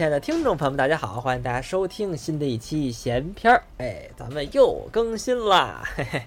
[0.00, 3.62] 亲爱的听众朋友们，大家好，欢迎大家收听新的一期闲篇儿。
[3.76, 6.22] 哎，咱们又更新啦，嘿嘿，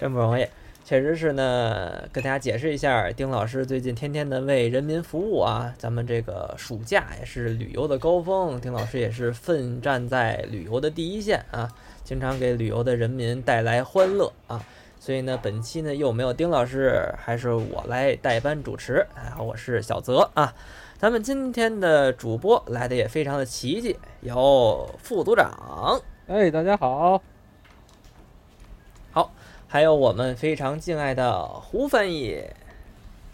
[0.00, 0.44] 真不容易，
[0.84, 2.08] 确实是呢。
[2.12, 11.70] 跟大家解释一下，丁老师最近天天的为人民服务啊，咱们这个暑假也是旅游的高峰，丁老师也是奋战在旅游的第一线啊，
[12.02, 14.60] 经常给旅游的人民带来欢乐啊。
[14.98, 19.06] 所以呢，本期呢又没有丁老师，还是我来代班主持。
[19.14, 20.52] 啊，我是小泽啊。
[21.04, 27.20] 咱们今天的主播来的也非常的奇迹，有副组长，哎，大家好，
[29.12, 29.30] 好，
[29.68, 32.42] 还有我们非常敬爱的胡翻译，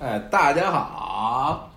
[0.01, 1.71] 哎，大家好，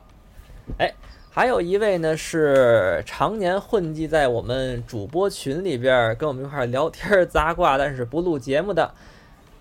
[0.80, 0.91] 哎，
[1.30, 8.91] 还有一位呢是常年混迹在我们主播群里边，跟我们一块聊天杂挂，但是不录节目的。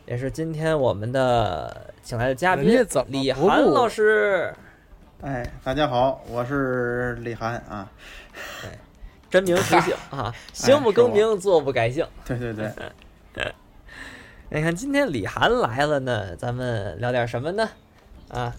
[0.06, 2.64] 也是今天我们的请来的嘉宾
[3.08, 4.50] 李涵老师。
[5.24, 7.88] 哎，大家好，我是李涵啊。
[8.64, 8.76] 哎，
[9.30, 12.04] 真名实姓啊， 行不更名，坐不改姓。
[12.24, 12.72] 对对对。
[14.50, 17.68] 你看今天李涵来了呢，咱们聊点什么呢？
[18.30, 18.52] 啊，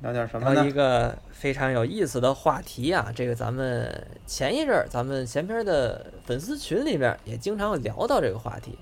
[0.00, 0.54] 聊点什么？
[0.54, 3.12] 聊一个非常有意思的话题啊。
[3.14, 8.78] 这个咱们前一阵儿咱们前边的粉丝群里面也经常聊到这个话题。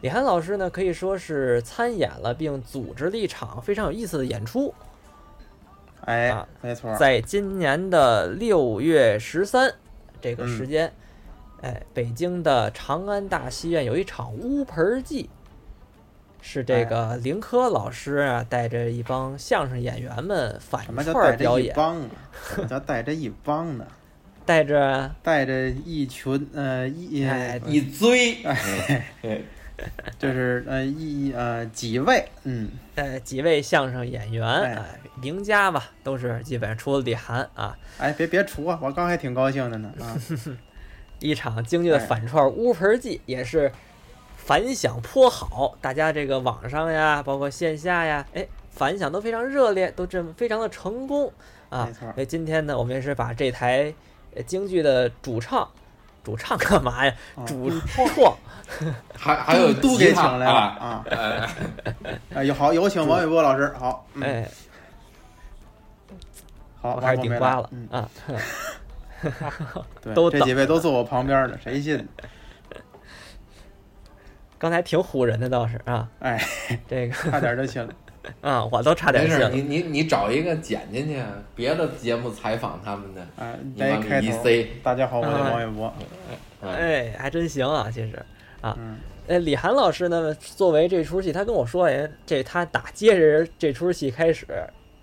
[0.00, 4.72] 李涵老师呢，可以说是参演了并组织了一场非常有意思的演出。
[6.02, 9.72] 哎，没错，在今年的六月十三
[10.20, 10.92] 这个时间，
[11.60, 15.30] 哎，北京的长安大戏院有一场乌盆记，
[16.40, 21.72] 是这个林科老师啊带着一帮相声演员们反串表演。
[21.74, 23.86] 什么叫带着一帮呢？
[24.44, 27.24] 带着带着一群呃一
[27.66, 28.38] 一堆。
[30.18, 32.70] 就是呃一呃几位嗯。
[32.94, 35.00] 呃几位相声演员哎。
[35.20, 37.76] 名家吧都是基本上除了李涵啊。
[37.98, 40.16] 哎别别除啊我刚还挺高兴的呢啊。
[41.20, 43.70] 一场京剧的反串乌盆记也是
[44.36, 51.32] 反响颇好大家这个网上呀包括线下呀哎反响都非常热烈都这么非常的成功
[51.68, 51.86] 啊。
[51.86, 52.12] 没错。
[52.14, 53.92] 所以今天呢我们也是把这台
[54.46, 55.68] 京剧的主唱。
[56.24, 57.12] 主唱干嘛呀？
[57.44, 57.68] 主
[58.14, 58.36] 创，
[59.16, 61.04] 还还有都给请来了啊！
[62.34, 64.48] 哎，有好有请王伟波老师，好，哎，
[66.80, 68.08] 好，我还是顶瓜了嗯啊！
[70.02, 72.06] 对，这几位都坐我旁边呢，谁信？
[74.58, 76.40] 刚才挺唬人的倒是啊，哎，
[76.88, 77.92] 这个差点就信了。
[78.40, 79.50] 啊，我都差点信了。
[79.50, 81.20] 你你你找一个剪进去，
[81.56, 84.64] 别的节目采访他们的，哎，你往里一塞。
[84.82, 85.92] 大家好，我是王玥波。
[86.62, 88.24] 哎，还真行啊，其实
[88.62, 88.78] 啊，
[89.28, 94.46] 哎，李涵老师呢，作为这出戏，他跟我说，哎，这他打接着这出戏开始，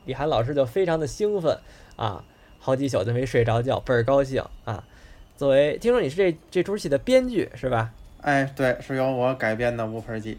[0.05, 1.55] 李涵老师就非常的兴奋
[1.95, 2.23] 啊，
[2.57, 4.83] 好几宿都没睡着觉，倍儿高兴啊。
[5.37, 7.91] 作为听说你是这这出戏的编剧是吧？
[8.21, 10.35] 哎，对，是由我改编的《乌盆记》。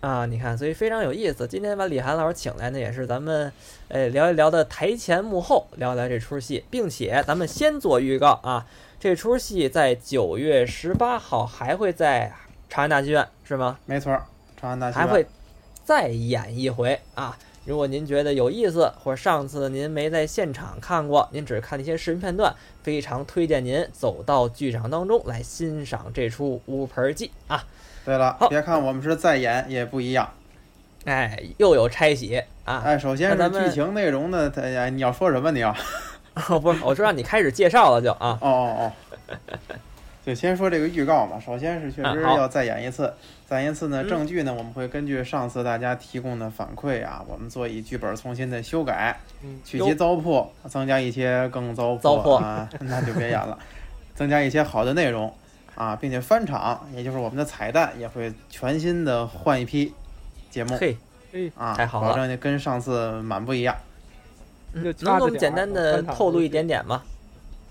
[0.00, 1.44] 啊，你看，所以非常有意思。
[1.48, 3.52] 今天把李涵老师请来呢，也是咱们，
[3.88, 8.64] 哎，聊一聊的台前幕后，聊聊这出戏，并且咱们先做预告啊，
[9.00, 12.32] 这出戏在九月十八号还会在
[12.68, 13.78] 长安大剧院，是吗？
[13.86, 14.10] 没错，
[14.60, 15.26] 长安大剧院还会
[15.84, 17.36] 再演一回啊。
[17.64, 27.64] 如果您觉得有意思，或者上次您没在现场看过，您只看一些视频片段，非常推荐您走到剧场当中来欣赏这出乌盆记啊。
[28.04, 30.32] 对了，别看我们是再演也不一样，
[31.04, 32.80] 哎，又有拆洗啊！
[32.84, 35.50] 哎，首先是剧情内容呢，哎，你要说什么？
[35.52, 35.74] 你要？
[36.48, 38.38] 哦，不是，我就让你开始介绍了，就啊。
[38.40, 38.92] 哦哦
[39.28, 39.36] 哦，
[40.28, 41.40] 就先说这个预告嘛。
[41.40, 43.10] 首先是确实要再演一次，
[43.46, 49.18] 再演一次呢，证据呢，我们会根据上次大家提供的反馈啊，我们做以剧本重新的修改，
[49.64, 53.58] 取其糟粕，增加一些更糟粕啊，那就别演了，
[54.14, 55.32] 增加一些好的内容。
[55.74, 59.94] 啊，并且翻场，也就是我们的彩蛋也会全新的换一批
[60.50, 60.76] 节目。
[60.76, 60.98] 嘿，
[61.56, 63.76] 啊，太好了，保证跟上次蛮不一样。
[64.72, 67.00] 能给我们简单的透露一点点吗？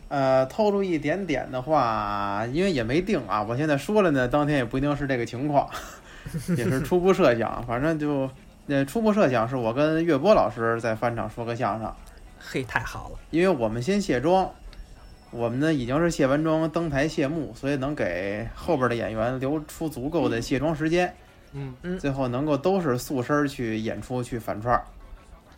[0.10, 5.70] 呃，透露一点点的话，因为也没定啊，我现在说了呢，当天也不一定是这个情况，
[6.58, 7.62] 也是初步设想。
[7.66, 8.30] 反正就，
[8.66, 11.92] 那，初步设想是我跟岳波老师在翻场说个相声。
[12.40, 14.50] 嘿，太好了，因为我们先卸妆。
[15.30, 21.14] 我们呢已经是卸完妆登台谢幕，所以能给后边的演员留出足够的卸妆时间。
[21.52, 24.82] 嗯嗯，最后能够都是素身去演出去反串。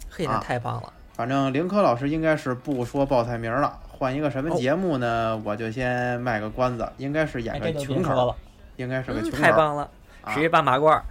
[0.09, 0.91] 嘿，那太棒了！
[1.13, 5.39] 反正林科老师应该是不说报菜名了，换一个什么节目呢？
[5.43, 8.35] 我就先卖个关子，应该是演个群口了，
[8.77, 9.37] 应该是个群口。
[9.37, 9.89] 太棒了，
[10.33, 11.01] 直接搬马褂。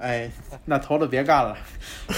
[0.00, 0.30] 哎，
[0.64, 1.56] 那头子别干了，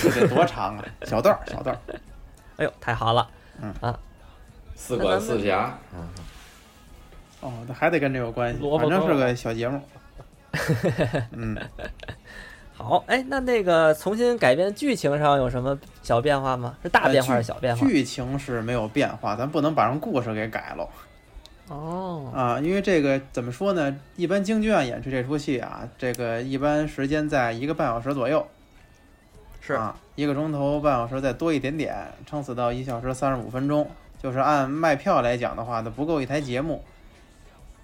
[0.02, 0.84] 这得多长啊！
[1.04, 1.78] 小段儿，小段儿。
[2.58, 3.26] 哎呦，太好了！
[3.62, 3.98] 嗯啊。
[4.76, 5.76] 四管四侠。
[5.94, 6.06] 嗯
[7.40, 9.80] 哦，那还得跟这有关系，反正是个小节目。
[11.32, 11.56] 嗯，
[12.76, 16.74] 好，哎，那那个重新改编剧情上有什么小变化吗？
[16.82, 17.86] 是大变化还是小变化？
[17.86, 20.88] 剧情是没有变化，咱不能把人故事给改了。
[21.68, 23.94] 哦，啊，因为这个怎么说呢？
[24.16, 28.46] 一般京剧院演出这出戏啊，这个一般时间在一个半小时左右。
[29.60, 31.94] 是啊，一个钟头半小时再多一点点，
[32.24, 33.86] 撑死到一小时三十五分钟。
[34.22, 36.82] 就是按卖票来讲的话，那不够一台节目。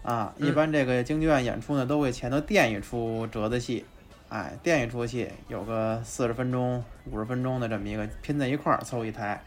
[0.02, 3.84] 啊，一般这个京剧院演出呢，都会前头垫一出折子戏，
[4.28, 9.40] 哎，电一出戏，有个四十分钟、五十分钟的这么一个拼在一块儿凑一台。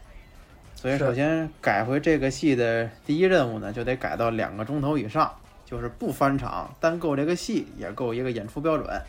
[0.74, 5.30] 所以首先改回这个戏的第一任务呢，就得改到两个钟头以上，
[5.64, 9.02] 就是不翻场，单够这个戏也够一个演出标准。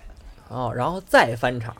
[0.49, 1.75] 哦，然后再翻场。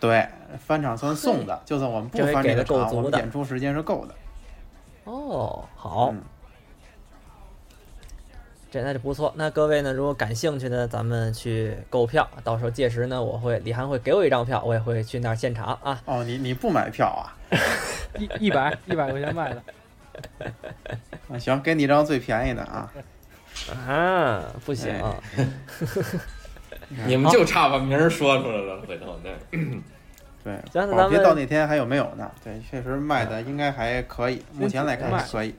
[0.00, 0.26] 对，
[0.58, 4.14] 翻场算送的，就算我们不翻这个场，我们演出时间是够的。
[5.04, 6.14] 哦，好。
[8.70, 9.32] 这那就不错。
[9.36, 12.28] 那各位呢，如果感兴趣呢，咱们去购票。
[12.42, 16.00] 到时候届时呢，我会李涵会给我一张票，我也会去那儿现场啊。
[16.04, 17.36] 哦，你你不买票啊？
[18.18, 19.62] 一一百一百块钱卖的。
[21.30, 22.92] 啊，行，给你一张最便宜的啊。
[23.86, 24.92] 啊，不行。
[27.06, 29.34] 你们就差把名儿说出来了，回头对。
[30.44, 32.30] 对，咱别到那天还有没有呢？
[32.44, 35.54] 对，确实卖的应该还可以，目前来看可以。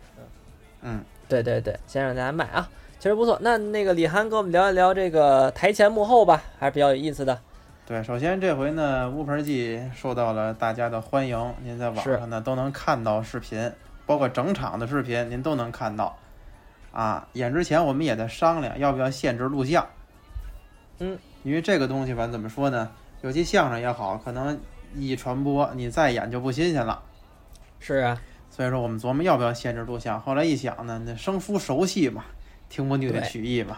[0.82, 2.70] 嗯，对对对，先让大家卖啊。
[3.00, 7.40] 确实不错，那那个李涵跟我们聊一聊这个台前幕后吧，还是比较有意思的。
[7.86, 13.72] 对，首先这回呢，乌盆记受到了大家的欢迎，您在网上呢都能看到视频，
[14.06, 16.18] 包括整场的视频，您都能看到。
[16.92, 19.88] 啊，演之前我们也在商量要不要限制录像。
[20.98, 22.90] 嗯，因为这个东西吧，怎么说呢？
[23.22, 24.60] 尤其相声也好，可能
[24.96, 27.02] 一传播，你再演就不新鲜了。
[27.80, 32.26] 是啊，所以说我们琢磨要不要限制录像，后来一想呢，那生疏熟悉嘛。
[32.70, 33.78] 听不腻的曲艺嘛，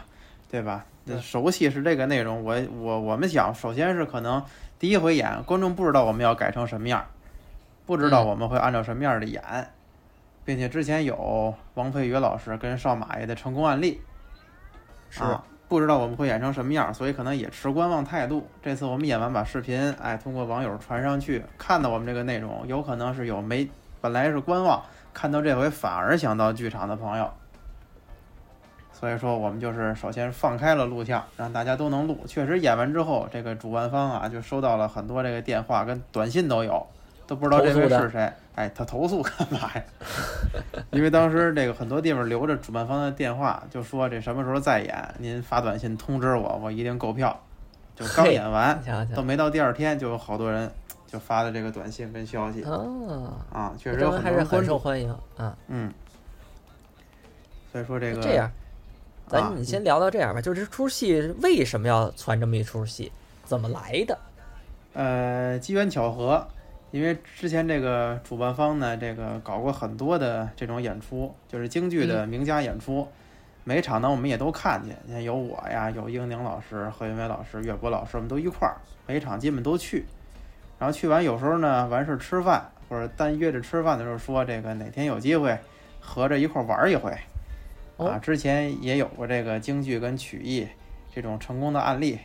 [0.50, 0.86] 对吧？
[1.21, 2.44] 熟悉是这个内容。
[2.44, 4.44] 我我我们想，首先是可能
[4.77, 7.03] 第一回演，观众不知道我们要改成什么样，
[7.88, 9.41] 不知道我们会按照什么样的演，
[10.45, 14.00] 并且之前有王佩宇老师跟少马爷的成功案例，
[15.09, 15.24] 是
[15.68, 18.47] 不知道我们会演成什么样，所以可能也持观望态度。
[18.62, 23.68] 这次我们演完把视频，哎，通过网友传上去，看到我们这个内容，有可能是有没
[24.00, 27.33] 本来是观望，看到这回反而想到剧场的朋友。
[29.00, 32.19] 所以说，我们就是首先放开了录像，让大家都能录。
[32.28, 36.86] 确实演完之后，这个主办方啊就收到了很多这个电话跟短信都有，
[37.25, 38.30] 都不知道这位是谁。
[38.56, 39.84] 哎，他投诉干嘛呀？
[40.92, 47.40] 因为当时这个很多地方留着主办方的电话，就说这什么时候再演，您发短信通知我，我一定购票。
[47.95, 48.78] 就刚演完，
[49.16, 50.69] 都没到第二天，就有好多人
[51.07, 52.63] 就发的这个短信跟消息。
[52.63, 55.56] 哦，啊，确实有很多人很受欢迎啊。
[55.68, 55.94] 嗯，
[57.72, 58.52] 所以说这个这样。
[59.30, 63.12] 咱你先聊到这样吧，就这出戏为什么要传这么一出戏，
[63.45, 64.18] 怎么来的？
[64.94, 66.45] 呃，机缘巧合，
[66.90, 73.07] 因为之前这个主办方呢，这个搞过很多的这种演出，就是京剧的名家演出，
[73.64, 80.06] 每场呢我们也都看见，你看有我呀，有英宁老师、何云伟老师、岳博老师，我们都一块儿，每场基本都去。
[80.80, 85.56] 然后去完有时候呢，完事儿吃饭或者单约着吃饭的时候说，这个哪天有机会
[86.00, 87.16] 合着一块儿玩一回。
[88.07, 90.68] 啊，之前也有过这个京剧跟曲艺
[91.13, 92.18] 这种成功的案例，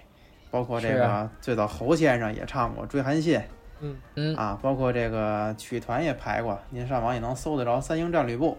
[0.50, 3.38] 包括这个最早侯先生也唱过《追韩信》，
[3.80, 3.96] 嗯。
[4.14, 8.56] 嗯，啊，包括这个曲团也排过，您上网也能搜得着三英战吕布，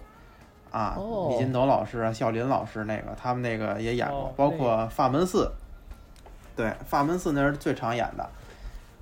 [0.71, 0.97] 啊，
[1.29, 5.49] 李金斗老师啊，孝林老师那个他们那个也演过，包括法门寺，
[6.55, 8.29] 对，法门寺那是最常演的，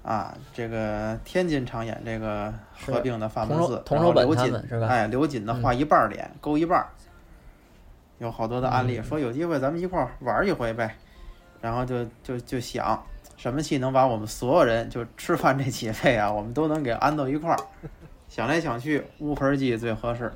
[0.04, 2.54] 啊，这个天津常演这个
[2.86, 4.54] 合并的法门寺，然后刘瑾
[4.88, 6.86] 哎，刘瑾的画一半脸，勾一半。
[8.24, 10.96] 有好多的案例，说有机会咱们一块儿玩一回呗，
[11.60, 17.60] 然后就就就想什么戏能把我们所有人就吃饭这几位啊，我们都能给安到一块儿。
[18.30, 20.32] 想来想去，乌盆记最合适。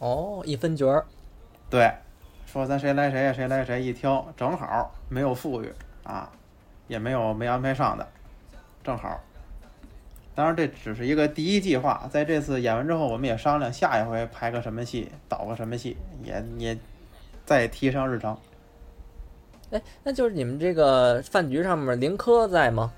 [0.00, 1.06] 哦，一分角儿。
[1.70, 1.90] 对，
[2.44, 6.28] 说咱谁来谁呀，谁来谁一挑，正好没有富裕啊，
[6.88, 8.06] 也没有没安排上的，
[8.82, 9.20] 正好。
[10.40, 16.78] 当然这只是一个第一计划，在这次演完之后，我们也商量下一回拍个什么戏，导个什么戏，也也
[17.44, 18.34] 再提上日程。
[19.70, 22.90] 哎，那就是你们这个饭局上面林科在吗？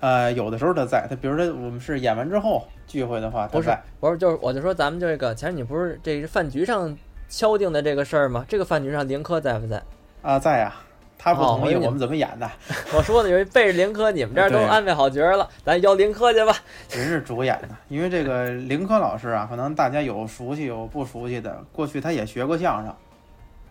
[0.00, 3.68] 呃，有的时候他在，他比如说我们是演完之后聚会的话，不是
[4.00, 6.96] 不是，就是我就说咱们这个，前你不是这是饭局上
[7.28, 8.46] 敲定的这个事儿吗？
[8.48, 9.82] 这个饭局上林科在不在？
[10.22, 10.74] 啊，在呀，
[11.18, 12.48] 他不同意，哦我们怎么演的？
[12.96, 16.54] 我说的因为背着林科，你们这儿都安排好角儿了，咱邀林科去吧。
[16.90, 22.94] 人是主演的，因为这个 林科老师啊，可能大家有熟悉有不熟悉的，过去他也学过相声，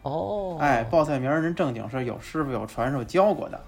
[0.04, 3.64] 哦，哎，报菜名儿人正经是有师傅有传授教过的，包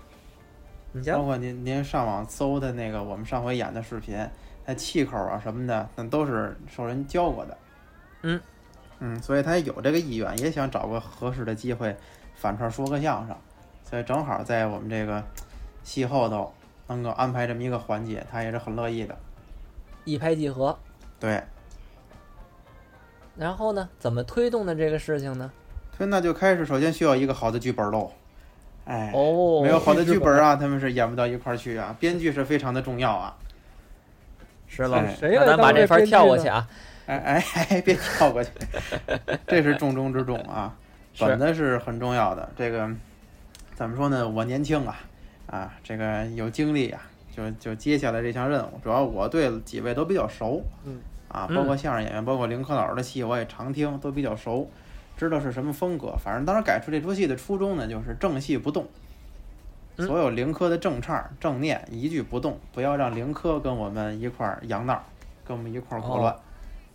[0.92, 4.18] 你瞧，括您您上网搜的那个我们上回演的视频，
[4.66, 7.58] 那气口啊什么的，那都是受人教过的。
[8.24, 8.42] 嗯。
[9.02, 11.96] 嗯，所以他有这个意愿，也想找个合适的机会
[12.36, 13.38] 反串说个相声，
[13.90, 15.24] 所以正好在我们这个
[15.84, 16.54] 戏后头
[16.88, 19.18] 能够安排这么一个环节，他也是很乐意的。
[20.06, 20.78] 一拍即合。
[21.20, 21.42] 对，
[23.36, 25.52] 然后呢，怎么推动的这个事情呢？
[25.98, 28.12] 推那就开始，首先需要一个好的剧本喽。
[28.86, 31.96] 哎，哦，没有好的剧本啊，他们是演不到一块儿去啊。
[32.00, 33.36] 编剧是非常的重要啊。
[34.68, 36.68] 是了谁来当这咱把这番跳过去啊。
[37.08, 38.52] 哎哎 哎，别跳过去，
[39.48, 40.76] 这是重中之重啊。
[41.14, 42.48] 是本子是很重要的。
[42.56, 42.90] 这个
[43.80, 44.28] 怎么说呢？
[44.28, 45.00] 我年轻啊，
[45.48, 47.02] 啊，这个有精力啊，
[47.34, 48.72] 就就接下来这项任务。
[48.84, 54.70] 主要我对几位都比较熟，嗯，啊，嗯包括相声演员，包括林科老师的戏，我也常听，都比较熟，
[55.16, 56.14] 知道是什么风格。
[56.22, 58.86] 反正当时改出这出戏的初衷呢，就是正戏不动。
[59.96, 65.02] 嗯所有灵科的正唱、正念一句不动，不要让灵科跟我们一块儿扬闹，
[65.46, 66.36] 跟我们一块儿胡乱，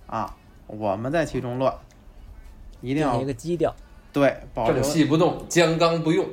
[0.07, 0.37] 啊，
[0.67, 1.75] 我们在其中乱，
[2.83, 3.75] 一定要定一个基调。
[4.13, 4.83] 对保留正。
[4.85, 6.25] 气不动，将刚不用，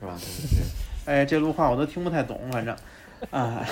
[0.00, 0.16] 是吧？
[0.18, 2.74] 对 对对哎，这路话我都听不太懂，反正，
[3.30, 3.64] 啊，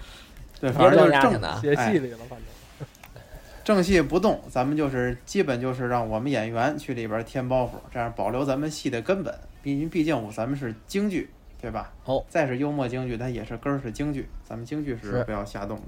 [0.60, 1.60] 对，反正就是正。
[1.60, 2.86] 写哎戏里了，反正
[3.64, 9.34] 正戏不动，咱们就是基本就是让我们演员去里边添包袱，这样保留咱们戏的根本。
[9.62, 11.90] 毕竟毕竟咱们是京剧，对吧？
[12.04, 15.84] 哦，再是幽默京剧，它也是根儿是京剧，咱们京剧是是不要瞎动的。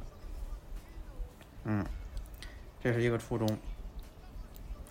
[1.64, 1.84] 嗯，
[2.82, 3.46] 这是一个初中。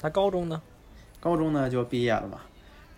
[0.02, 0.62] 那高中呢？
[1.20, 2.42] 高中呢就毕业了嘛，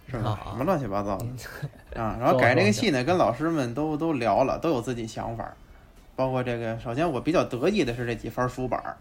[0.10, 0.30] 是吧？
[0.30, 2.16] 啊什么乱七八糟的啊！
[2.20, 5.54] 然后改这个戏呢，跟老师们都都聊了，都有自己想法儿。
[6.16, 8.98] 包括这个，首先我比较得意的是这几番书板儿，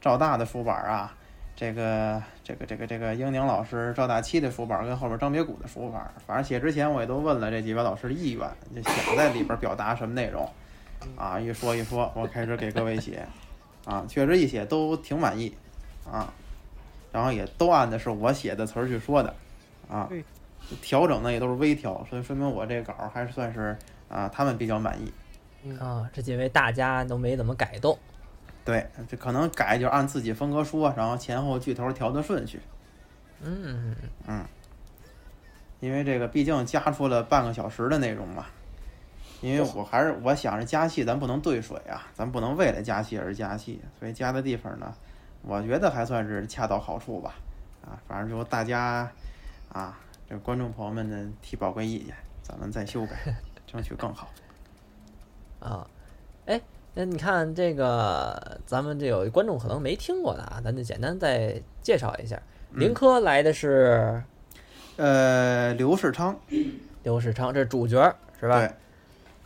[0.00, 1.12] 赵大的书板儿啊，
[1.54, 10.48] 这个这个这个这个英宁老师赵大七的书板儿跟后边张别谷的书板儿，反正写之前我也都问了这几位老师的意愿，就想在里边表达什么内容
[11.16, 11.38] 啊？
[11.38, 13.26] 一说一说，我开始给各位写
[13.84, 15.52] 啊，确实一写都挺满意
[16.10, 16.32] 啊。
[17.10, 19.34] 然后也都按的是我写的词儿去说的，
[19.88, 20.08] 啊，
[20.82, 23.76] 调整呢也都是微调，所以说明我这稿儿还是算是
[24.08, 25.12] 啊他们比较满意。
[25.78, 27.98] 啊，这几位大家都没怎么改动。
[28.64, 32.60] 对，这可能改就按自己风格说，然后前后句头调的顺序，
[33.42, 33.96] 嗯，
[35.80, 38.46] 因为这个毕竟加出了半个小时的内容嘛。
[39.40, 44.92] 因为我还是我想着加戏，咱不能兑水啊，咱不能为了加戏而加戏，所以加的地方呢，
[45.42, 47.34] 我觉得还算是恰到好处吧。
[47.82, 49.08] 啊，反正就大家
[49.72, 49.98] 啊，
[50.28, 53.16] 这观众朋友们呢提宝贵意见，咱们再修改，
[53.66, 54.30] 争取更好。
[55.60, 55.86] 啊，
[56.46, 56.60] 哎，
[56.94, 62.40] 那你看这个，咱们这有观众可能没听过的啊，咱就简单再介绍一下。
[62.72, 64.22] 林科来的是
[64.96, 66.38] 呃，刘世昌，
[67.02, 68.58] 刘世昌，这是主角是吧？
[68.58, 68.70] 对。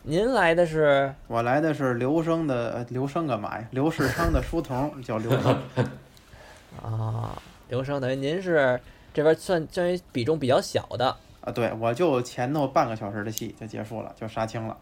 [0.05, 3.65] 您来的是我来的是刘生的呃刘生干嘛呀？
[3.71, 5.57] 刘世昌的书童叫刘生，
[6.83, 8.77] 啊，刘生，等于您是
[9.13, 11.15] 这边算算于比重比较小的。
[11.41, 14.77] 啊，对我就前头半个小时的戏就结束了，就杀青了。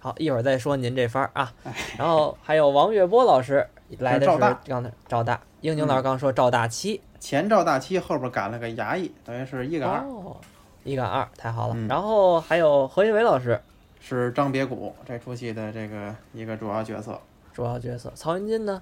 [0.00, 1.52] 好，一会儿再说您这番儿啊。
[1.98, 3.66] 然后还有王月波老师
[3.98, 10.36] 来的是刚才赵大，英宁老师刚说赵大七，前赵大七，后边赶了个衙役，等于是一赶二，哦，
[10.84, 11.74] 一赶二，太好了。
[11.76, 13.60] 嗯然后还有何云伟老师
[14.00, 17.20] 是张别谷这出戏的这个一个主要角色。
[17.52, 18.80] 主要角色，曹云金呢？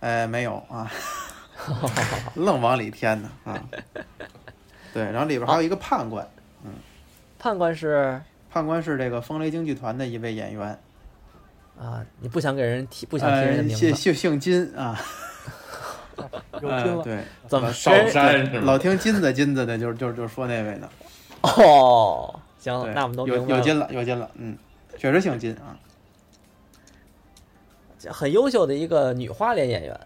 [0.00, 0.90] 哎，没有啊，
[2.36, 3.62] 愣往里添呢啊。
[4.92, 6.28] 对，然后里边还有一个判官，
[6.64, 6.72] 嗯
[7.38, 10.78] 判官是判官是这个风雷京剧团的一位演员，
[11.80, 15.00] 啊，你不想给人提，不想提人名字，姓姓姓金啊，
[16.16, 18.76] 呃有心了， 对，怎么少山老？
[18.76, 20.88] 听金子金子的，就是就是就说那位呢。
[21.40, 23.48] 哦，行，那我们都有。
[23.48, 24.56] 有金了，有金了，嗯，
[24.98, 25.74] 确实姓金啊。
[28.10, 30.00] 很优秀的一个女花脸演员。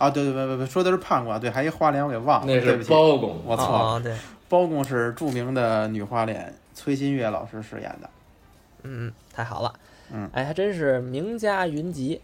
[0.00, 3.78] 啊，对对对对对，说的是判官，对，还一花脸我给忘了，那是包公，我错了。
[3.78, 4.16] 啊，对，
[4.48, 8.08] 包公是著名的女花脸崔新月老师饰演的。
[8.82, 9.74] 嗯，太好了，
[10.10, 12.18] 嗯，哎，还真是名家云集。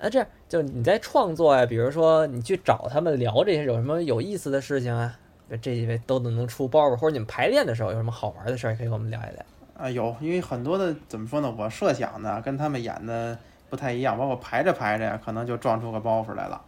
[0.00, 5.16] 啊，这样就你在创作呀，比如说你去找他们聊这些有什么有意思的事情啊，
[5.62, 9.44] 这几位都能出包袱，或者你们排练的时候有什么好玩的事儿，可以跟我们聊一聊。
[9.78, 13.38] 啊，有，因为很多的怎么说呢，我设想的跟他们演的
[13.70, 16.60] 不太一样，包括排着排着呀，可能就撞出个包袱来了。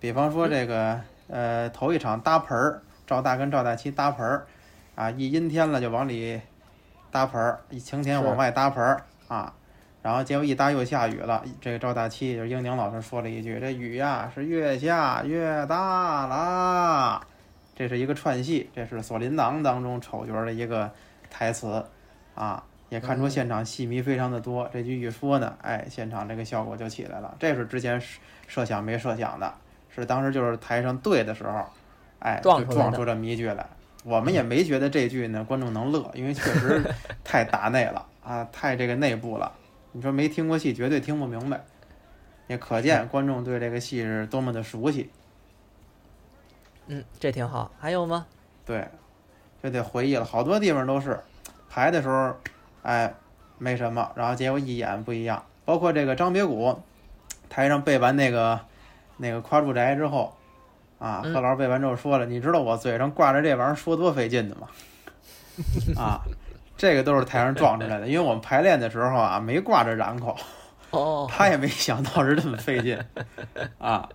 [0.00, 4.46] 比方说这个，呃，头一场搭盆儿，赵大跟赵大七搭盆儿，
[4.94, 6.40] 啊，一阴天了就往里
[7.10, 9.52] 搭盆儿，一晴天往外搭盆儿啊，
[10.02, 11.44] 然后结果一搭又下雨了。
[11.60, 17.20] 这个赵大七就是英宁老师说了一句：“这雨呀是越下越大啦。”
[17.74, 20.90] 这是一个串戏，这是《锁麟囊》当中丑角的一个
[21.30, 21.84] 台词
[22.34, 24.68] 啊，也看出现场戏迷非常的多。
[24.72, 27.36] 这句一说呢，哎，现场这个效果就起来了。
[27.38, 28.00] 这是之前
[28.46, 29.54] 设想没设想的，
[29.88, 31.64] 是当时就是台上对的时候，
[32.18, 33.66] 哎，就撞出这么一句来。
[34.04, 36.82] 我们也没觉得这句呢观众能乐，因为确实
[37.24, 39.52] 太打内了啊，太这个内部了。
[39.92, 41.60] 你说没听过戏，绝对听不明白，
[42.46, 45.10] 也可见观众对这个戏是多么的熟悉。
[46.86, 47.70] 嗯，这挺好。
[47.78, 48.26] 还有吗？
[48.64, 48.86] 对，
[49.62, 51.18] 这得回忆了，好多地方都是
[51.68, 52.34] 排的时候，
[52.82, 53.12] 哎，
[53.58, 55.42] 没什么，然后结果一演不一样。
[55.64, 56.80] 包括这个张别谷，
[57.50, 58.60] 台上背完那个
[59.18, 60.34] 那个夸住宅之后，
[60.98, 64.66] 啊，贺老师背完之后说了：“你知道我嘴上挂着这玩意儿说多费劲的吗？”
[66.00, 66.22] 啊，
[66.76, 70.36] 这个都是台上撞出来的，因为我们排练的时候啊，没挂着染口，
[70.90, 72.98] 哦，他也没想到是这么费劲，
[73.78, 74.08] 啊。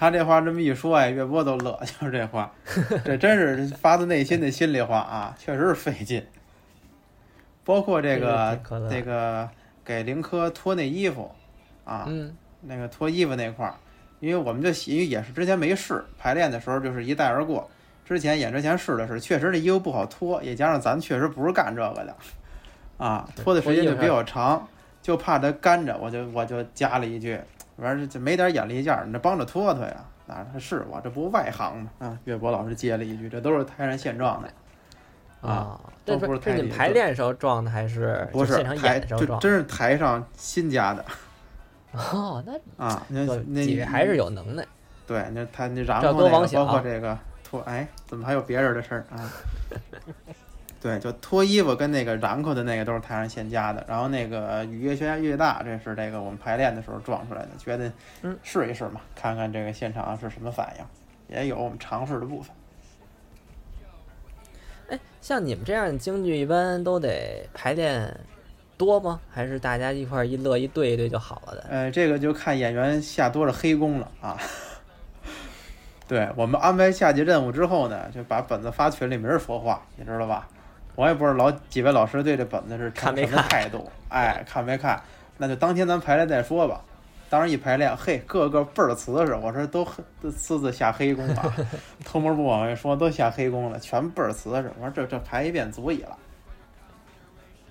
[0.00, 2.52] 他这话这么一说，哎，岳波都乐，就是这话，
[3.04, 6.24] 这真是发自内心的心里话啊，确实是费劲。
[7.64, 8.56] 包括这个
[8.88, 9.50] 这个
[9.84, 11.28] 给林科脱那衣服，
[11.84, 12.08] 啊，
[12.60, 13.74] 那个脱衣服那块儿，
[14.20, 17.68] 因为我们就因为也是之前没试排练的时候，就是一带而过。
[18.04, 22.16] 之前演之前试的是，确实这衣服不好脱，也加上咱确实不是干这个的，
[22.96, 24.66] 啊，脱的时间就比较长，
[25.02, 27.38] 就怕它干着，我就我就加了一句。
[27.76, 30.04] 完事就没点眼力见儿，你这帮着脱脱呀？
[30.26, 31.90] 啊，是我这不外行吗？
[32.00, 34.48] 啊，岳博老师接了一句：“这都是台上现状的。”
[35.40, 39.38] 啊，都不是是你排练时候撞的，还是不是现场演的时候撞？
[39.38, 41.04] 真是台上新加的。
[41.92, 44.66] 哦，那啊，那那还是有能耐。
[45.06, 49.32] 对，那他那然后那个包括这个脱，哎，怎么还有别人的事儿啊？
[50.80, 57.90] 对，就脱衣服跟那个染口的那个都是台上现加的，然后那个雨越下越大，这是这个我们排练的时候撞出来的，觉得
[58.42, 62.54] 试一试嘛，看看这个现场是什么反应，也有我们尝试的部分。
[64.90, 68.14] 哎，像你们这样的京剧一般都得排练
[68.78, 69.20] 多吗？
[69.28, 71.66] 还是大家一块一乐一对一对就好了的？
[71.68, 74.38] 呃，这个就看演员下多少黑工了啊。
[76.08, 80.48] 对我们安排下级任务之后呢，就把本子发群里，没人说话，你知道吧？
[80.94, 85.02] 我也不知道老几位老师对这本子是看什么态度， 哎，看没看？
[85.36, 86.80] 那就当天咱排练再说吧。
[87.30, 89.34] 当时一排练，嘿，个个倍儿瓷实。
[89.34, 89.86] 我说都
[90.22, 91.54] 都私自下黑工了，
[92.04, 94.72] 偷摸不往外说，都下黑工了，全倍儿瓷实。
[94.78, 96.16] 我说这这排一遍足矣了。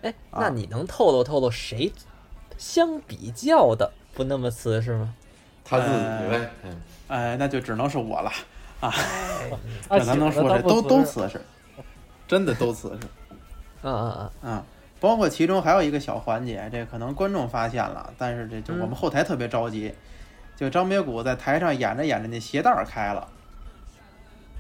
[0.01, 1.91] 哎，那你能透露透露谁
[2.57, 5.13] 相比较的不那么瓷实吗？
[5.63, 6.49] 他自己呗。
[7.07, 8.31] 哎，那就只能是我了
[8.79, 8.93] 啊。
[9.89, 11.41] 这咱能说这都都瓷实。
[12.27, 13.07] 真的都瓷实，
[13.83, 14.63] 嗯嗯嗯嗯，
[14.99, 19.93] 包括其中还有一个小环节，这可能观众发现了，但是这就我们后台特别着急，
[20.53, 23.25] 就张别谷在台上演着演着那鞋带开了，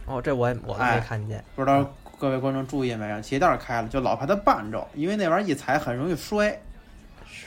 [0.05, 1.85] 哦，这我我没看见，不知道
[2.19, 3.21] 各位观众注意没有？
[3.21, 6.59] 鞋带开了，就老怕它绊着，因为那玩意儿一踩很容易摔，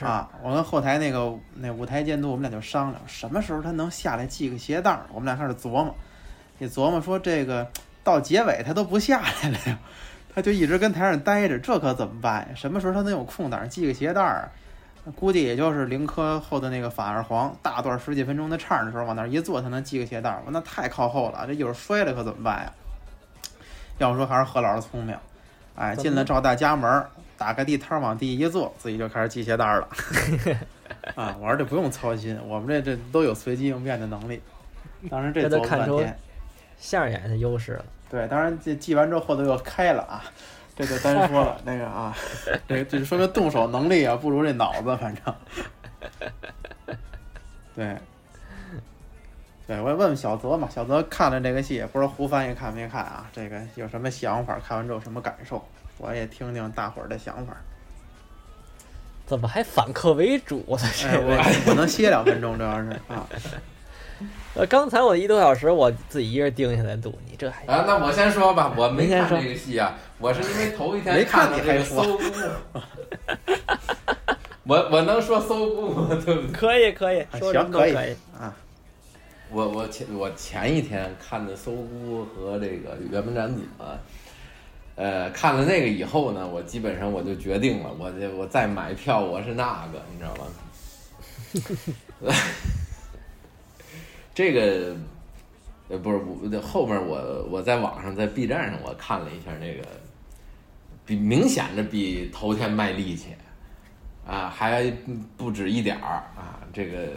[0.00, 5.92] 啊，我跟后台那个那舞台监督，我们俩就商量，什么时候他能下来系个鞋带儿我们俩开始琢磨，
[6.60, 7.66] 一琢磨说这个
[8.04, 9.78] 到结尾他都不下来了呀。
[10.32, 12.54] 他就一直跟台上待着，这可怎么办呀？
[12.54, 14.48] 什么时候他能有空档系个鞋带儿？
[15.16, 20.40] 估计也就是零科后的那个反二黄大段十几分钟的唱的时候，往那儿一坐，他能系个鞋带儿。
[20.46, 22.72] 我那太靠后了，这一会儿摔了可怎么办呀？
[24.00, 25.16] 要说还是何老师聪明，
[25.76, 27.04] 哎，进了赵大家门，
[27.36, 29.88] 打开地摊往地一坐，自己就开始系鞋带儿了。
[31.14, 34.40] 啊，我说这不用操心，我们这这都有随机应变的能力。
[35.10, 36.02] 当然这都看出
[36.78, 37.84] 相声演员的优势了。
[38.10, 40.24] 对，当然这系完之后后头又开了啊，
[40.74, 42.16] 这就单说了 那个啊，
[42.66, 45.34] 这这说明动手能力啊不如这脑子，反正。
[47.76, 47.96] 对，
[49.70, 53.24] 对我也问问小泽嘛，小泽看了这个戏，不知道胡翻译看没看啊？
[53.32, 54.58] 这个有什么想法？
[54.66, 55.64] 看完之后什么感受？
[55.98, 57.54] 我也听听大伙儿的想法。
[59.26, 60.78] 怎么还反客为主呢？
[60.96, 63.24] 这我我能歇两分钟，主要是啊。
[64.56, 67.84] 呃，刚才我一多小时，我自己一人盯下来录，你这还啊？
[67.86, 72.24] 那我先说吧，我没看这个戏啊，我是因为头一天看的这个搜姑，
[74.66, 76.08] 我我能说搜姑吗？
[76.24, 76.50] 对不对？
[76.50, 77.94] 可以可以，行可以
[78.36, 78.52] 啊。
[79.52, 83.60] 我我前我前一天看的搜姑和这个辕门斩子，
[84.94, 90.46] 呃，看了那个以后呢，我基本上我就决定了，我我再买票，我是那个，你知道吗？
[94.32, 94.96] 这个，
[95.88, 99.82] 呃，不是我后面我我在网上在 B 站上我看了一下那个
[101.04, 103.34] 比明显的比头天卖力气，
[104.24, 104.92] 啊，还
[105.36, 106.60] 不止一点儿啊。
[106.72, 107.08] 这个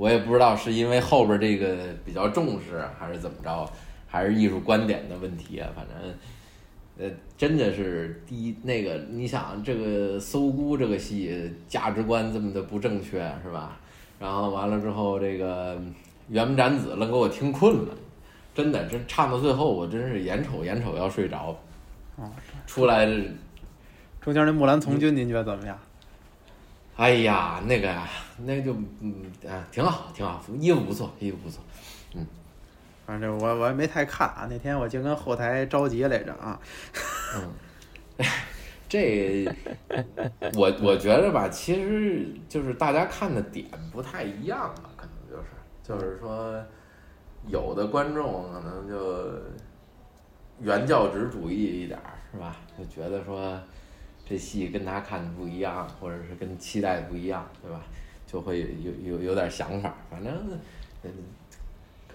[0.00, 3.70] 我也不知道是因为后边这个比较重视，还是怎么着，
[4.08, 5.68] 还是艺术观点的问题啊。
[5.76, 13.78] 反正，呃，真的是第一那个，你想这个搜姑这个戏价值观这么的不正确是吧？
[14.18, 15.78] 然后完了之后，这个
[16.30, 17.94] 原木斩子愣给我听困了，
[18.54, 21.54] 真的，这唱到最后我真是眼瞅眼瞅要睡着。
[22.16, 22.32] 哦，
[22.66, 23.04] 出来
[24.18, 25.78] 中间那木兰从军，您觉得怎么样？
[27.00, 27.94] 哎呀，那个
[28.36, 31.62] 那就嗯啊，挺好，挺好，衣服不错，衣服不错，
[32.14, 32.26] 嗯。
[33.06, 36.60] 反正我我也没太看啊，那天我净跟后台着急来着啊。
[37.36, 38.26] 嗯，
[38.86, 39.48] 这
[40.54, 45.48] 我我觉得吧，其实就是大家看的点不太一样吧，可能就是
[45.82, 46.62] 就是说，
[47.48, 49.40] 有的观众可能就。
[50.62, 52.54] 原教旨主义一点儿是吧？
[52.78, 53.58] 就觉得说
[54.30, 57.82] 这戏跟他看的不一样，或者是跟期待不一样，对吧？
[58.28, 59.92] 就会有有有点想法。
[60.08, 60.32] 反正，
[61.02, 61.10] 嗯，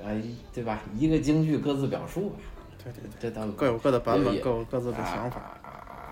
[0.01, 0.21] 哎，
[0.53, 0.79] 对吧？
[0.97, 2.37] 一个京剧各自表述吧。
[2.81, 5.59] 对对对，这倒各有各的版本，各有各自的想法。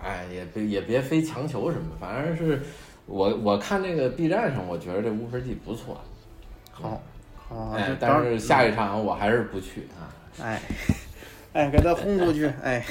[0.04, 2.62] 哎，也别也别非强求什么，反正是
[3.06, 6.02] 我我看这个 B 站上，我觉得这乌盆记不错。
[6.70, 7.02] 好，
[7.48, 10.12] 好，哎，但是下一场我还是不去啊。
[10.44, 10.62] 哎。
[11.54, 12.52] 哎，给他轰出去！
[12.64, 12.84] 哎，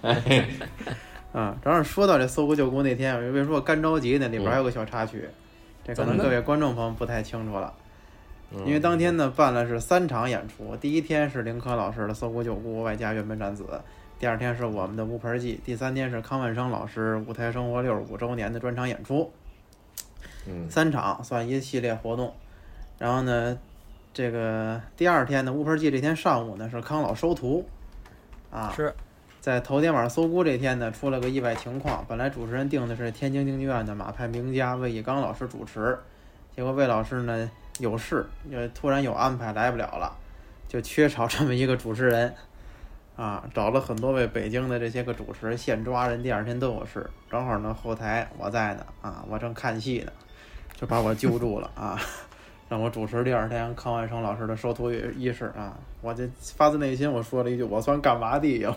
[1.32, 4.28] 啊，正好说到这搜狐救国那天，为什么说干着急呢？
[4.28, 5.28] 里边还有个小插曲，
[5.84, 7.72] 这可能各位观众朋友不太清楚了。
[8.66, 13.64] 因为当天呢办了是三场演出，第一天是林科老师的搜狐救国外加原本战子，
[14.18, 19.30] 第二天是我们的乌盆记，第三天是康万生老师舞台生活六十五周年的专场演出。
[20.48, 22.34] 嗯，三场算一系列活动，
[22.98, 23.56] 然后呢，
[24.12, 27.64] 这个第二天呢乌盆记这天上午呢是康老收徒。
[28.50, 28.92] 啊，是
[29.40, 32.04] 在头天晚上搜估这天呢，出了个意外情况。
[32.06, 35.98] 本来主持人定的是天津京剧院的马派名家魏以刚老师主持，
[36.54, 40.14] 结果魏老师呢有事，又突然有安排来不了了，
[40.68, 42.34] 就缺少这么一个主持人。
[43.16, 47.08] 啊，找了很多位北京的这些个主持人，现抓人，第二天都有事。
[47.30, 50.12] 正好呢，后台我在呢，啊，我正看戏呢，
[50.74, 51.98] 就把我揪住了啊。
[52.70, 55.76] 让我主持第二天康万生老师的收徒仪式啊！
[56.00, 56.22] 我这
[56.56, 58.72] 发自内心我说了一句：“我算干嘛的呀？”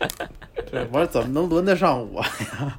[0.70, 2.78] 这我说怎么能轮得上我呀？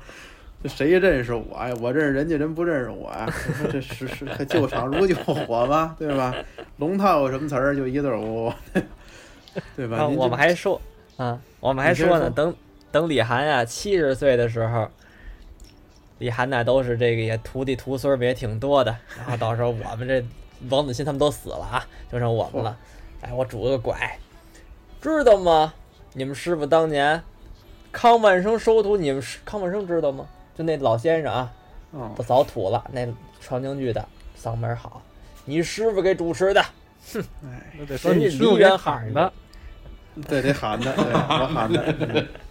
[0.62, 1.74] 这谁认识我呀？
[1.82, 3.28] 我认识人家人不认识我呀？
[3.74, 6.32] 这是是救场如救火吗，对吧？
[6.78, 7.76] 龙套有什么词儿？
[7.76, 8.54] 就一字儿
[9.76, 10.08] 对吧？
[10.08, 10.80] 我们还说
[11.18, 12.54] 啊，我们还说呢，等
[12.92, 14.88] 等李涵呀七十岁的时候。
[16.20, 20.26] 李涵那都是这个也徒弟徒孙儿也挺多的，然后到时候我们这
[20.70, 22.78] 王子鑫他们都死了啊，就剩我们了。
[23.22, 24.18] 哎，我拄个拐，
[25.02, 25.74] 知道吗？
[26.14, 27.22] 你们师傅当年
[27.92, 30.28] 康万生收徒，你们康万生知道吗？
[30.58, 31.54] 就那老先生啊，
[32.16, 33.08] 都早土了，那
[33.40, 34.04] 传京剧的
[34.40, 35.04] 嗓门好，
[35.46, 36.64] 你师傅给主持的，
[37.14, 39.34] 哼，哎，那得说你师傅喊的，
[40.28, 42.26] 对，得喊的，我喊的。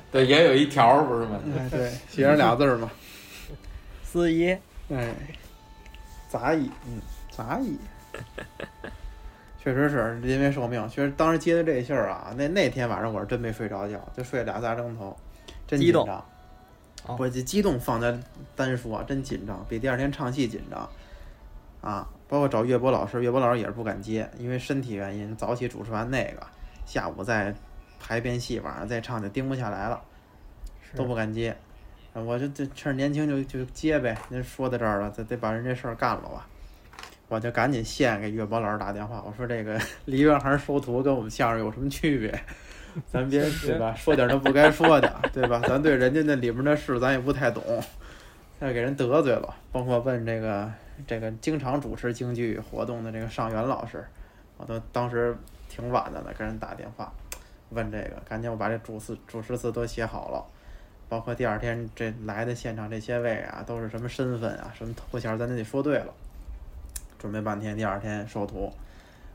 [0.10, 1.40] 对，也有一条不是吗？
[1.58, 2.90] 哎， 对，写上俩字儿嘛，
[4.04, 4.56] 司仪，
[4.90, 5.14] 哎，
[6.28, 7.78] 杂役，嗯，杂役，
[9.62, 15.16] 确实是因为受命，确实当时接的这信儿啊，那那天晚上我是真没睡着觉，就睡俩仨钟头，
[15.66, 16.24] 真紧张。
[17.18, 18.16] 我这激动放在
[18.54, 20.88] 单说啊，真紧张，比第二天唱戏紧张
[21.80, 22.08] 啊。
[22.28, 26.46] 包括找岳波老师，岳波老师也是不敢接，因为身体原因，早起主持完那个，
[26.86, 27.54] 下午再。
[28.12, 29.98] 排遍戏，晚上再唱就盯不下来了，
[30.94, 31.56] 都不敢接。
[32.12, 34.14] 我就这趁着年轻就就接呗。
[34.28, 36.46] 您说到这儿了，得得把人这事儿干了吧。
[37.28, 42.38] 我就赶紧现给岳博老师打电话，我说这个 梨园行收徒跟我们相声有什么区别？
[43.10, 43.94] 咱别对吧？
[43.94, 45.58] 说点那不该说的，对吧？
[45.66, 47.62] 咱对人家那里面的事咱也不太懂，
[48.60, 49.56] 再给人得罪了。
[49.72, 50.70] 包括问这个
[51.06, 54.04] 这个经常主持京剧活动的这个尚元老师，
[54.58, 55.34] 我都当时
[55.70, 57.10] 挺晚的了，跟人打电话。
[57.74, 60.44] 问这个，赶紧我把这主词主持词都写好了，
[61.08, 66.12] 包括第二天这来的现场这些位啊，都是什么身份啊，什么头衔，咱得说对了。
[67.18, 68.72] 准备半天，第二天收徒，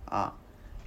[0.06, 0.34] 啊，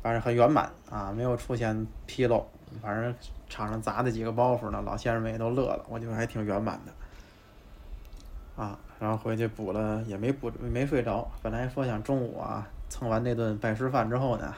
[0.03, 2.47] 反正很圆满啊，没有出现纰漏。
[2.83, 3.15] 反正
[3.49, 8.63] 场上砸的几个包袱呢，老先生们也都乐了，我觉得还挺圆满的。
[8.63, 11.27] 啊，然后回去补了，也没补，没睡着。
[11.43, 14.55] 本来说想中午啊蹭完那顿拜师饭之后呢。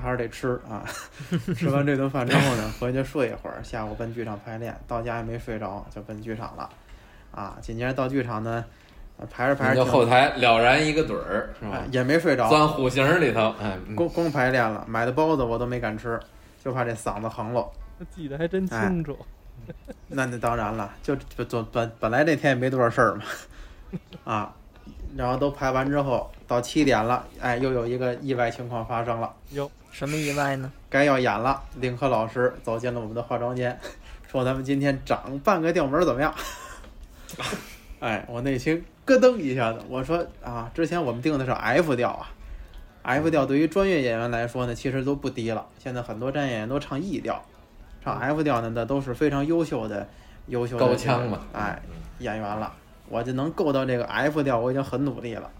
[0.00, 0.84] 还是得吃啊！
[1.56, 3.62] 吃完这顿饭之后呢，回去睡一会儿。
[3.62, 6.68] 下午奔剧场排练，到家也没睡着，就奔剧场了。
[7.30, 8.64] 啊，紧接着到剧场呢，
[9.30, 11.82] 排着排着，就后台了然一个盹儿，是吧？
[11.90, 13.54] 也没睡着，钻虎形里头。
[13.60, 16.18] 哎，光光排练了，买的包子我都没敢吃，
[16.64, 17.66] 就怕这嗓子横了。
[18.14, 19.16] 记得还真清楚。
[20.06, 23.22] 那那当然了，就本本本来那天也没多少事儿嘛，
[24.24, 24.54] 啊，
[25.18, 29.34] 然后都排完之后到七点了，哎，又有一个意外情况发生了。
[29.50, 30.70] 哟，什么意外呢？
[30.88, 33.76] 该要演了，林科老师走进了我们的化妆间，
[34.30, 36.32] 说咱们今天长半个调门怎么样？
[37.98, 42.30] 哎，我内心咯噔一下子，我说啊，之前我们定的是 F 调啊
[43.02, 45.66] ，F 调对于专业演员来说呢，其实都不低了。
[45.80, 47.44] 现在很多专业演员都唱 E 调，
[48.04, 50.06] 唱 F 调呢，那都是非常优秀的、
[50.46, 51.82] 优秀的高腔嘛，哎，
[52.20, 52.72] 演员了。
[53.08, 55.50] 我就能够到这个 F 调，我已经很努力了。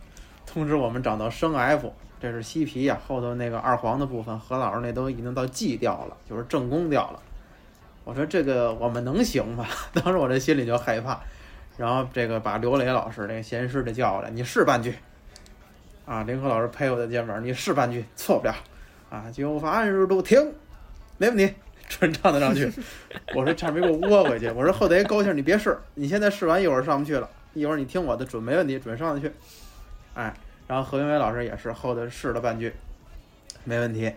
[0.47, 7.23] 通知我们涨到升 F，这是西皮呀，后头那个二黄的部分，何老师那都已经到 G 调了，就是正宫调了。
[8.05, 9.67] 我说这个我们能行吗？
[9.93, 11.21] 当时我这心里就害怕。
[11.77, 14.95] 然后这个把刘磊老师这个闲师的叫过来，你试半句。
[16.07, 18.55] 啊，林科老师拍我的肩膀，你试半句，错不了。
[19.11, 20.53] 啊，就凡事都停，
[21.19, 21.55] 没问题，
[21.87, 22.69] 准唱得上去。
[23.37, 24.51] 我说差点没给我窝回去。
[24.51, 29.33] 我说后头高兴，你别试，你现在试完一会儿上不去了，一会儿你听我的，准没问题，准上得去。
[30.15, 30.33] 哎，
[30.67, 32.73] 然后何云伟老师也是后头试了半句，
[33.65, 34.13] 没问题。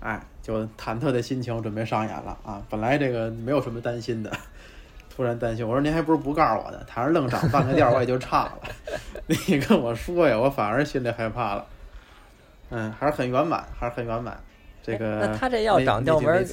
[0.00, 2.62] 哎，就忐忑的心情准备上演了啊！
[2.68, 4.30] 本来这个没有什么担心的。
[5.08, 8.58] 突然担心，我说您还不是不告诉我的，他要愣涨半个调，我也就唱了。
[9.26, 11.66] 你跟我说呀，我反而心里害怕了。
[12.68, 14.38] 嗯，还是很圆满，还是很圆满。
[14.82, 16.46] 这个那他这要涨调门，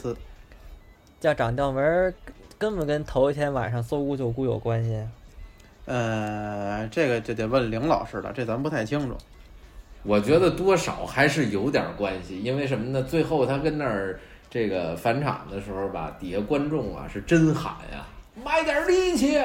[1.19, 2.13] 要涨调门，
[2.57, 5.05] 跟不跟头一天晚上搜姑救姑有关系？
[5.86, 9.17] 呃，这个就得问凌老师了，这咱不太清楚。
[10.04, 13.02] 我觉得多少还是有点关系，因为什么呢？
[13.04, 14.19] 最后他跟那儿
[14.50, 18.06] 这个返场的时候吧，底下观众啊是真喊呀。
[18.43, 19.38] 卖点力气，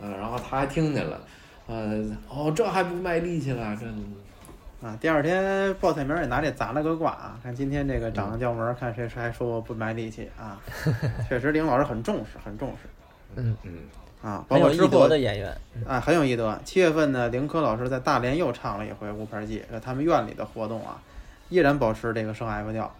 [0.00, 1.20] 嗯，然后他还听见了，
[1.66, 10.60] 呃，哦，这还不卖力气了，这，啊，第二天报菜名也拿这砸了个卦啊，看今天这个长了叫门，看谁还说我不卖力气啊，
[11.28, 12.88] 确实林老师很重视，很重视，
[13.36, 13.72] 嗯嗯，
[14.22, 15.56] 啊，包括之后的演员，
[15.86, 16.58] 啊，很有一德。
[16.64, 21.00] 七月份呢，林科老师在大连又唱了一回《乌盆记》，他们院里的活动啊，
[21.48, 22.94] 依然保持这个升 F 调，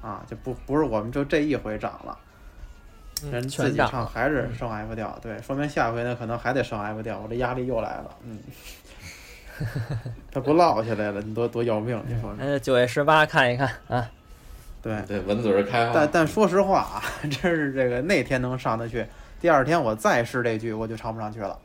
[0.00, 2.16] 啊，就不不是我们就这一回涨了。
[3.30, 8.38] 人自己唱还是升 F 调，对，说明下回呢可能还得升 F 调，我这压力又来了，嗯，
[10.32, 12.34] 他不落下来了，你多多要命，你说？
[12.38, 14.10] 那九月十八看一看啊，
[14.80, 19.04] 对对，文嘴开但但说实话啊， 真是这个那天能上得去，
[19.40, 21.58] 第二天我再试这句我就唱不上去了。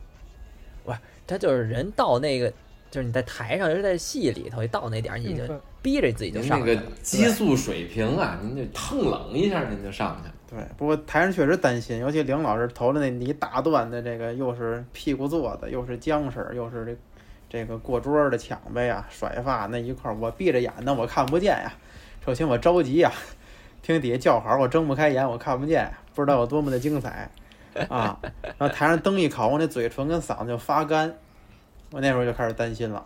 [0.84, 2.48] 不是，他就是人到那个，
[2.90, 5.42] 就是你在台上，就是在戏里头一到那点儿，你就
[5.82, 10.34] 逼着自己就上那个激素水平啊，您就腾冷一下您就上去了。
[10.48, 16.96] 对，不过台上确实担心，尤其凌老师投的那一大段的这个，又是屁股坐的，又是僵尸，又是这
[17.58, 21.74] 这个过桌的抢呗呀，甩发那一块儿，我闭着眼呢，我看不见呀。
[22.24, 23.12] 首先我着急呀，
[23.82, 27.28] 听底下叫好，我睁不开眼，我看不见，不知道有多么的精彩
[27.88, 28.18] 啊。
[28.58, 31.12] 然后台上灯一烤，我那嘴唇跟嗓子就发干，
[31.90, 33.04] 我那时候就开始担心了。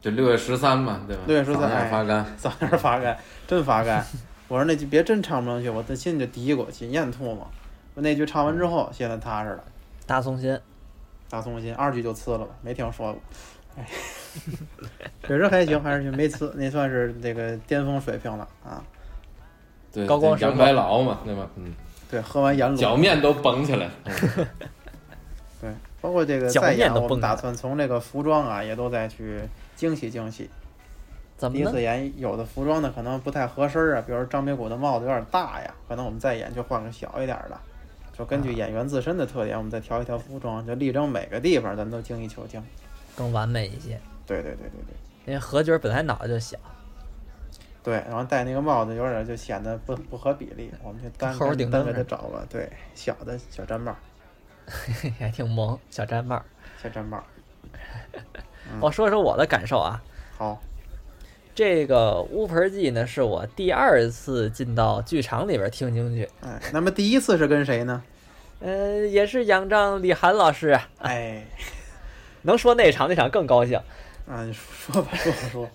[0.00, 1.22] 就六月十三嘛，对吧？
[1.26, 4.04] 六月十三，嗓子发干，嗓子发干，真发干。
[4.48, 7.48] 我说那句别真唱不上去，我的心里就嘀咕，心咽吐沫。
[7.94, 9.64] 我那句唱完之后，现在踏实了。
[10.06, 10.58] 大松心，
[11.30, 12.48] 大松心，二句就呲了吧？
[12.60, 13.22] 没听说过。
[13.76, 13.86] 哎，
[15.22, 18.82] 确实还行，还是没呲，那算是这个巅峰水平了啊。
[19.92, 21.48] 对，高光杨白劳嘛，对吧？
[21.56, 21.72] 嗯，
[22.12, 23.88] 对，喝完盐卤，脚面都绷起来。
[25.58, 29.40] 对，包括这个再演，我们打算从这个服装啊，也都再去
[29.74, 30.50] 精细精细。
[31.50, 37.58] 第一次演有的服装呢，可能不太合身啊，比如张北谷的帽子有点大呀，可能我们再演就换个小一点的，
[38.12, 42.62] 就根据演员自身的特点，我们再调一调服装，就力争每个地方咱都精益求精，
[43.16, 43.98] 更完美一些。
[44.26, 44.94] 对对对对对，
[45.24, 46.58] 因为何军本来脑袋就小，
[47.82, 51.36] 对，然后戴那个帽子有点就显得不不合比例，我们就单
[51.70, 53.96] 单给他找个对小的小毡帽，
[55.18, 56.40] 还挺萌，小毡帽，
[56.82, 57.22] 小毡帽。
[58.80, 60.00] 我说说我的感受啊，
[60.38, 60.60] 好。
[61.54, 66.26] 这个《乌盆记》呢，是我第二次进到剧场里边听京剧。
[66.40, 68.02] 哎，那么第一次是跟谁呢？
[68.60, 70.88] 呃，也是仰仗、李涵老师啊。
[71.00, 71.44] 哎，
[72.40, 73.78] 能说那场那场更高兴。
[74.26, 75.68] 啊，你说吧，说吧，说。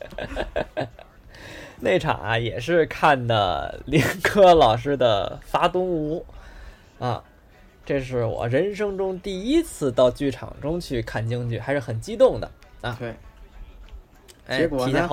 [1.79, 6.25] 那场啊，也是看的林科老师的《伐东吴》
[7.05, 7.23] 啊，
[7.85, 12.95] 这是我人生中第一次到剧场中去看京剧，还是很激动的啊。
[12.99, 13.13] 对。
[14.47, 15.09] 哎，结果呢？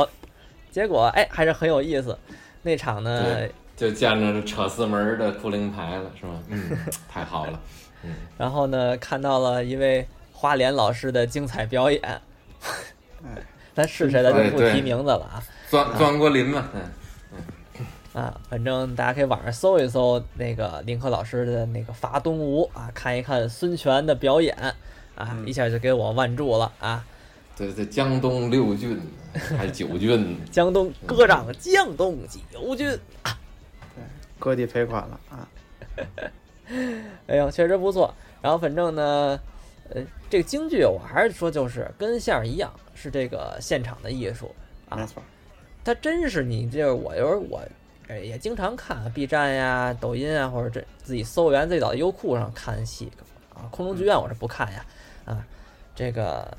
[0.70, 2.18] 结果哎，还是很有意思。
[2.62, 3.46] 那场呢，
[3.77, 6.42] 就见着扯四门的库灵牌了，是吗？
[6.48, 6.62] 嗯，
[7.09, 7.61] 太好了。
[8.03, 8.14] 嗯。
[8.38, 12.00] 然后呢，看到了一位花莲老师的精彩表演。
[12.03, 12.20] 哎，
[13.74, 15.42] 咱是谁咱就不提名字了啊。
[15.74, 16.68] 钻钻过林嘛。
[16.72, 16.82] 嗯
[18.12, 24.56] 啊，反正大家可以网上搜一搜那个林科老师的那个伐东吴啊，看一看孙权的表演
[25.16, 27.04] 啊，一下就给我万住了啊。
[27.56, 29.00] 对对江东六郡
[29.58, 30.38] 还是九郡？
[30.52, 32.88] 江东歌掌江东九郡
[33.24, 33.37] 啊，
[33.96, 34.04] 对，
[34.38, 35.48] 割地赔款了啊。
[37.26, 38.14] 哎呦，确实不错。
[38.40, 39.40] 然后反正呢，
[39.90, 44.54] 呃，这个京剧我还是说就是跟相声一样，是这个现场的艺术
[44.88, 44.98] 啊。
[44.98, 45.20] 没错，
[45.85, 47.62] 它真是你就是我有时候我
[48.09, 53.12] 也经常看 B 站呀、抖音啊，或者这自己搜源自己找优酷上看戏
[53.55, 53.68] 啊。
[53.70, 54.85] 空中剧院我是不看呀
[55.27, 55.44] 啊，
[55.94, 56.57] 这个。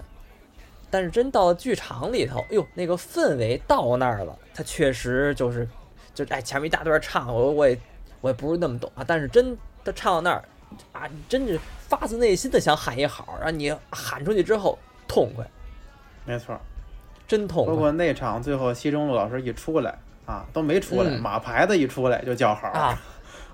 [0.91, 5.67] 但是真到了剧场里头，哎呦，那个氛围到那儿了，它确实就是，
[6.13, 7.77] 就哎前面一大段唱，我我也
[8.21, 9.03] 我也不是那么懂啊。
[9.05, 10.45] 但是真的唱到那儿
[10.93, 15.45] 啊，真是发自内心的想喊一好，让你喊出去之后痛快。
[16.23, 16.57] 没错，
[17.27, 17.73] 真痛快。
[17.73, 22.99] 包括那场最后西中路老师一出来啊，都没出来，马牌子一出来就叫好啊。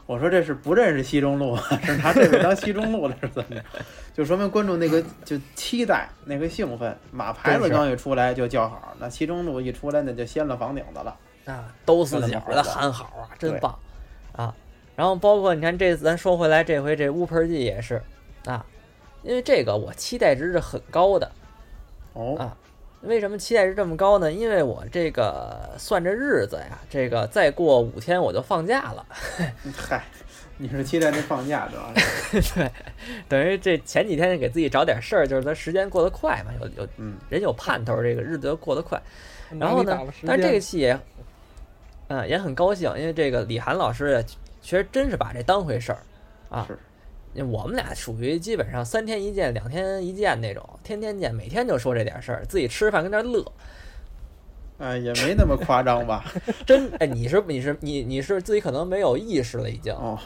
[0.07, 3.63] 我说这是不认识西中路， 是拿这个当西中路了，是怎么着？
[4.13, 6.97] 就说明观众那个就期待，那个兴奋。
[7.11, 13.73] 马牌子刚一出来就叫好，那西中路一出来那就掀了房顶子了啊，都四角的喊好啊，真棒
[14.35, 14.53] 啊！
[14.97, 18.01] 然后包括你看这次咱说回来，这回这乌盆记也是
[18.45, 18.65] 啊，
[19.23, 21.31] 因为这个我期待值是很高的
[22.13, 22.57] 哦啊。
[23.01, 24.31] 为什么期待值这么高呢？
[24.31, 29.05] 因为我这个算着日子呀，这个再过五天我就放假了。
[29.75, 30.03] 嗨，
[30.57, 32.53] 你是期待这放假主要是？
[32.53, 32.71] 对，
[33.27, 39.01] 等于这前几天给自己找点事儿，就是咱时间过得快嘛，有有嗯，人有盼头，这个日子就过得快。
[39.59, 40.99] 然后呢，但是这个戏也，
[42.07, 44.23] 嗯，也很高兴，因为这个李涵老师
[44.61, 45.99] 确实真是把这当回事儿
[46.49, 46.65] 啊。
[46.67, 46.77] 是。
[47.35, 53.45] 我们俩属于基本上三天一见、两天一见那种，天天见，每天就说这点事儿，自己吃饭跟那乐。
[54.79, 56.25] 哎，也没那么夸张吧？
[56.65, 59.93] 真哎，你是你是你你是自己可能没有意识了已经。
[59.93, 60.19] 哦。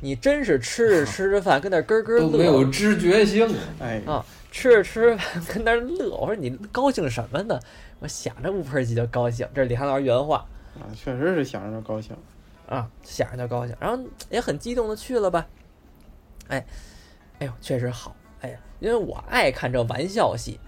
[0.00, 3.48] 你真是吃着吃着饭跟那咯咯乐，没有知觉性。
[3.80, 7.58] 哎啊，吃着吃着饭跟那乐，我说你高兴什么呢？
[8.00, 10.46] 我想着乌盆鸡就高兴，这是李涵老师原话。
[10.78, 12.14] 啊，确实是想着就高兴。
[12.68, 15.46] 啊，想着就高兴，然后也很激动的去了吧。
[16.48, 16.64] 哎，
[17.40, 20.58] 哎呦，确实好，哎呀，因为我爱看这玩笑戏，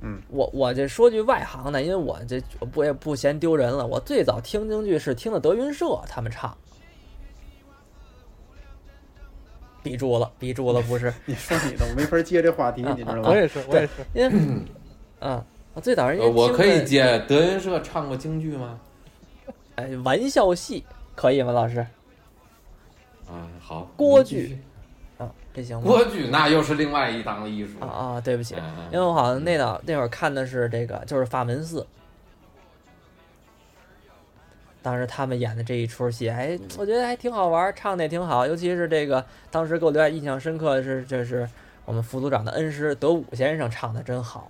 [0.00, 2.40] 嗯，我我这说句外行的，因为我这
[2.72, 6.56] 不也不嫌丢人了，我最早听京剧是听的德云社他们唱，
[9.82, 11.12] 闭住了，闭住了，不是？
[11.24, 13.22] 你说你的，我没法接这话题，你知道吗？
[13.30, 14.62] 我也是，我也是，因为，
[15.20, 15.44] 嗯，
[15.74, 18.78] 我最早人家我可以接德云社唱过京剧吗？
[19.76, 21.78] 哎，玩笑戏可以吗，老师？
[23.26, 24.58] 啊，好，郭剧。
[25.58, 25.82] 这行吗？
[25.82, 28.20] 国剧那又是另外一档艺术啊啊！
[28.20, 28.54] 对不起，
[28.92, 31.84] 因为我好像那档那会儿看的是这个，就是法门寺。
[34.80, 38.46] 当时他们演的这一出戏，哎，我觉得还挺好玩，唱的也挺好。
[38.46, 41.48] 尤其是这个，当时给我留下印象深刻的是，这是
[41.84, 44.48] 我们副组长的恩师德武先生唱的真好。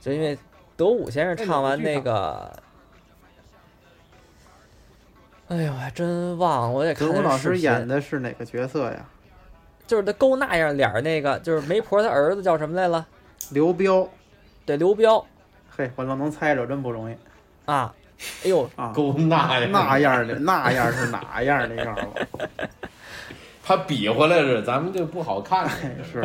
[0.00, 0.36] 就因为
[0.76, 2.52] 德武先生唱完那个。
[5.48, 7.06] 哎呦，还真忘，我得看。
[7.06, 9.06] 德武老师演的是哪个角色呀？
[9.86, 13.06] 就是他勾那样脸儿那个，就是媒婆他儿子叫什么来了？
[13.50, 14.08] 刘彪。
[14.64, 15.24] 对，刘彪。
[15.68, 17.14] 嘿，我都能猜着，真不容易。
[17.66, 17.94] 啊，
[18.44, 22.26] 哎呦，勾那样那样的那样是哪样那样了？
[23.62, 25.68] 他比划来着，咱们就不好看。
[26.10, 26.22] 是，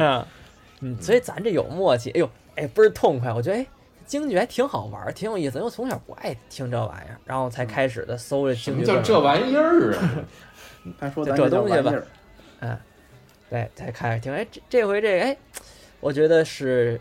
[0.79, 2.11] 嗯，所以咱这有默契。
[2.11, 3.65] 哎呦，哎，倍儿痛快，我觉得哎。
[4.09, 5.57] 京剧还挺好玩，挺有意思。
[5.57, 8.83] 因为我从小不爱听这玩意儿，然后才开始的搜这京剧。
[8.83, 10.25] 叫这玩意儿啊？
[10.99, 11.93] 他说这东西吧，
[12.61, 12.75] 嗯，
[13.51, 14.33] 对，才开始听。
[14.33, 15.37] 哎，这这回这哎，
[15.99, 16.99] 我觉得是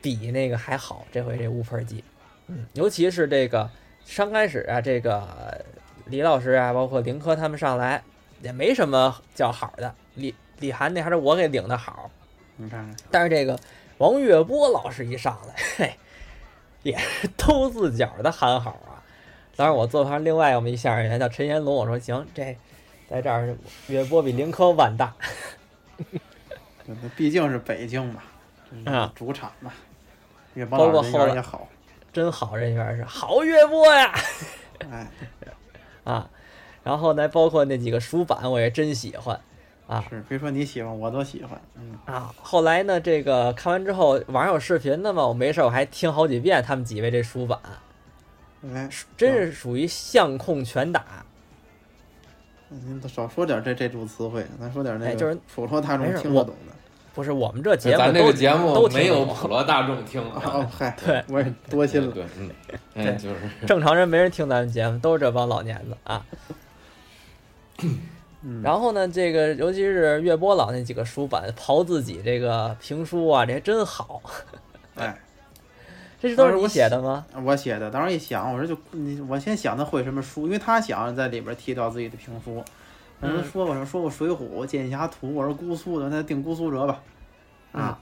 [0.00, 1.06] 比那个还好。
[1.12, 2.02] 这回这乌盆鸡，
[2.48, 3.70] 嗯，尤其是这个
[4.16, 5.64] 刚开始啊，这个
[6.06, 8.02] 李老师啊，包括林科他们上来
[8.40, 9.94] 也没什么叫好的。
[10.16, 12.10] 李李涵那还是我给领的好，
[12.56, 12.96] 你看看。
[13.12, 13.56] 但是这个
[13.98, 15.94] 王月波老师一上来，嘿。
[16.84, 18.98] 也是偷自角的喊好啊！
[19.54, 22.56] 当时我坐旁另外我们一相声演员叫陈延龙，我说行，这
[23.08, 23.54] 在这儿
[23.88, 25.14] 岳波比林科万大。
[26.86, 28.22] 那毕竟是北京嘛，
[28.86, 29.72] 啊，主场嘛，
[30.68, 31.68] 包括后来也好，
[32.12, 34.12] 真好人缘是好岳波呀！
[34.90, 35.06] 哎，
[36.02, 36.28] 啊，
[36.82, 39.40] 然后呢，包括那几个书板我也真喜欢。
[39.92, 41.60] 啊，是别说你喜欢，我都喜欢。
[41.76, 47.58] 嗯啊，后来呢，这个看完之后，网上有视频的嘛，我没事我还听好几遍他们几位这书版，
[48.74, 48.88] 哎，
[49.18, 51.04] 真是属于相控拳打。
[52.70, 56.72] 您少说点这这组词汇，咱说点那个就是普罗大众听不懂的。
[57.14, 60.22] 不是我们这节目，咱这个节目都没有普罗大众听。
[60.30, 62.10] 啊，嗨，对，我也多心了。
[62.10, 62.24] 对，
[62.94, 63.36] 嗯，就是
[63.66, 66.24] 正常人没人听咱们节目，都是这帮老年子啊。
[68.62, 74.20] 然后呢，这个尤其是岳波老那几个书版，刨自己这个评书啊，这还真好。
[74.96, 75.16] 哎，
[76.20, 77.24] 这是都是你写的吗？
[77.44, 77.90] 我写的。
[77.90, 82.62] 当时一想，我说就你，我先想他会什么书，因为他想在里边提到自己的评书。
[83.20, 84.36] 嗯，说我说过《水浒》
[84.66, 87.00] 《剑侠图》，我说姑苏的，那定姑苏辙吧。
[87.70, 87.96] 啊，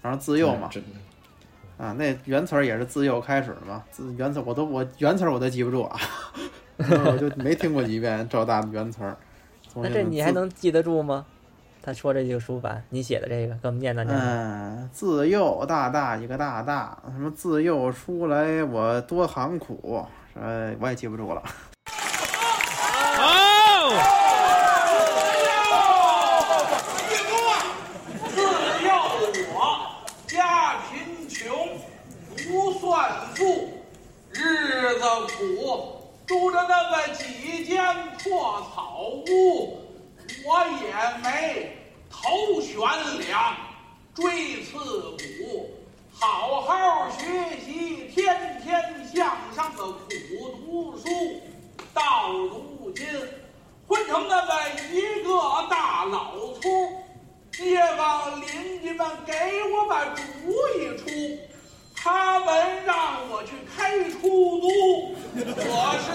[0.00, 0.70] 然后自幼嘛。
[1.76, 3.82] 啊，那原词儿也是自幼开始的嘛。
[3.90, 5.98] 自原词我都我原词儿我都记不住啊，
[6.78, 9.16] 我就没听过几遍赵大的原词儿。
[9.76, 11.24] 那这你还能记得住吗？
[11.82, 14.20] 他说这几个书法，你写的这个，给我们念叨念叨。
[14.22, 20.04] 嗯，自幼大大一个大大，什么自幼出来我多寒苦，
[20.34, 21.42] 呃，我也记不住了。
[34.32, 35.04] 日子
[35.36, 35.42] 苦，
[36.26, 37.24] 住着那么几
[37.80, 39.78] 间破草屋，
[40.44, 41.76] 我也没
[42.10, 42.76] 头悬
[43.26, 43.56] 梁，
[44.14, 45.70] 锥刺股，
[46.12, 49.98] 好好学习，天天向上的苦
[50.58, 51.08] 读书。
[51.94, 53.06] 到如今，
[53.88, 54.52] 混成那么
[54.92, 55.32] 一个
[55.70, 56.68] 大老粗，
[57.50, 59.32] 街坊邻居们给
[59.72, 60.22] 我把主
[60.52, 61.49] 意出。
[62.02, 65.14] 他们让我去开出租，
[65.54, 65.60] 可
[66.00, 66.08] 是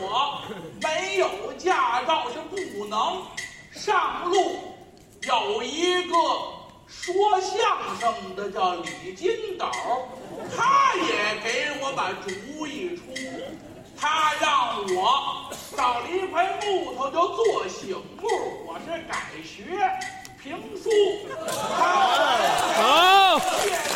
[0.00, 0.40] 我
[0.80, 1.28] 没有
[1.58, 3.22] 驾照，是不能
[3.70, 4.74] 上路。
[5.22, 6.16] 有一个
[6.86, 7.54] 说相
[8.00, 9.66] 声的叫李金斗，
[10.56, 13.02] 他也给我把主意出，
[14.00, 18.26] 他让我找了一块木头就做醒目，
[18.66, 19.12] 我是改
[19.44, 19.64] 学
[20.42, 20.88] 评书。
[21.74, 23.95] 好，介绍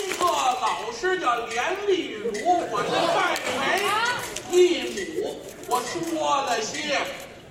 [0.00, 2.32] 一个老师叫连丽如，
[2.70, 3.18] 我是拜
[3.60, 3.60] 为
[4.50, 4.58] 义
[5.20, 5.36] 母。
[5.68, 6.96] 我说了些《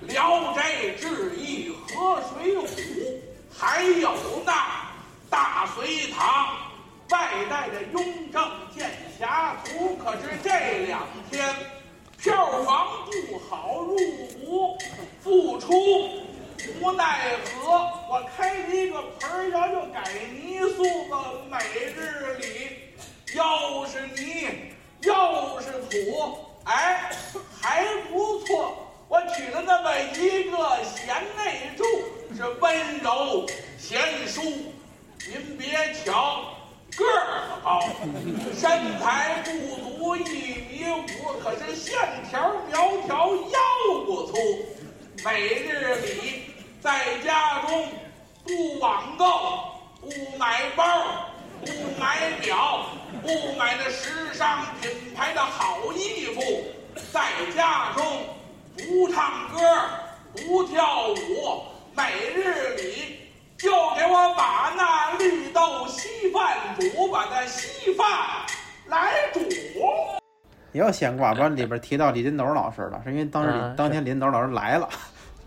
[0.00, 2.66] 聊斋志异》和《水浒》，
[3.56, 4.12] 还有
[4.44, 4.52] 那
[5.30, 6.48] 《大隋唐》
[7.12, 9.96] 外带的《雍正剑侠图》。
[10.04, 11.54] 可是这两天
[12.18, 13.96] 票房不好，入
[14.44, 14.76] 不
[15.22, 16.29] 敷出。
[16.80, 17.70] 无奈何，
[18.08, 20.02] 我开一个盆儿窑，就改
[20.34, 21.14] 泥塑子。
[21.50, 22.46] 每日里
[23.34, 24.48] 又是泥
[25.02, 27.10] 又是土，哎，
[27.60, 28.76] 还不错。
[29.08, 31.84] 我娶了那么一个贤内助，
[32.36, 33.46] 是温柔
[33.78, 34.40] 贤淑。
[35.28, 36.44] 您别瞧
[36.96, 37.82] 个儿高，
[38.54, 39.50] 身材不
[39.98, 41.98] 足一米五，可是线
[42.30, 43.58] 条苗条，腰
[44.06, 44.36] 不粗。
[45.24, 46.49] 每日里。
[46.80, 47.88] 在家中
[48.42, 49.26] 不网购，
[50.00, 50.08] 不
[50.38, 50.84] 买包，
[51.60, 51.66] 不
[52.00, 52.86] 买表，
[53.20, 53.28] 不
[53.58, 56.40] 买那时尚品牌的好衣服。
[57.12, 57.20] 在
[57.54, 58.02] 家中
[58.76, 59.58] 不唱歌，
[60.32, 61.64] 不跳舞，
[61.94, 63.28] 每日里
[63.58, 68.06] 就给我把那绿豆稀饭煮，把那稀饭
[68.86, 69.40] 来煮。
[70.72, 74.88] 又闲话，不里边提到李金斗老师了，是因为当时当天李金斗老师来了。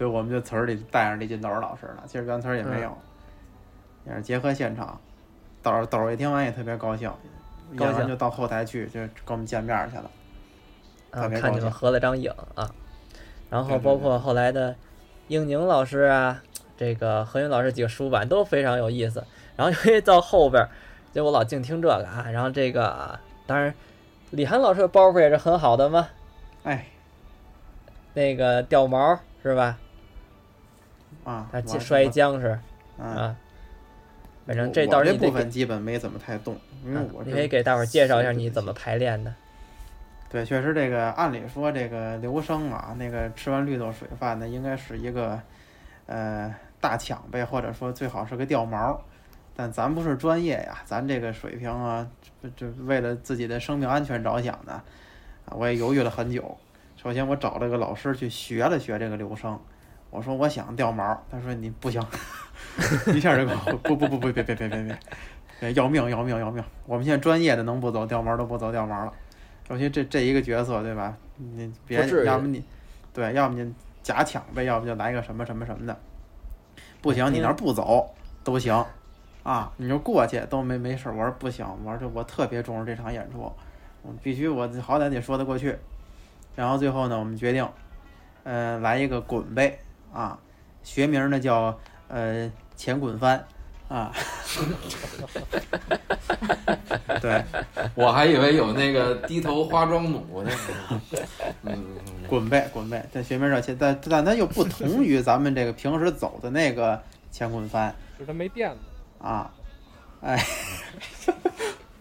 [0.03, 2.93] 所以我们就词儿里带上李金斗老师了，其实原词儿也没有，
[4.05, 4.99] 也是结合现场。
[5.61, 7.09] 斗儿豆儿一听完也特别高兴，
[7.77, 10.11] 高兴就到后台去，就跟我们见面去了。
[11.11, 12.69] 啊，看你们合了张影啊，
[13.49, 14.75] 然后包括后来的
[15.29, 16.43] 应宁老师啊，
[16.75, 19.23] 这个何云老师几个书版都非常有意思。
[19.55, 20.67] 然后因为到后边，
[21.13, 23.73] 就我老净听这个啊，然后这个当然
[24.31, 26.09] 李涵老师的包袱也是很好的嘛，
[26.63, 26.87] 哎，
[28.13, 29.77] 那个掉毛是吧？
[31.23, 32.59] 啊，他摔僵是
[32.99, 33.35] 啊，
[34.45, 39.33] 反正这倒是部分基本没怎么太动，因为我你可以给大伙儿介绍一下你怎么排练的。
[40.29, 45.39] 对，确实这个按理说这个刘生啊，那个吃完绿豆水饭呢，应该是一个
[46.07, 48.99] 呃大抢呗，或者说最好是个掉毛，
[49.55, 52.05] 但咱不是专业呀，咱这个水平啊，
[52.57, 54.81] 这为了自己的生命安全着想呢，
[55.45, 56.57] 啊，我也犹豫了很久。
[56.97, 59.59] 首先我找了个老师去学了学这个刘生。
[60.13, 61.99] 我说我想掉毛，他说你不行，
[63.15, 63.43] 一下就
[63.77, 64.95] 不不不不别别别别
[65.59, 66.63] 别，要命要命要命！
[66.85, 69.11] 我们现在专业的能不走掉毛都不走掉毛了。
[69.67, 71.17] 首先这这一个角色对吧？
[71.37, 72.63] 你别要么你
[73.11, 75.97] 对，要么你假抢呗，要不就来个什么什么什么的。
[77.01, 78.85] 不行，你那不走都行
[79.41, 81.09] 啊，你就过去都没没事。
[81.09, 83.51] 我说不行，我说这我特别重视这场演出，
[84.03, 85.75] 我必须我好歹得说得过去。
[86.55, 87.67] 然后最后呢，我们决定，
[88.43, 89.79] 嗯，来一个滚呗。
[90.13, 90.37] 啊，
[90.83, 93.43] 学名呢叫呃前滚翻，
[93.87, 94.11] 啊。
[97.21, 97.43] 对，
[97.95, 100.51] 我还以为有那个低头花妆弩呢。
[101.63, 101.83] 嗯，
[102.27, 107.01] 滚呗滚呗，这学名叫前但但它又不同于咱们这个平时走的那个
[107.31, 108.77] 前滚翻，就是它没垫子
[109.25, 109.49] 啊。
[110.21, 110.45] 哎，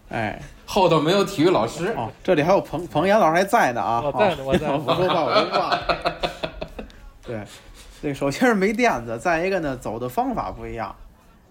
[0.09, 2.11] 哎， 后头没有体育老师哦。
[2.23, 4.01] 这里还有彭彭岩老师还在呢啊！
[4.03, 4.69] 我在呢，我在。
[4.69, 5.79] 我说话，我说话。
[7.25, 7.41] 对，
[8.03, 10.93] 这首先是没垫子，再一个呢，走的方法不一样。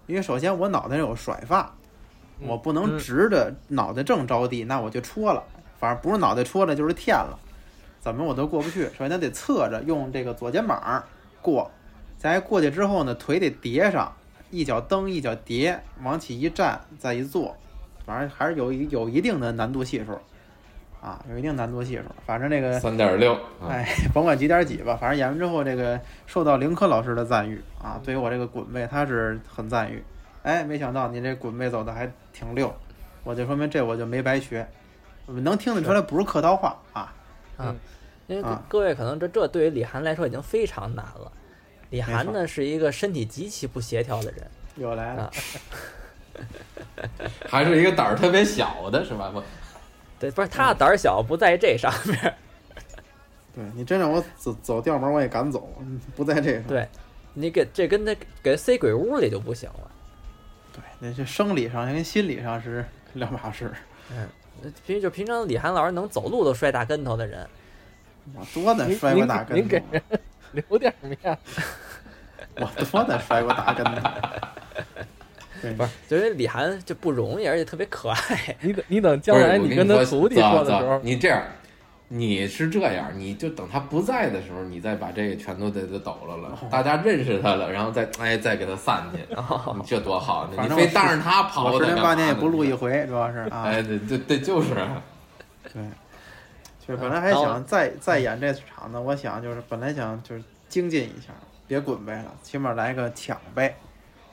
[0.05, 1.73] 因为首先我脑袋有甩发，
[2.41, 5.43] 我不能直着脑袋正着地，那我就戳了。
[5.79, 7.39] 反正不是脑袋戳了，就是天了，
[7.99, 8.83] 怎么我都过不去。
[8.95, 11.03] 首先得侧着用这个左肩膀
[11.41, 11.71] 过，
[12.19, 14.13] 再过去之后呢，腿得叠上。
[14.51, 17.57] 一脚蹬，一脚叠，往起一站，再一坐，
[18.05, 20.19] 反正还是有有一定的难度系数，
[21.03, 22.03] 啊，有一定难度系数。
[22.25, 23.37] 反正这个三点六，
[23.67, 23.85] 哎，
[24.15, 30.01] 甭管几点几吧，反正演完之后，这个受到林科老师的赞誉啊，对于我这个滚背，他是很赞誉。
[30.43, 32.73] 哎，没想到你这滚背走的还挺溜，
[33.25, 34.65] 我就说明这我就没白学，
[35.25, 37.13] 能听得出来不是客套话啊。
[37.57, 37.75] 嗯，
[38.27, 41.29] 因为各位可能这这对于李涵来说已经非常难了。
[41.89, 45.31] 李涵呢是一个身体极其不协调的人，又来了，
[47.47, 49.29] 还是一个胆儿特别小的是吧？
[49.31, 49.43] 不，
[50.23, 52.33] 对，不是他的胆儿小，不在这上面。
[53.53, 55.69] 对你真让我走走调门，我也敢走，
[56.15, 56.63] 不在这上。
[56.63, 56.87] 对，
[57.33, 59.91] 你给这跟他给塞鬼屋里就不行了。
[60.71, 63.69] 对，那这生理上跟心理上是 两码事。
[64.11, 67.45] 嗯，平就平常李涵老师能走路都摔大跟头的人，
[68.33, 69.55] 我多能摔过大跟头。
[69.55, 70.01] 您给人
[70.53, 71.37] 留点面，
[72.55, 74.09] 我多能摔过大跟头。
[75.73, 78.55] 不是，就是李涵就不容易，而且特别可爱。
[78.61, 81.41] 你等，你等将来你跟他徒弟说的时候，你这样，
[82.09, 89.19] 你是这样，你就等他不在的时候，你再把这个全都得得抖了了，大家认识他了，然后再哎再给他散去，
[89.75, 90.63] 你这多好呢！
[90.63, 93.63] 你非当着他跑，我十年八年也不录一回，主要是啊。
[93.63, 94.75] 哎，对对对，就是。
[95.71, 95.81] 对。
[96.85, 101.33] 就是本来还想再再演这场呢，我想就是本来想就是精进一下，
[101.65, 103.73] 别滚呗了，起码来个抢背，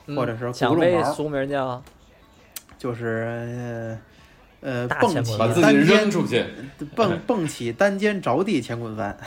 [0.07, 1.81] 或者是抢背，俗名叫，
[2.77, 3.97] 就是
[4.61, 6.11] 呃蹦起单肩，
[6.95, 9.17] 蹦 蹦起单肩着地乾坤翻。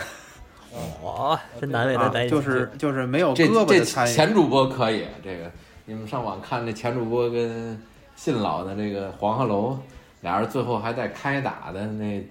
[1.03, 4.13] 哇，真难为他就是就是没有胳膊的参与。
[4.13, 5.51] 前主播可以，这个
[5.85, 7.81] 你们上网看那前主播跟
[8.17, 9.79] 信老的这个黄鹤楼
[10.21, 12.25] 俩人最后还在开打的那。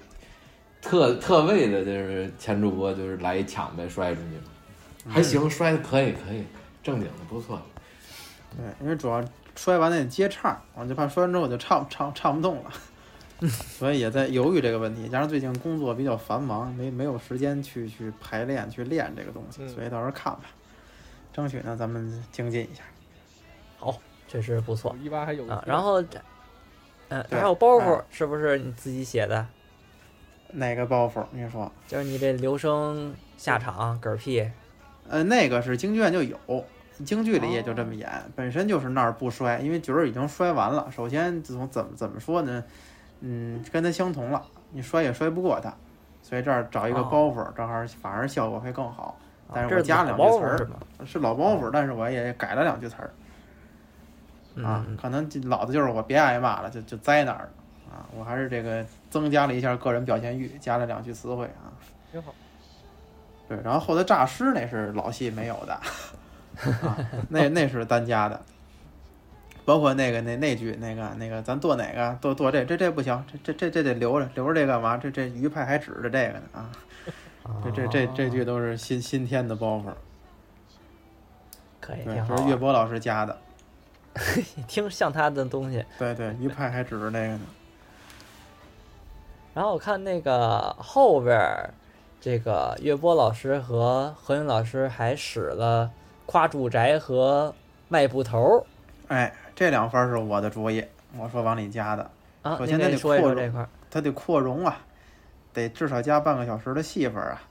[0.86, 6.44] 特特位的就是前主播，就是来一抢呗，摔出去，还行，摔的可以，可以，
[6.84, 7.58] 正经的不错。
[8.58, 9.24] 对，因为主要
[9.56, 12.72] 摔完得接唱，我就怕摔完之后我就唱唱唱不动了，
[13.48, 15.08] 所以也在犹豫这个问题。
[15.10, 20.42] 加上最近工作比较繁忙，没没有时间去去排练去练这个东西，所以到时候看吧，
[21.32, 22.84] 争取呢咱们精进一下。
[23.78, 24.96] 好，确实不错。
[25.02, 26.02] 一般还有啊，然后，
[27.10, 29.46] 嗯，还有包袱是不是你自己写的？
[30.56, 31.26] 哪个包袱？
[31.32, 34.48] 你说，就是你这留声下场嗝屁，
[35.10, 36.38] 呃，那个是京剧院就有，
[37.06, 40.90] 京剧里也就这么演，本身就是那儿不摔，因为角儿已经摔完了。
[40.92, 42.64] 首先从怎么怎么说呢？
[43.22, 44.42] 嗯，跟他相同了，
[44.72, 45.74] 你摔也摔不过他，
[46.22, 49.18] 所以这儿找一个包袱，正好反而效果会更好。
[49.54, 50.68] 但是我加两句词儿，
[51.06, 57.50] 是老包袱，但是我也改了两句词儿，啊，可能老的就是我别挨骂了，就就栽那儿了。
[57.92, 61.70] 啊，我还是这个增加了一下个人表现欲，加了两句词汇啊，
[62.12, 62.34] 挺好。
[63.48, 65.80] 对，然后后头诈尸那是老戏没有的，
[66.84, 66.98] 啊，
[67.30, 68.42] 那那是单加的，
[69.66, 74.98] 包括那个那那句那个那个，咱剁哪个剁剁这这这不行，这这这这得留着留着这干嘛？
[74.98, 76.70] 这这鱼派还指着这个呢啊，
[77.64, 79.92] 这这这这句都是新新添的包袱，
[81.82, 83.38] 可以，对，这是岳波老师加的，
[84.68, 87.42] 听像他的东西，对对，鱼派还指着那个呢。
[89.54, 91.74] 然后我看那个后边儿，
[92.22, 95.92] 这个岳波老师和何云老师还使了
[96.26, 97.54] 夸住宅和
[97.90, 98.66] 卖布头。
[99.08, 100.84] 哎，这两分是我的主意，
[101.18, 102.10] 我说往里加的。
[102.42, 104.80] 啊，首先得扩容这块，它得扩容啊，
[105.54, 107.42] 得至少加半个小时的戏份啊。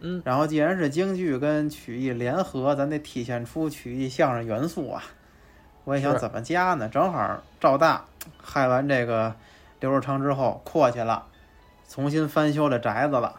[0.00, 0.20] 嗯。
[0.24, 5.02] 然后既然是京剧跟曲艺联合，咱得体现出曲艺相声元素啊。
[5.84, 6.88] 我也想怎么加呢？
[6.88, 8.04] 正好赵大
[8.40, 9.34] 害完这个
[9.80, 11.26] 刘若昌之后阔去了。
[11.88, 13.34] 重新翻修这宅子了，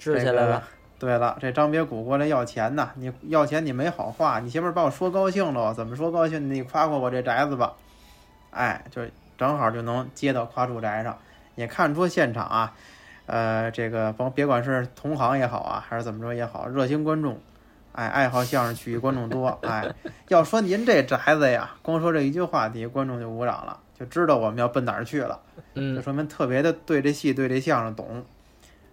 [0.00, 0.64] 支起来了。
[0.98, 6.52] 对了，这张别谷过来要钱呢，你要钱你没好话，你前面把我说高兴了，怎么说高兴？
[6.52, 7.74] 你夸夸我这宅子吧，
[8.50, 9.02] 哎，就
[9.36, 11.18] 正好就能接到夸住宅上，
[11.54, 12.74] 也看出现场啊，
[13.26, 17.38] 呃，这个甭别管是同行也好啊，还是怎么着也好，热心观众
[17.92, 19.94] 哎，爱好相声曲艺观众多， 哎，
[20.28, 25.40] 要说您这宅子呀，光说这一句话底下，观众就鼓掌了，就知道我们要奔哪儿去了，
[25.74, 25.94] 嗯。
[25.96, 28.24] 就，说明特别的对这戏对这相声懂，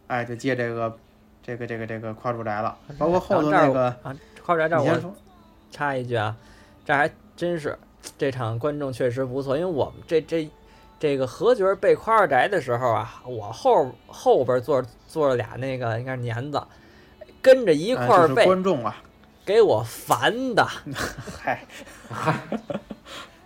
[0.07, 0.97] 哎，就接这个
[1.45, 5.15] 这个这个这个夸住宅了，包括后头那个，啊，夸住宅这儿我，
[5.69, 6.33] 插一句啊，
[6.85, 7.77] 这还真是
[8.17, 10.49] 这场观众确实不错，因为我们这这
[10.97, 16.63] 这个何角背夸二宅的时候啊，我后后边坐坐了俩那个应该是年子，
[17.41, 18.95] 跟着一块儿背，观众啊，
[19.45, 20.65] 给我烦的，
[21.41, 21.65] 嗨，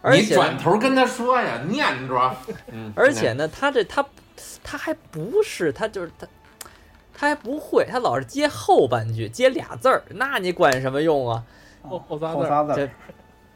[0.03, 2.35] 而你转头跟他说呀，念着。
[2.71, 4.05] 嗯，而且呢，他这他
[4.63, 6.27] 他还不是他就是他。
[7.20, 11.43] 他还不会，他老是接后半句，接俩字儿，那你管什么用啊？
[11.82, 12.89] 后后仨字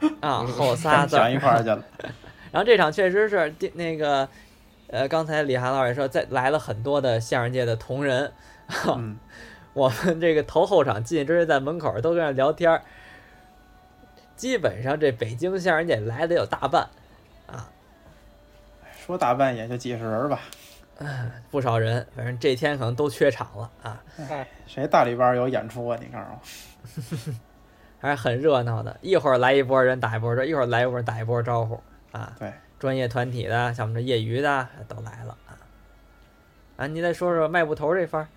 [0.20, 1.84] 啊，后仨字儿想一块儿去了，
[2.52, 4.28] 然后这场确实是那个，
[4.88, 8.32] 呃，刚才李涵老师也说，在来了很多的相声界的同仁，
[8.88, 9.18] 嗯，
[9.74, 12.82] 我们这个头后场进去之前在门口都跟那聊天儿，
[14.36, 16.90] 基本上这北京相声界来的有大半，
[17.46, 17.70] 啊
[19.06, 20.40] 说大半也就几十人吧，
[21.52, 25.98] 不少人，反正这天可能都缺场了啊，嗨，谁大礼拜有演出啊？
[26.02, 26.26] 你告诉
[27.32, 27.34] 我，
[28.00, 28.98] 还是很热闹的。
[29.02, 31.82] 一会儿来一波人打一波招，一会儿来一波人打一波招呼
[32.12, 32.34] 啊。
[32.40, 35.58] 对，专业团体的，像我们这业余的都来了啊。
[36.78, 38.28] 啊，你再说说卖布头这番儿。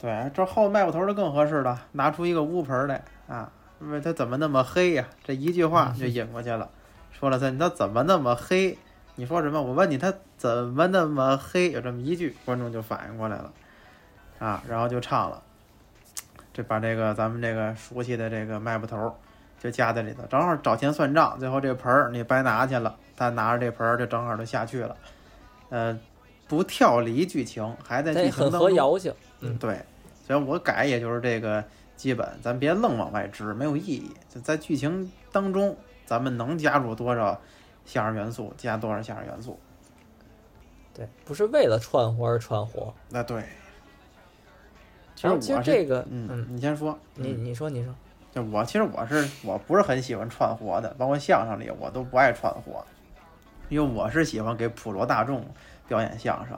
[0.00, 6.68] 对，这后卖布头的更合适了，拿出一个乌盆儿来啊，问他怎么那么黑呀、这一句话就引过去了，
[7.12, 8.78] 说了他他怎么那么黑？
[9.20, 9.60] 你说什么？
[9.60, 11.72] 我问你他怎么那么黑？
[11.72, 13.52] 有这么一句，观众就反应过来了，
[14.38, 15.42] 啊，然后就唱了，
[16.54, 19.14] 这把这个咱们这个熟悉的这个卖布头
[19.62, 24.96] 就加在里头，正好找钱算账，最后这盆儿你白拿去了，他拿着这盆儿就正好就下去了，
[25.68, 26.00] 呃，
[26.48, 28.60] 不跳离剧情，还在这剧情很当中。
[28.60, 29.12] 合谣性。
[29.40, 29.84] 嗯，对，
[30.26, 31.62] 所以我改也就是这个
[31.94, 34.10] 基本，咱别愣往外支，没有意义。
[34.30, 37.38] 就在剧情当中，咱们能加入多少
[37.90, 39.58] 相声元素，加多少相声元素。
[40.94, 42.94] 对，不是为了串活而串活。
[43.08, 43.42] 那对，
[45.16, 47.92] 其实我这个，嗯，嗯，你先说，你嗯你说你说，
[48.30, 52.86] 就我其实我是我不是很喜欢串活的，包括相声里我都不爱串活，
[53.68, 55.44] 因为我是喜欢给普罗大众
[55.88, 56.56] 表演相声。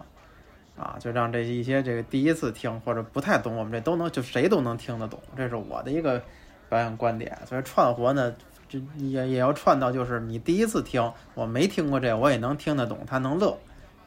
[0.77, 6.23] 啊，就让这一些这个第一次听或者不太懂我们这都能就谁都能听得懂，这是我的一个
[6.69, 7.39] 表演观点。
[7.47, 8.35] 所以串活呢，
[8.73, 13.55] 这也也要串到就是你第一次听，我没听过这，我也能听得懂，他能乐，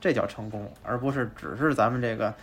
[0.02, 2.34] 这叫成功，而不是只是咱们这个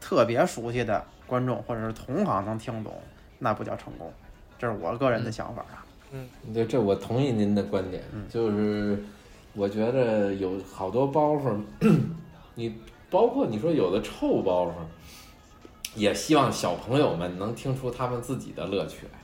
[0.00, 2.94] 特别熟悉的观众或者是同行能听懂，
[3.38, 4.10] 那不叫成功。
[4.58, 5.84] 这是我个人的想法啊。
[6.12, 9.04] 嗯对，这我同意您的观点，嗯就是
[9.52, 11.58] 我觉得有好多包袱，
[12.54, 12.74] 你
[13.10, 14.72] 包括你说有的臭包袱，
[15.94, 19.18] 也希望小朋友们能听出他们自己的乐趣来。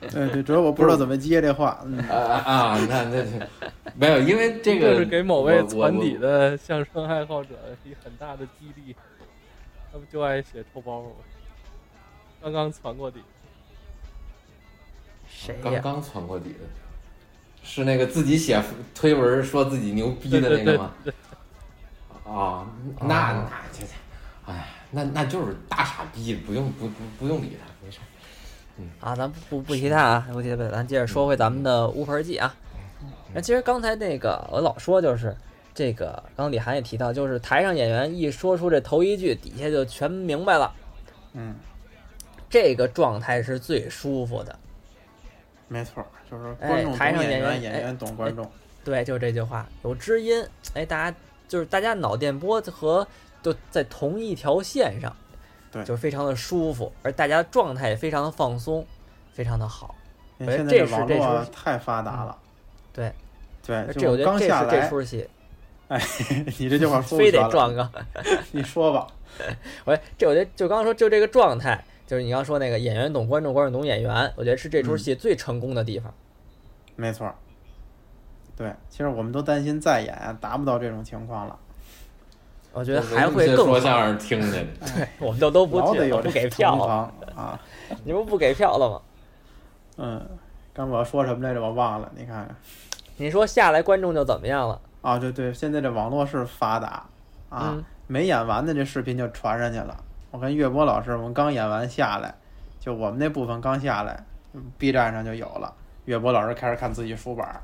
[0.00, 1.80] 对 对，主要我不知道怎么接这话。
[1.84, 2.78] 嗯，啊啊啊！
[2.78, 3.30] 你看这这
[3.94, 7.50] 没有，因为这个这是给某位我我船底的相声爱好者
[7.84, 8.94] 一很大的激励。
[9.92, 11.10] 他们就爱写臭包袱，
[12.42, 13.20] 刚刚传过底。
[15.28, 15.80] 谁呀？
[15.82, 16.60] 刚刚传过底的，
[17.62, 18.62] 是那个自己写
[18.94, 20.94] 推文说自己牛逼的那个吗？
[22.24, 22.66] 啊，
[23.00, 23.84] 那那这，
[24.46, 27.98] 哎，那那就是大傻逼，不用不不不用理他，没事。
[28.78, 32.54] 嗯啊，咱不不不提他啊，不提他，咱接着说回咱们的乌盆记啊。
[33.34, 35.36] 那其实刚才那个我老说就是
[35.74, 40.72] 这个，刚刚李涵也提到，就是台上演员一说出这头一句，底下就全明白了，
[41.32, 41.54] 嗯，
[42.50, 44.58] 这个状态是最舒服的。
[45.68, 48.50] 没错，就是哎观众懂台上演演员，演员懂观众。
[48.84, 51.16] 对，就这句话有知音，哎，大家
[51.48, 53.06] 就是大家脑电波和
[53.42, 55.14] 都在同一条线上，
[55.70, 58.86] 对就是非常的舒服，而大家状态也非常的放松，
[59.32, 59.94] 非常的好。
[60.38, 62.38] 因为现在这是网络这是啊太发达了。
[62.92, 63.12] 对，
[63.64, 65.28] 对，这我觉得这刚下来，是这出戏
[65.88, 66.00] 哎
[66.58, 67.90] 你这句话说不 非得撞个。
[68.52, 69.06] 你说吧。
[69.84, 76.12] 我，这我觉得就刚刚说就这个状态，就是你刚刚说那个演员懂观众，观众懂演员，我觉得是这出戏最成功的地方。
[76.96, 77.34] 没错儿，
[78.56, 81.58] 对，其实我们都担心再演啊达不到这种情况了，
[82.72, 83.64] 我觉得还会更好。
[83.64, 84.66] 说相声听去的，
[84.96, 86.76] 对， 我们就都不去了，老得有这不给票
[87.36, 87.60] 啊。
[88.04, 89.00] 你不不给票了吗？
[89.98, 90.28] 嗯，
[90.72, 91.60] 刚我要说什么来着？
[91.60, 92.56] 我忘了，你看看。
[93.16, 94.80] 你说下来观众就怎么样了？
[95.02, 97.04] 啊，对对，现在这网络是发达
[97.50, 99.96] 啊，嗯没演完的这视频就传上去了。
[100.30, 102.34] 我跟岳波老师，我们刚演完下来，
[102.80, 105.72] 就我们那部分刚下来嗯，B 站上就有了。
[106.06, 107.62] 岳波老师开始看自己书本儿。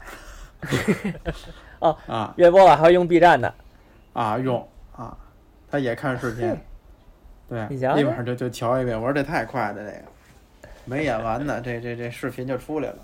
[1.80, 3.52] 哦啊岳波老师还会用 B 站的，
[4.12, 4.66] 啊，用
[4.98, 5.16] 啊，
[5.70, 6.58] 他也看视频，
[7.48, 9.00] 对，立马就就瞧一遍。
[9.00, 10.02] 我说这太快了，这个
[10.84, 12.98] 没演完呢，这这这视频就出来了。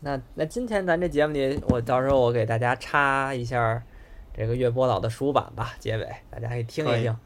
[0.00, 3.82] 那那今天咱这节目里，我到时候我给大家插一下
[4.34, 7.16] 这个月波老的书版吧，结尾大家可以听一听，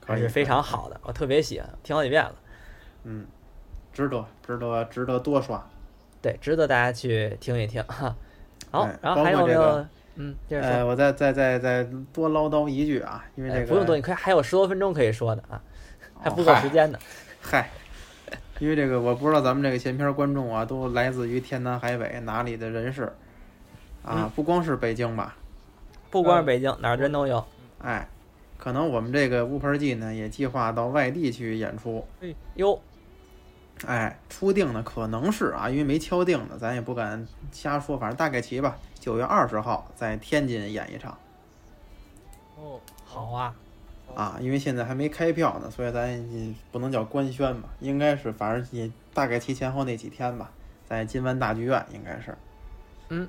[0.00, 2.34] 可是非常好的，我特别喜欢，听好几遍了。
[3.02, 3.26] 嗯，
[3.92, 5.60] 值得，值得，值得多刷。
[6.22, 8.14] 对，值得大家去听一听哈。
[8.70, 9.84] 好哎，然后还有没有？
[10.16, 15.60] 嗯，呃，我再再再再多唠叨一句啊，因为这个、哎不用多，你可以还有十多分钟可以说的啊，
[16.20, 16.98] 还哦不够时间呢。
[17.40, 17.70] 嗨，
[18.58, 23.04] 因为这个我不知道咱们这个闲篇观众啊，都来自于天南海北哪里的人士
[24.02, 25.36] 啊，嗯不光是北京吧，
[26.10, 27.44] 不光是北京，哪儿人都有。
[27.78, 28.08] 哎，
[28.56, 32.80] 可能我们这个乌盆记呢也计划到外地去演出，哎哟，
[33.84, 38.78] 哎，初定呢可能是啊，因为没敲定呢，咱也不敢瞎说，反正大概齐吧。
[39.06, 41.16] 九月二十号在天津演一场
[42.56, 43.54] 哦，好啊，
[44.16, 50.50] 啊，因为现在还没开票呢，所以咱也不能叫官宣吧，应该是反正也大概提前后那几天吧，
[50.88, 52.36] 在金湾大剧院应该是。
[53.10, 53.28] 嗯。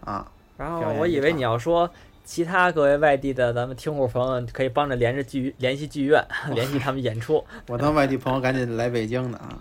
[0.00, 1.88] 啊，然后我以为你要说
[2.24, 6.20] 其他各位外地的咱们听户朋友可以帮着连着剧联系剧院，
[6.52, 7.46] 联系他们演出。
[7.68, 9.54] 我当外地朋友赶紧来北京呢啊，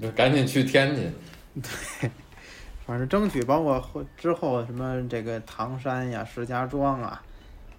[0.00, 1.12] 就 赶紧去天津。
[2.86, 7.20] 反正争取包括后之后什么这个唐山呀、石家庄啊，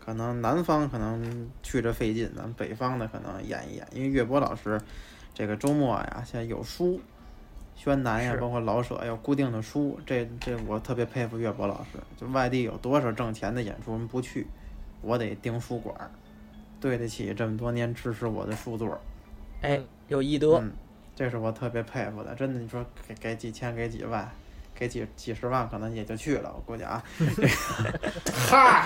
[0.04, 4.80] 可能南方可能去着费劲，咱们北方的可能演一演，因为岳波老师
[5.34, 7.00] 这个周末呀，现在有书，
[7.76, 12.00] 宣南呀，包括老舍有固定的书，这这我特别佩服岳波老师。
[12.18, 14.46] 就外地有多少挣钱的演出我们不去，
[15.02, 16.12] 我得盯书馆儿，
[16.82, 19.00] 对得起这么多年支持我的书座儿。
[19.62, 20.72] 哎，有义德，嗯，
[21.16, 24.30] 这是我特别佩服的，真的，你说给给几千，给几万，
[24.78, 27.04] 给几几十万，可能也就去了，我估计啊。
[28.50, 28.86] 哈，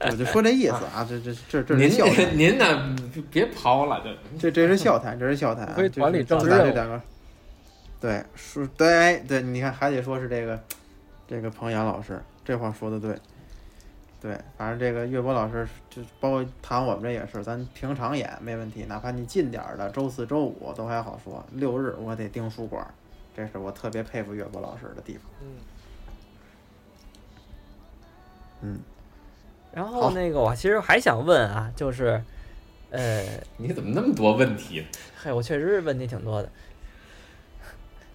[0.00, 2.96] 我就说这意思啊，这这这这您是笑谈，您呢？
[3.30, 4.02] 别刨了，
[4.38, 7.00] 这这这是笑谈，这是笑谈可以管理政治任务俩这两个，
[8.00, 10.62] 对，是，对对，你看还得说是这个
[11.26, 13.16] 这个彭阳老师，这话说的对。
[14.20, 22.88] 对，反正这个岳波老师，就包括谈我们这也是，咱平常演没问题，哪怕你近点儿的周四周五都还好说，六日我得盯书馆儿，
[23.36, 25.22] 这是我特别佩服岳波老师的地方。
[25.40, 25.56] 嗯，
[28.62, 28.80] 嗯，
[29.72, 32.22] 然后那个我其实还想问啊，就是，
[32.90, 33.24] 呃，
[33.58, 34.86] 你怎么那么多问题？
[35.16, 36.48] 嘿，我确实是问题挺多的。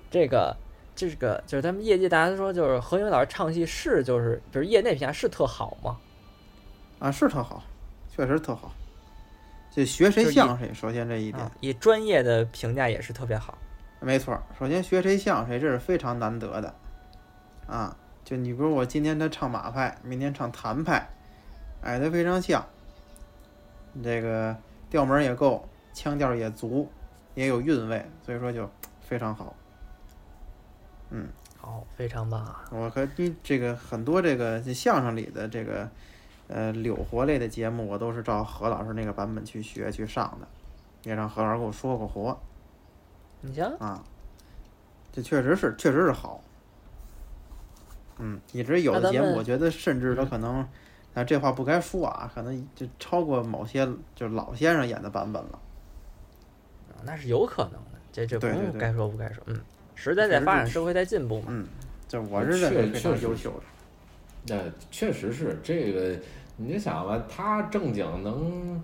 [0.09, 0.55] 这个，
[0.95, 5.97] 这个就是咱们业界大家都说，就是何云老师唱戏是就是就是业内评价是特好吗？
[6.99, 7.63] 啊，是特好，
[8.15, 8.73] 确实特好。
[9.71, 13.57] 就学谁像谁，首先这一点啊，以专业的评价也是特别好。
[14.01, 14.43] 没错儿。
[14.57, 16.73] 首先学谁像谁，这是非常难得的。
[17.67, 21.07] 啊，就你比如我今天他唱马派，明天唱谭派，
[21.81, 22.65] 哎，他非常像。
[24.03, 24.55] 这个
[24.89, 26.89] 调门儿也够，腔调也足，
[27.35, 28.69] 也有韵味，所以说就
[29.01, 29.55] 非常好。
[31.09, 31.27] 嗯，
[31.57, 32.69] 好，非常棒啊！
[32.71, 35.89] 我和你这个很多这个相声里的这个
[36.47, 40.47] 呃柳活类的节目，我都是照何老师那个版本去学去上的，
[41.03, 42.39] 也让何老师给我说过活
[43.41, 44.03] 你瞧，啊。
[45.11, 46.41] 这确实是，确实是好。
[48.19, 50.67] 嗯，以至于有的节目，我觉得甚至都嗯可能，
[51.13, 55.59] 啊，这话不该说啊，可能就超过某些就是老先生演的版本了。
[57.03, 59.59] 那是有可能的，这这不对对对用该说不该说，嗯，
[59.95, 61.45] 时代在发展，社会在进步嘛。
[61.47, 61.65] 嗯，
[62.07, 63.63] 这我是认为非确确实常优秀的。
[64.47, 66.19] 那确实是这个，
[66.57, 68.83] 你就想吧，他正经能，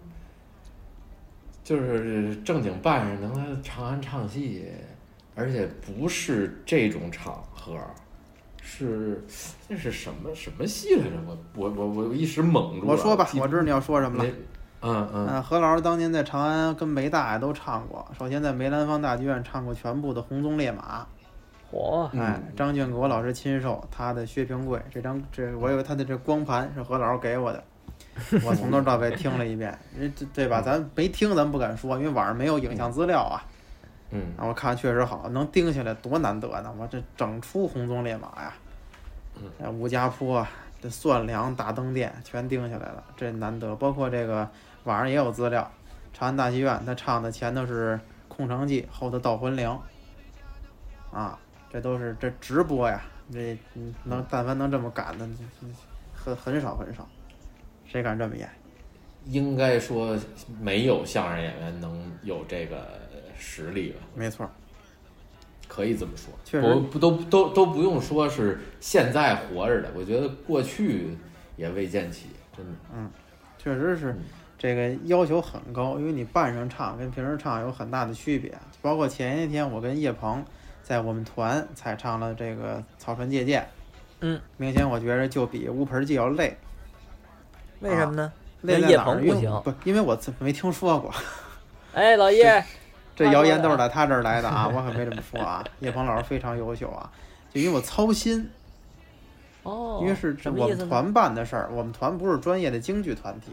[1.66, 4.66] 就是正经办上能来长安唱戏，
[5.34, 7.76] 而且不是这种场合，
[8.62, 9.26] 是
[9.68, 11.12] 那是什么什么戏来着？
[11.26, 12.92] 我我我我一时懵住了。
[12.92, 14.30] 我说吧，我知道你要说什么了。
[14.82, 21.08] 嗯嗯，嗯，何老师当年在长安跟梅大爷都唱过，首先在梅兰芳大剧院唱过全部的《红鬃烈马》，
[21.74, 27.64] 嚯，嗯哎，张俊国老师亲授他的薛平贵这张，这我以为他的这光盘是何老师给我的，
[28.46, 30.62] 我从头到尾听了一遍，人这对吧？
[30.62, 33.44] 咱没听咱不敢说，因为网上没有影像资料啊。
[34.12, 36.74] 嗯啊，我看确实好，能盯下来多难得呢！
[36.78, 38.54] 我这整出红鬃烈马呀，
[39.36, 40.50] 嗯呃吴家坡啊，
[40.80, 43.76] 这蒜梁大灯殿全盯下来了，这难得。
[43.76, 44.48] 包括这个
[44.84, 45.70] 网上也有资料，
[46.14, 47.96] 长安大戏院他唱的前头是
[48.30, 49.68] 《空城计》，后头《盗魂铃》，
[51.18, 51.38] 啊，
[51.70, 53.02] 这都是这直播呀，
[53.34, 55.28] 这嗯能但凡能这么赶的，
[56.14, 57.06] 很很少很少，
[57.96, 58.50] 谁敢这么演？
[59.24, 60.20] 应该说
[60.62, 62.86] 没有相声演员能有这个
[63.40, 64.02] 实力吧。
[64.14, 64.46] 没错，
[65.66, 71.18] 可以这么说，确实不不都都都不用说是现在活着的，我觉得过去
[71.56, 72.74] 也未见起，真的。
[72.94, 73.10] 嗯
[73.58, 74.20] 确实是嗯
[74.58, 78.54] 这个要求很高，因为你半上唱跟平时唱有很大的区别。
[78.82, 80.44] 包括前一天我跟叶鹏
[80.84, 83.62] 在我们团才唱了这个《草船借箭》，
[84.20, 86.58] 嗯，明显我觉着就比乌盆记要累。
[87.90, 88.32] 为什么呢？
[88.62, 91.14] 累在叶鹏不行不，因为我自没听说过，
[91.94, 92.64] 哎，老叶，
[93.16, 95.64] 这谣言都是在他这儿来的啊，我可没这么说啊。
[95.80, 97.10] 叶鹏老师非常优秀啊，
[97.54, 98.50] 就因为我操心，
[99.64, 100.36] 哦，因为是？
[100.56, 103.52] 我们团办的事儿，我们团不是专业的京剧团体，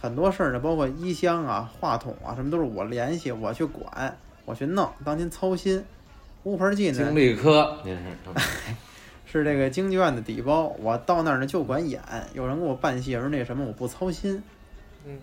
[0.00, 5.84] 很多事儿呢，包括衣箱啊、话筒啊，什么都是我联系，我去管，我去弄，当您操心。
[6.44, 8.02] 乌盆记呢经理科，您是
[9.30, 12.02] 是这个京剧院的底包，我到那儿呢就管演，
[12.32, 14.42] 有人给我办戏，有人那什么，我不操心
[15.04, 15.20] 嗯，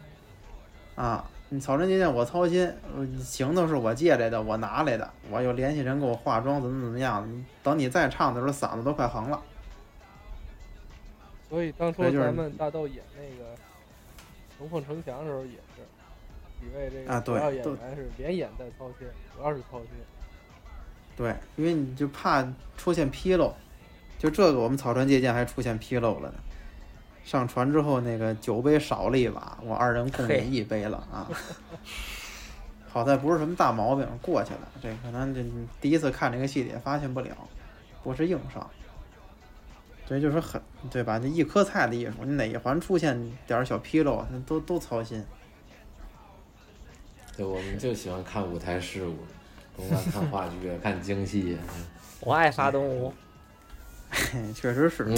[0.96, 1.30] 啊。
[1.48, 7.28] 你草船借箭我操心，呃行头是我借来的，我拿来的，我又联系人给我化妆，怎么怎么样。
[7.62, 9.40] 等你再唱的时候，嗓子都快横了。
[11.48, 13.54] 所以当初就是咱们大豆演那个
[14.60, 15.86] 《龙凤呈祥》的时候也是，
[16.60, 19.90] 几位这啊对个主要演员是连演带操心，主要是操心。
[21.16, 22.44] 对，因为你就怕
[22.76, 23.54] 出现纰漏，
[24.26, 26.36] 就这个我们草船借箭还出现纰漏了呢。
[27.24, 31.30] 上船之后，那个酒杯少了一把，我二人共饮一杯了啊。
[32.90, 34.68] 好在不是什么大毛病，过去了。
[34.82, 35.46] 这可能这
[35.80, 37.36] 第一次看这个戏也发现不了，
[38.04, 38.68] 不是硬伤。
[40.08, 40.60] 对就是很
[40.90, 41.20] 对吧？
[41.20, 45.24] 这一颗菜的艺术，你哪一环出现点小纰漏，那都都操心。
[47.38, 49.18] 对我们就喜欢看舞台事务，
[49.78, 51.58] 甭管看话剧、 看京戏。
[52.22, 53.16] 我爱发动物，嘿
[54.54, 55.04] 确实是。
[55.04, 55.16] 嗯，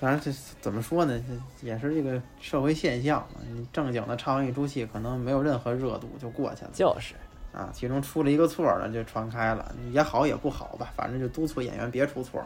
[0.00, 0.30] 当然，这
[0.60, 1.20] 怎么说呢？
[1.60, 3.40] 这也是这个社会现象嘛。
[3.52, 7.14] 你正经的唱完一出戏，可能没有任何热度就过去了就是
[7.52, 7.70] 啊。
[7.72, 12.40] 其中出了一个错儿呢，就传开了，也好也不好吧，反正就督促演员别出错，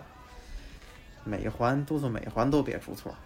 [1.24, 3.16] 每一环督促每一环都别出错儿。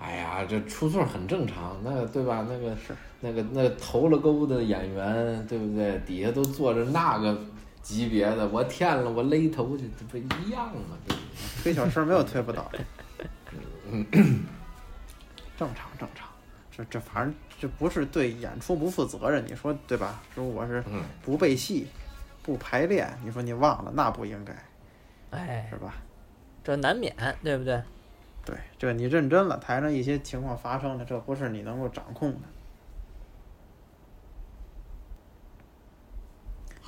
[0.00, 2.44] 哎呀，这出错很正常，那个对吧？
[2.48, 6.00] 那个是那个那个投了钩的演员，对不对？
[6.04, 7.40] 底下都坐着那个
[7.82, 10.96] 级别的，我天了，我勒头去，这不一样吗？
[11.62, 12.78] 推小车没有推不倒的，
[15.58, 16.28] 正常正常。
[16.74, 20.22] 这这反正这不是对演出不负责任，你说对吧？
[20.34, 21.86] 说我是嗯，不背戏、
[22.42, 24.56] 不排练，你说你忘了那不应该
[25.30, 25.94] 哎是，吧？
[26.64, 27.82] 这难免，对不对？
[28.44, 32.38] 对，这你认真了，台上一些情况发生了，这不是你能够掌控的。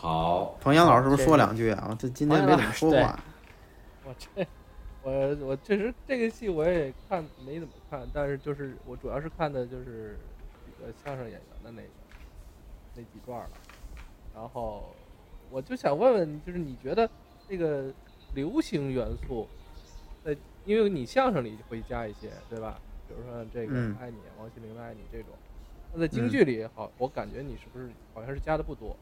[0.05, 1.87] 好，彭阳老师是不是说两句啊？
[1.89, 3.19] 我这今天没怎么说话。
[4.05, 4.47] 我这，
[5.03, 10.19] 我我确实这个戏我也看没怎么看，但是就是我主要是看的就是
[10.67, 11.89] 几个相声演员的那个
[12.95, 13.51] 那几段了，
[14.35, 14.95] 然后
[15.49, 17.09] 我就想问问，就是你觉得
[17.49, 17.91] 这个
[18.35, 19.49] 流行元素，
[20.23, 20.37] 在
[20.67, 22.79] 因为你相声里会加一些，对吧？
[23.09, 25.31] 比如说这个嗯爱你，王心凌的爱你这种，
[25.95, 28.95] 那在京剧里好，我感觉你是不是好像是加的不多？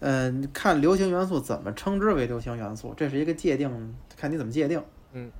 [0.00, 4.82] 嗯、看流行元素怎么称之为流行元素，这是一个界定，看你怎么界定。
[5.12, 5.30] 嗯，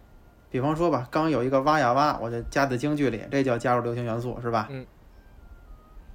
[0.51, 4.69] 比方说吧，刚有一个挖呀挖，我就加在京剧里，这叫加入流行元素，是吧？
[4.71, 4.87] 嗯。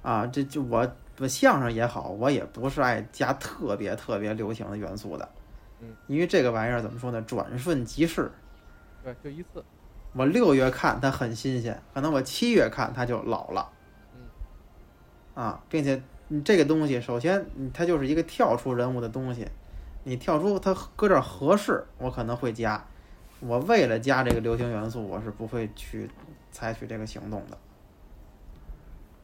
[0.02, 0.88] 啊，这就我
[1.18, 5.28] 我相声也好，我也不是爱加特别特别流行的元素的。
[5.80, 5.88] 嗯。
[6.06, 7.20] 因为这个玩意儿怎么说呢？
[7.22, 8.30] 转瞬即逝。
[9.02, 9.64] 对，就一次。
[10.12, 13.68] 我六月看它很新鲜，可能我七月看它就老了。
[14.14, 15.42] 嗯。
[15.42, 19.46] 啊，并且你这个东西，首先你它就是一个跳出人物的东西，
[20.04, 22.84] 你跳出它搁这儿合适，我可能会加。
[23.40, 26.08] 我为了加这个流行元素，我是不会去
[26.50, 27.58] 采取这个行动的。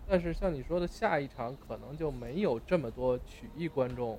[0.06, 4.16] 但是像你说的，下一场可能就没有这么多曲艺观众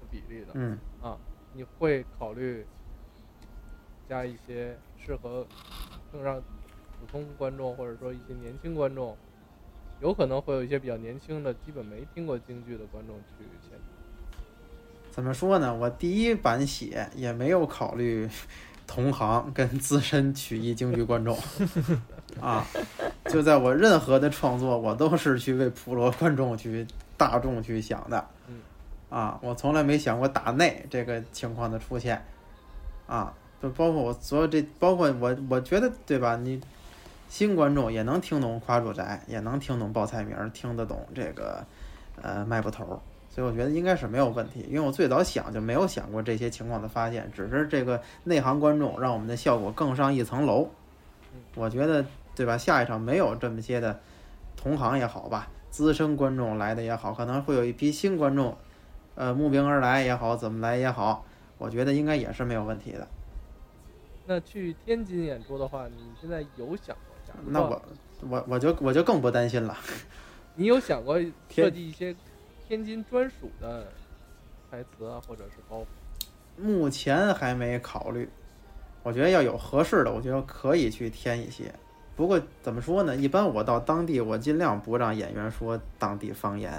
[0.00, 0.52] 的比例的。
[0.54, 1.18] 嗯啊，
[1.52, 2.64] 你会考虑
[4.08, 5.44] 加一些适合
[6.12, 9.16] 更让普通观众或者说一些年轻观众，
[10.00, 14.40] 有可能会有一些比较年轻的，基本没听过京剧的观众去现场。
[15.10, 15.74] 怎么说呢？
[15.74, 18.28] 我第一版写也没有考虑
[18.86, 21.38] 同行跟资深曲艺京剧观众
[22.40, 22.66] 啊，
[23.24, 26.86] 就在我任何的创作，我都是去为普罗观众去
[27.16, 28.60] 大众去想的嗯。
[29.08, 32.22] 啊，我从来没想过打内这个情况的出现
[33.06, 33.32] 啊，
[33.62, 36.36] 就包括我所有这，包括我，我觉得对吧？
[36.36, 36.60] 你
[37.28, 41.64] 新观众也能听懂夸主宅，也能听懂报菜名，听得懂这个
[42.22, 43.00] 呃卖布头。
[43.28, 50.70] 所以我觉得应该是没有问题，因为我最早想就没有想过这些情况的发现，只是这个内行观众让我们的效果更上一层楼。
[51.54, 52.04] 我觉得
[52.34, 52.56] 对吧？
[52.56, 54.00] 下一场没有这么些的
[54.56, 58.56] 同行也好吧，资深观众来的也好，可能会有一批新观众，
[59.16, 61.26] 呃，慕名而来也好，怎么来也好，
[61.58, 63.06] 我觉得应该也是没有问题的。
[64.26, 67.15] 那去天津演出的话，你现在有想过？
[67.44, 67.82] 那我
[68.28, 69.76] 我我就我就更不担心了。
[70.54, 71.20] 你有想过
[71.50, 72.14] 设计一些
[72.66, 73.86] 天津专属的
[74.70, 75.86] 台词啊，或者是包袱？
[76.56, 78.28] 目前还没考虑，
[79.02, 81.72] 我觉得要有合适的，我觉得可以去添一些。
[82.16, 83.14] 不过怎么说呢？
[83.14, 86.72] 一般我到当地，我尽量不让演员说当地方言，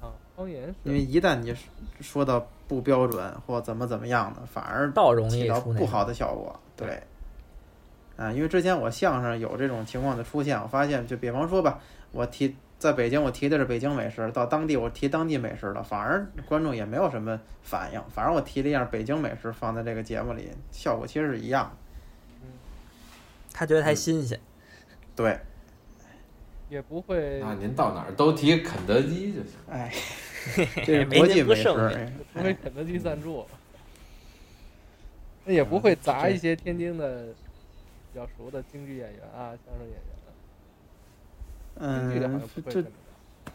[0.00, 1.52] 啊，方言因为一旦你
[2.00, 6.60] 说到不标准或怎么怎么样的，反而倒容易起到出不好的效果。
[6.76, 7.02] 对，
[8.16, 11.80] 啊，因为之前我相声有这种情况的出现，我发现就比方说吧，
[12.12, 21.76] 我提在北京，我提的是北京美食，到当地我提当地美食了，反而观众也没有什么反应，反而我提了一样北京美食放在这个节目里，效果其实是一样的。
[23.52, 24.38] 他觉得嗯太新鲜。
[25.16, 25.38] 对，
[26.68, 29.52] 也不会那您到哪儿都提肯德基就行。
[29.70, 29.92] 哎，
[30.84, 31.64] 这是国际美食
[32.32, 33.46] 除非肯德基赞助，
[35.44, 37.28] 那也不会砸一些天津的
[38.14, 42.00] 比较熟的京剧演员啊、相声演员的。
[42.00, 42.94] 京剧的好嗯像不，会这这么
[43.44, 43.52] 砸。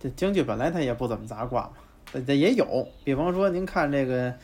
[0.00, 1.72] 这京剧本来它也不怎么砸挂嘛，
[2.10, 4.34] 这这也有，比方说您看这个，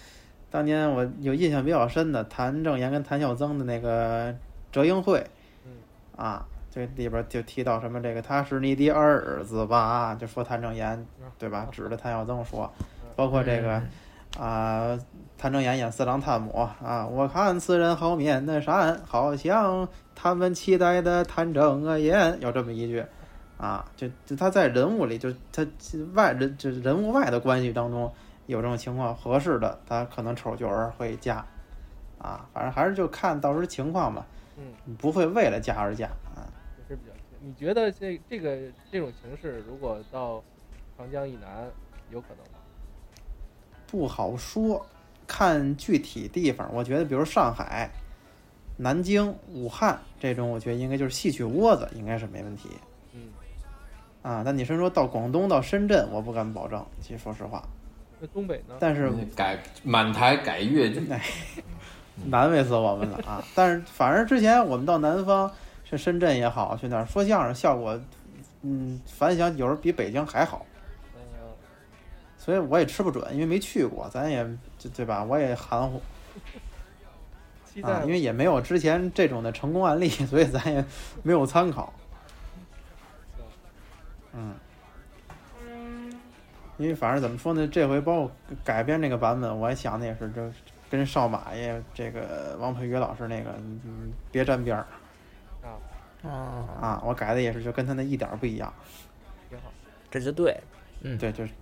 [0.50, 4.36] 当年我有印象比较深的谭正岩跟谭孝曾的那个
[4.70, 5.26] 折英会，
[5.64, 5.72] 嗯
[6.14, 11.02] 啊，这里边就提到什么这个他是你的儿子吧，就说谭正岩
[11.38, 12.70] 对吧，指着谭孝曾说，
[13.16, 13.88] 包括这个嗯
[14.38, 14.98] 啊，
[15.38, 23.04] 谭正岩演四郎探母啊，我看此人好面的善，好像他们期待的谭正岩，有这么一句。
[23.58, 25.66] 啊，就就他在人物里，就他
[26.12, 28.12] 外人就人物外的关系当中
[28.44, 31.36] 有这种情况合适的，他可能丑角儿会加，
[32.18, 34.26] 啊，反正还是就看到时候情况吧，
[34.58, 36.44] 嗯，不会为了加而加啊。
[36.76, 37.14] 也是比较。
[37.40, 38.58] 你觉得这这个
[38.92, 40.42] 这种形式，如果到
[40.98, 41.66] 长江以南，
[42.10, 42.55] 有可能吗？
[43.86, 44.84] 不好说，
[45.26, 46.68] 看具体地方。
[46.72, 47.90] 我觉得，比如上海、
[48.76, 52.68] 南京、武汉这种，我觉得应该就是戏曲窝子，应该是没问题
[53.14, 53.20] 嗯，
[54.22, 54.42] 啊。
[54.44, 57.62] 那你是说到广东、到深圳，我不敢保证，其实说实话。
[58.18, 58.74] 那东北呢？
[58.78, 61.06] 但是改满台改粤剧，
[62.24, 63.44] 难为死我们了啊！
[63.54, 65.50] 但是反正之前我们到南方，
[65.84, 68.00] 去深圳也好，去哪儿说相声，效果，
[68.62, 70.64] 嗯，反响有时候比北京还好。
[72.46, 74.44] 嗯，所以我也吃不准，因为没去过，咱也
[74.80, 75.24] 对对吧？
[75.24, 76.00] 我也含糊
[76.38, 80.84] 啊，期待吧因为也没有之前这种的成功案例，所以咱也
[81.24, 81.92] 没有参考。
[84.32, 84.54] 嗯，
[86.78, 88.30] 因为反正怎么说呢，这回包括
[88.64, 90.48] 改编这个版本，我也想的也是，就
[90.88, 94.86] 跟少马爷这个王佩瑜老师那个，嗯，别沾边儿
[95.62, 95.74] 啊，
[96.22, 98.72] 哦，啊，我改的也是，就跟他那一点儿不一样。
[99.48, 99.72] 挺好。
[100.10, 100.56] 这就对。
[101.00, 101.52] 嗯，对，就是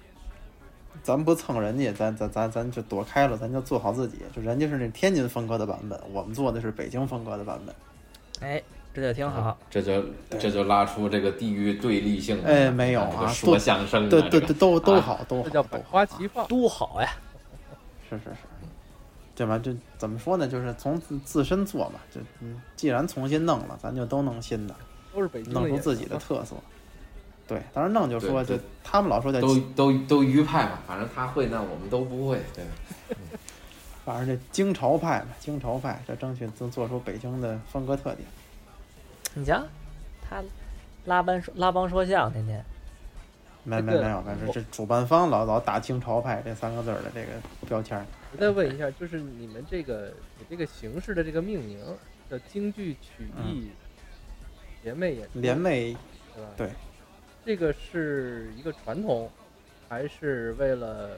[1.03, 4.19] 咱不蹭人家，咱咱咱咱就躲开了，咱就做好自己。
[4.35, 7.75] 就人家是那天津风格的版本，我们做的是北京风格的版本。
[8.41, 8.63] 哎，
[8.95, 9.57] 这就挺好。
[9.69, 10.05] 这就
[10.39, 12.49] 这就拉出这个地域对立性了。
[12.49, 16.47] 哎没有啊这个说相声对对对，都都啊好，都好，这叫百花齐放。
[16.47, 17.11] 多好呀！
[18.09, 18.37] 是是是，
[19.35, 19.59] 对吧？
[19.59, 20.47] 就怎么说呢？
[20.49, 24.75] 就是从自自身做嘛，就嗯，既然重新弄了，咱就都弄新的，
[25.15, 26.57] 都是北京弄出自己的特色。
[27.47, 32.71] 对，当时弄就说，就他们老说叫，都都都余派嘛，反正他会，那我们都不会，对吧？
[34.05, 38.27] 反正这京潮派嘛，京潮派，这争取能做出北京的风格特点。
[39.35, 39.63] 你瞧，
[40.23, 40.43] 他
[41.05, 42.65] 拉班说拉帮说相，天天
[43.63, 47.29] 没没没有，没有，这这主办方老老打京潮派这三个字儿的这个
[47.67, 48.05] 标签儿。
[48.33, 51.79] 我再问一下，就是你们这个你这个形式的这个命名
[52.31, 53.71] 叫京剧曲艺
[54.83, 55.97] 联袂演出，联袂
[56.35, 56.51] 对吧？
[56.57, 56.71] 对，
[57.45, 59.31] 这个是一个传统，
[59.89, 61.11] 还是为了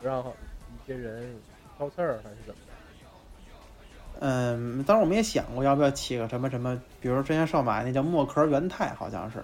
[0.00, 1.34] 不让一些人
[1.76, 4.20] 挑刺儿，还是怎么的？
[4.20, 9.38] 嗯，当然我们也想过要不要起个什么什么，比如说之前上马那叫墨壳元泰，好像是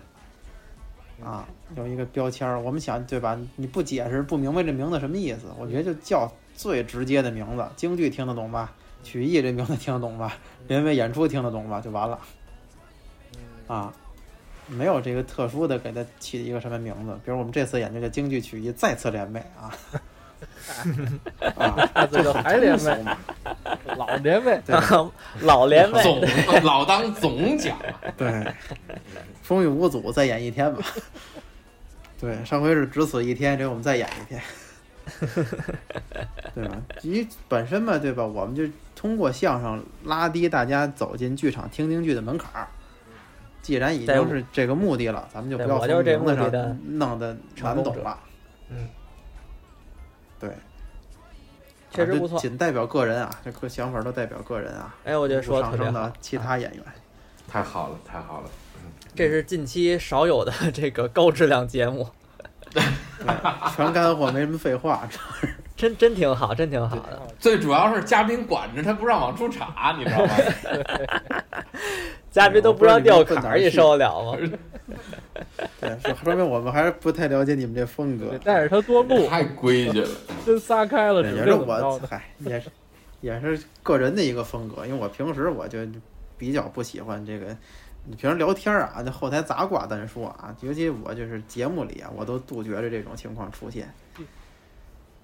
[1.24, 2.60] 啊，有一个标签儿。
[2.60, 3.40] 我们想对吧？
[3.56, 8.72] 你不解释不明白这名字什么意思，我觉得就叫最直接的名字，京剧听得懂吧？
[9.02, 10.36] 曲艺这名字听得懂吧？
[10.66, 11.80] 人为演出听得懂吧？
[11.80, 12.18] 就完了
[13.68, 13.94] 嗯，啊，
[14.66, 17.12] 没有这个特殊的给它起一个什么名字。
[17.24, 19.70] 比如我们这次演这个京剧曲艺再次联袂啊，
[21.56, 23.16] 啊，下次就还联通俗袂，嘛，
[23.96, 24.60] 老联袂。
[24.62, 25.10] 对 吧
[25.40, 26.20] 老联袂，总
[26.64, 27.76] 老当总讲，
[28.16, 28.54] 对，
[29.42, 30.82] 风雨无阻再演一天吧。
[32.20, 34.40] 对，上回是只此一天，这回我们再演一天，
[36.54, 36.76] 对吧？
[37.02, 38.24] 因为本身嘛，对吧？
[38.24, 38.62] 我们就
[38.96, 42.68] 通过相声拉低大家走进剧场听京剧的门槛儿。
[43.64, 48.18] 既然已经是这个目的了，咱们就不要从名字目的的上弄得难懂了。
[48.68, 48.86] 嗯，
[50.38, 50.50] 对，
[51.90, 52.38] 确实不错。
[52.38, 54.94] 仅代表个人啊，这个想法都代表个人啊。
[55.04, 56.12] 哎，我觉得说的特别好。
[56.20, 56.84] 其他演员，
[57.48, 58.50] 太好了，太好了。
[59.14, 62.06] 这是近期少有的这个高质量节目，
[62.70, 62.82] 对
[63.74, 65.08] 全干货，没什么废话，
[65.74, 67.22] 真真挺好，真挺好的。
[67.38, 70.34] 最主要是嘉宾管着他不让往出插，你知道吗？
[72.34, 74.36] 嘉宾都不让掉坎儿，你受得了吗？
[75.80, 78.36] 对，说明我们还是不太了解你们这风格。
[78.38, 80.08] 带着他多录，太规矩了，
[80.44, 82.68] 真撒开了，也是我嗨，也是
[83.20, 85.78] 也是个人的一个风格，因为我平时我就
[86.36, 87.56] 比较不喜欢这个。
[88.04, 93.88] 你平时聊天啊，那后台杂挂单说啊，尤其我就是节目里啊，我都杜绝着这种情况出现。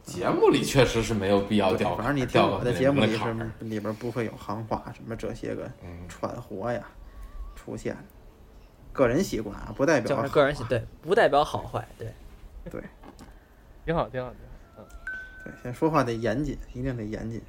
[0.05, 5.69] 节目里确实是没有必要掉，反正你听我的节目里是里边不会有行话什么这些个
[6.09, 6.81] 串活呀
[7.71, 7.97] 出现。
[8.93, 12.13] 个人习惯啊，不代表个人习 对，不代表好坏，对
[12.69, 12.83] 对，
[13.87, 14.79] 挺好挺好挺好。
[14.79, 14.85] 嗯，
[15.45, 17.41] 对，先说话得严谨，一定得严谨。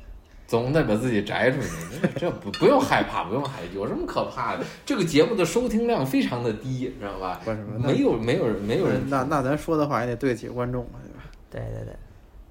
[0.46, 4.64] 总得把自己摘出去，这不不用害怕，不用害怕，有什么可怕的？
[4.86, 7.42] 这个节目的收听量非常的低，知道吧？
[7.44, 9.10] 不是，没有没有人没有人。
[9.10, 11.24] 那那咱说的话也得对得起观众嘛，对吧？
[11.50, 11.96] 对对对，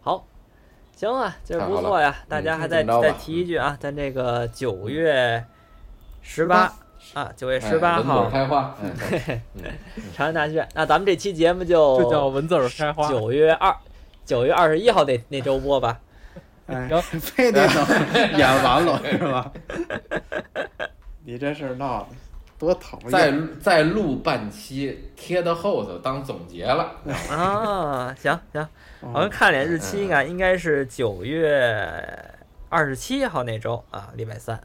[0.00, 0.26] 好，
[0.96, 5.44] 行啊，今儿不错呀，大家还再再提一句啊，咱这个九月
[6.22, 6.74] 十八
[7.14, 8.74] 啊，九月十八号开花，
[10.14, 13.08] 长安大剧院，那咱们这期节目就就叫文字开花。
[13.08, 13.74] 九月二
[14.24, 15.98] 九月二十一号那那周播吧。
[16.68, 19.50] 行，非得等演完了是吧？
[21.26, 22.06] 你这事闹的
[22.56, 23.10] 多讨厌！
[23.10, 26.92] 再再录半期，贴到后头当总结了
[27.28, 28.14] 啊！
[28.16, 28.68] 行行，
[29.00, 31.92] 我们看脸日期应该应该是九月
[32.68, 34.60] 二十七号那周啊，礼拜三。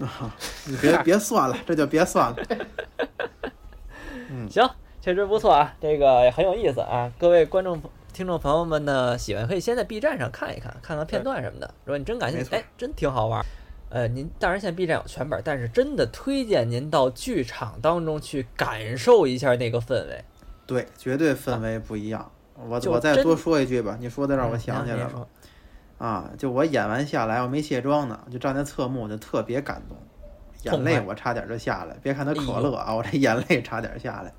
[0.00, 0.34] 啊，
[0.66, 2.36] 你别 别算了，这就别算了。
[4.30, 4.68] 嗯，行，
[5.00, 7.80] 确实不错啊，这个也很有意思啊，各位观众。
[8.10, 11.72] 听众朋友们呢，喜欢可以先在 B 站上看一看，看看片段什么的。
[11.84, 13.44] 如果你真感兴趣，哎，真挺好玩。
[13.90, 20.24] 呃，您当然现在 B 站有全本，但是真的推荐您到剧场当中去感受一下那个氛围。
[20.66, 22.28] 对，绝对氛围不一样。
[22.54, 25.28] 我我再多说一句吧，你说的让我想起来了。
[25.98, 29.96] 啊，就我演完下来，我没卸妆呢，就站在侧幕，就特别感动，
[30.62, 31.96] 眼泪我差点就下来。
[32.02, 34.32] 别看他可乐啊，我这眼泪差点下来。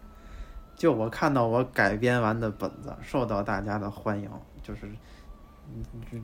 [0.76, 4.30] 就我看到我改编完的本子受到大家的欢迎，
[4.64, 4.90] 就是，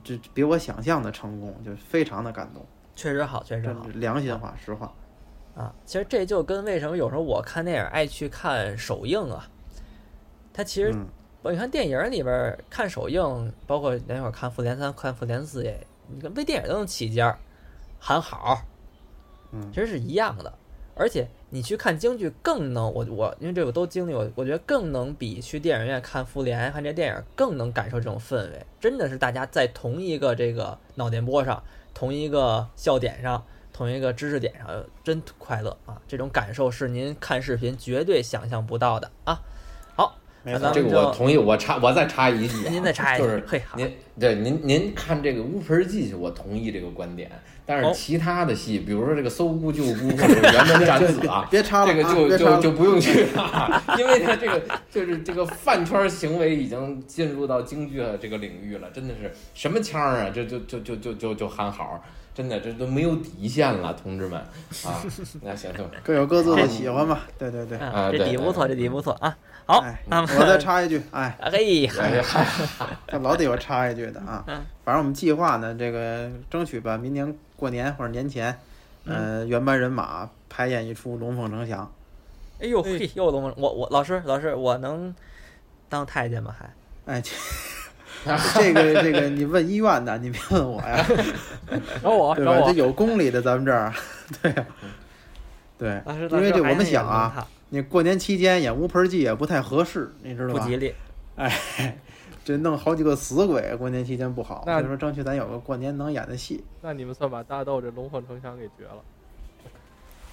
[0.02, 2.64] 这这比我想象的成功，就非常的感动。
[2.94, 4.90] 确实好，确实好，良心话，实话。
[5.54, 9.46] 啊，其实这就跟为什么有时候我看电影爱去看首映啊。
[10.54, 10.94] 它其实，
[11.46, 17.38] 我你看电影里边看首映，包括那会儿看《复联三》、看《复联四》也，你看微电影都能起尖儿，
[18.00, 18.60] 喊好，
[19.52, 20.52] 嗯，其实是一样的，
[20.96, 21.28] 而且。
[21.48, 31.62] 你去看京剧更能我我因为这我都经历过，我觉得更能比去电影院看复联看这电影更能感受这种氛围，真的是大家在同一个这个脑电波上，
[31.94, 33.42] 同一个笑点上，
[33.72, 36.02] 同一个知识点上，真快乐啊！
[36.08, 39.40] 这种感受是您看视频绝对想象不到的啊！
[40.72, 47.30] 这个我同意，我插我再插一句，您再插一句，就是您对您您看这个乌盆记，我同意这个观点。
[47.68, 62.00] 但是其他的戏，比如说这个搜姑救姑或者辕门斩子啊， 别插了，这个就就就不用去了，因为他这个就是这个饭圈行为已经进入到京剧这个领域了，真的是什么腔儿啊，就就就就就就就喊好，
[62.32, 64.38] 真的这都没有底线了，同志们
[64.84, 65.02] 啊，
[65.42, 67.76] 那行行，各有各自的喜欢吧，对对对，
[68.16, 69.36] 这底不错，这底不错啊。
[69.66, 71.90] 好，那么我再插一句，哎，嘿，
[73.08, 74.44] 他 老得我插一句的啊。
[74.84, 78.56] 反正我们计划呢，这个争取吧，明年过年或者年前，
[79.06, 81.84] 呃，原班人马排演一出《龙凤呈祥》。
[82.64, 85.12] 哎呦嘿，又龙凤，我我老师老师，我能
[85.88, 86.54] 当太监吗？
[86.56, 86.70] 还？
[87.12, 87.20] 哎，
[88.54, 91.04] 这个这个，你问医院的，你别问我呀。
[92.00, 92.62] 找我，对吧？
[92.64, 93.92] 这有公里的，咱们这儿，
[94.40, 94.54] 对，
[95.76, 97.44] 对，因为这我们想啊。
[97.68, 100.60] 你过年期间演乌盆记也不太合适，你知道吧？
[100.60, 100.94] 不吉利。
[101.36, 101.98] 哎，
[102.44, 104.64] 这弄好几个死鬼，过年期间不好。
[104.66, 106.64] 那你说，争取咱有个过年能演的戏。
[106.80, 109.02] 那你们算把大豆这龙凤呈祥给绝了。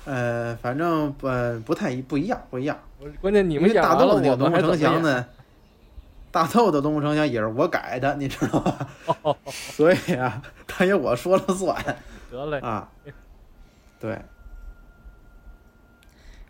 [0.05, 1.27] 呃，反正不
[1.65, 2.77] 不太一不一样，不一样。
[3.19, 5.26] 关键你们大豆的龙凤呈祥呢，
[6.31, 9.35] 大豆的龙凤呈祥也是我改的，你知道吧？
[9.47, 11.76] 所以啊，他也我说了算。
[12.31, 12.60] 得嘞。
[12.60, 12.89] 啊。
[13.99, 14.18] 对。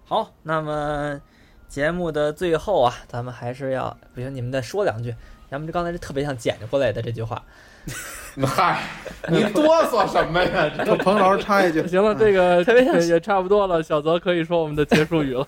[0.05, 1.19] 好，那么
[1.67, 5.15] 节目的最后啊，咱们还是要不行，你们再说两句，
[5.49, 7.41] 咱们这刚才是特别像捡着过来的这句话。
[8.45, 8.81] 嗨，
[9.29, 10.69] 你哆嗦什么呀？
[10.85, 15.47] 这彭老师插一句，行了，这个 特别像也差不多了，小泽可以说我们的结束语了。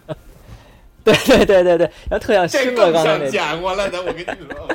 [1.06, 4.68] 对对对对对，然后特像星的刚才那剪过来的，我跟你说。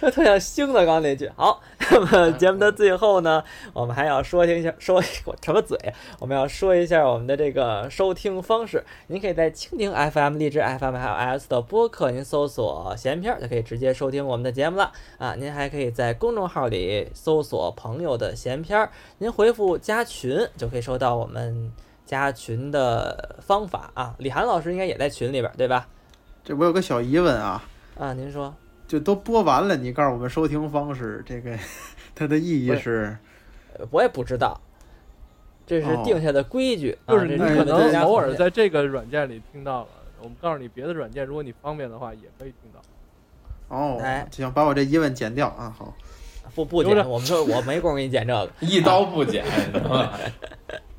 [0.00, 1.30] 我 特像星的刚刚那句。
[1.36, 1.60] 好，
[1.90, 5.78] 那么节目的最后呢，我们还要说一下，说我 什么嘴？
[6.18, 8.84] 我们要说一下我们的这个收听方式。
[9.06, 15.34] 您可以在蜻蜓 FM、荔枝 FM 还有 iOS 的播客，您搜索“闲篇”就可以直接收听我们的节目了啊。
[15.38, 21.72] 您还可以在公众号里搜索“朋友的闲篇”，您回复“加群”就可以收到我们
[22.10, 24.16] 加群的方法啊。
[24.18, 25.86] 李涵老师应该也在群里边，对吧？
[26.42, 27.62] 这我有个小疑问啊。
[27.96, 28.52] 啊，您说，
[28.88, 31.56] 就都播完了，你告诉我们收听方式，这个
[32.16, 33.16] 它的意义是？
[33.92, 34.60] 我也不知道，
[35.64, 39.88] 这是定下的规矩，就是你可能偶尔在这个软件里听到了。
[40.20, 42.80] 我们告诉你，别的软件，如果你方便的话，也可以听到。
[43.68, 45.94] 哦，哎，行，把我这疑问剪掉啊，好，
[46.54, 49.44] 不不剪，我们说我没工夫给你剪这个，一刀不剪，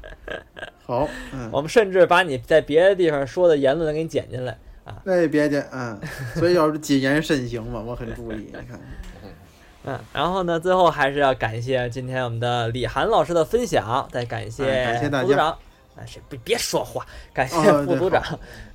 [0.91, 4.57] 好，嗯我们甚至把你在别的地方说的言论给你剪进来。
[4.83, 5.97] 啊，那别介，嗯，
[6.35, 8.35] 所以要是谨言慎行嘛，我很注意。
[8.47, 8.77] 你看，
[9.85, 15.33] 嗯，然后呢，最后还是要感谢今天我们的李涵老师的分享，再感谢感谢大家。
[15.35, 15.47] 长，
[15.95, 17.55] 啊，谁别别说话，感谢
[17.85, 18.21] 副组长，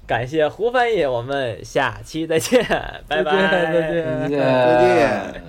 [0.06, 2.64] 感谢胡翻译，我们下期再见，
[3.06, 5.42] 拜拜，再见，再见。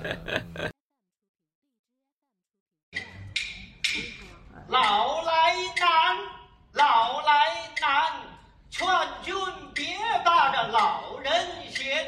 [4.70, 6.18] 老来难，
[6.78, 7.34] 老来
[7.82, 8.12] 难。
[8.70, 8.88] 劝
[9.24, 9.36] 君
[9.74, 12.06] 别把这老人嫌，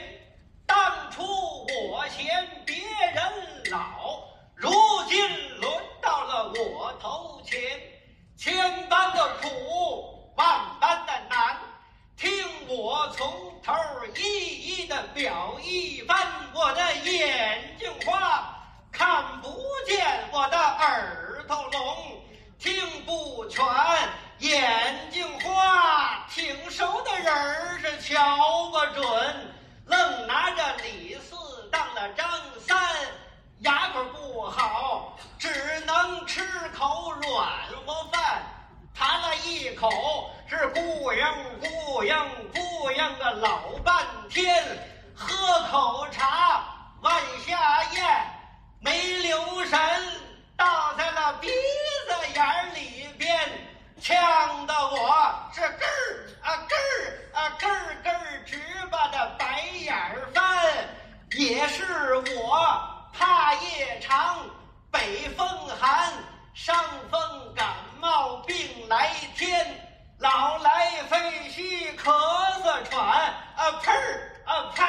[0.67, 1.23] 当初
[1.65, 2.75] 我嫌别
[3.15, 4.19] 人老，
[4.55, 4.71] 如
[5.07, 5.19] 今
[5.59, 7.59] 轮到了我头前，
[8.37, 10.45] 千般的苦，万
[10.79, 11.57] 般的难，
[12.15, 12.29] 听
[12.67, 13.73] 我从头
[14.15, 16.27] 一一的表一番。
[16.53, 18.53] 我的眼睛花，
[18.91, 19.49] 看不
[19.87, 19.97] 见；
[20.31, 22.21] 我的耳朵聋，
[22.59, 23.63] 听不全。
[24.39, 29.53] 眼睛花，挺熟的人儿是瞧不准，
[29.85, 31.35] 愣拿着李四
[31.69, 32.25] 当了张
[32.65, 32.77] 三，
[33.59, 37.49] 牙口不好，只能吃口软
[37.85, 38.41] 和饭，
[38.95, 41.21] 谈了一口是咕嘤
[41.61, 44.63] 咕嘤咕嘤个老半天，
[45.13, 45.35] 喝
[45.69, 46.63] 口茶
[47.01, 47.13] 往
[47.45, 48.25] 下咽，
[48.79, 49.77] 没留神
[50.55, 53.37] 倒在了鼻子眼里边。
[54.01, 58.57] 呛得我是根儿啊根儿啊根儿根儿直
[58.89, 60.43] 巴的白眼儿翻，
[61.31, 62.81] 也是我
[63.13, 64.39] 怕夜长，
[64.89, 65.45] 北风
[65.79, 66.13] 寒，
[66.53, 66.81] 伤
[67.11, 67.67] 风感
[67.99, 69.67] 冒病来天，
[70.19, 72.09] 老来肺虚咳
[72.63, 73.05] 嗽喘
[73.57, 74.85] 啊喷儿啊啪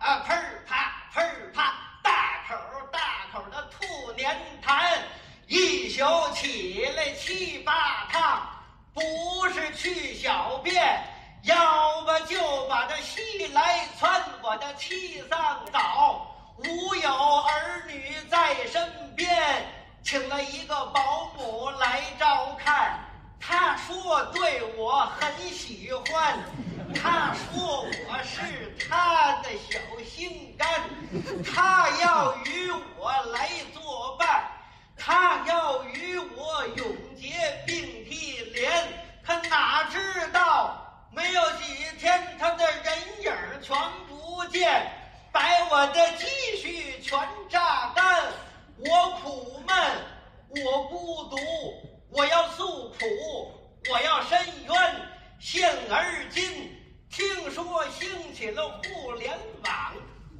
[0.00, 1.72] 啊喷儿啪喷儿啪，
[2.02, 2.54] 大口
[2.92, 3.00] 大
[3.32, 4.98] 口的吐粘痰。
[5.46, 7.72] 一宿起来七八，
[9.00, 11.02] 不是去小便，
[11.44, 16.26] 要不就把这西来窜我的七丧早。
[16.58, 19.26] 无有儿女在身边，
[20.02, 23.00] 请了一个保姆来照看。
[23.40, 26.38] 他说对我很喜欢，
[26.94, 30.68] 他说我是他的小心肝，
[31.50, 34.44] 他要与我来作伴。
[35.02, 36.86] 他要与我永
[37.16, 37.32] 结
[37.66, 37.74] 并
[38.04, 38.70] 蒂莲，
[39.24, 40.76] 他哪知道
[41.10, 43.32] 没有几天，他的人影
[43.62, 43.74] 全
[44.06, 44.86] 不见，
[45.32, 45.40] 把
[45.70, 46.26] 我的积
[46.58, 47.18] 蓄全
[47.48, 48.24] 榨干。
[48.76, 49.76] 我苦闷，
[50.62, 51.36] 我孤独，
[52.10, 52.98] 我要诉苦，
[53.90, 54.94] 我要申冤。
[55.38, 56.42] 现而今
[57.10, 59.94] 听说兴起了互联网，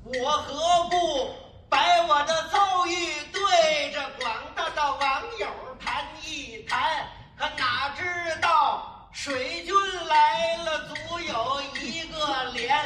[0.05, 1.49] 我何不？
[1.70, 1.78] 把
[2.09, 5.47] 我的遭遇对着广大的网友
[5.78, 7.06] 谈一谈，
[7.38, 9.72] 可哪知道水军
[10.06, 12.76] 来了，足有一个连，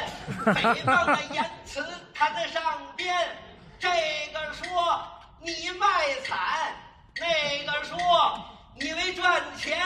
[0.45, 1.83] 诽谤的言辞
[2.13, 2.61] 他在上
[2.95, 3.27] 边，
[3.79, 3.89] 这
[4.31, 5.01] 个说
[5.41, 5.87] 你卖
[6.23, 6.75] 惨，
[7.15, 7.97] 那个说
[8.75, 9.81] 你为赚钱，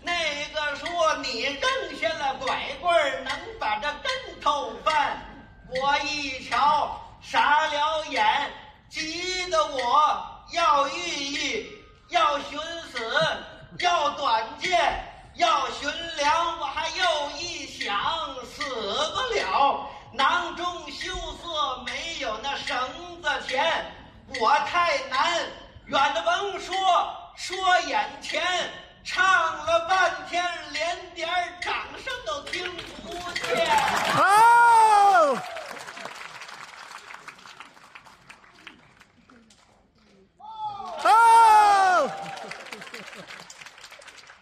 [0.00, 0.12] 那
[0.54, 5.20] 个说你扔下了拐棍能把这跟头翻，
[5.68, 6.98] 我一瞧。
[7.22, 8.50] 傻了眼，
[8.88, 11.66] 急得我要寓意，
[12.08, 12.58] 要寻
[12.90, 12.98] 死，
[13.78, 16.58] 要短见，要寻粮。
[16.58, 17.94] 我还又一想，
[18.44, 22.76] 死不了，囊中羞涩，没有那绳
[23.22, 23.92] 子钱，
[24.40, 25.40] 我太难。
[25.86, 26.74] 远的甭说，
[27.36, 28.42] 说眼前，
[29.04, 29.22] 唱
[29.66, 31.28] 了半天，连点
[31.60, 33.66] 掌声都听不见。
[34.12, 34.22] 好，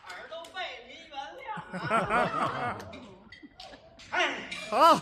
[0.09, 1.49] 耳朵被您原谅。
[1.57, 1.59] 哎，
[4.71, 5.01] 好。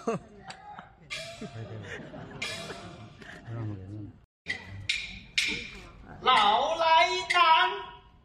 [6.23, 7.71] 老来难，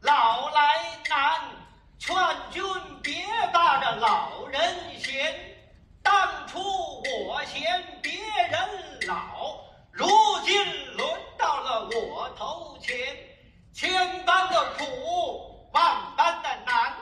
[0.02, 0.62] 老来
[1.10, 1.42] 难，
[2.00, 2.16] 劝
[2.52, 2.64] 君
[3.04, 4.60] 别把这老人
[5.00, 5.36] 嫌。
[6.02, 6.60] 当初
[7.28, 8.12] 我嫌别
[8.50, 9.56] 人老，
[9.92, 10.08] 如
[10.44, 10.66] 今
[10.98, 11.08] 轮
[11.38, 12.98] 到了我头前，
[13.72, 16.94] 千般的苦，万般的难，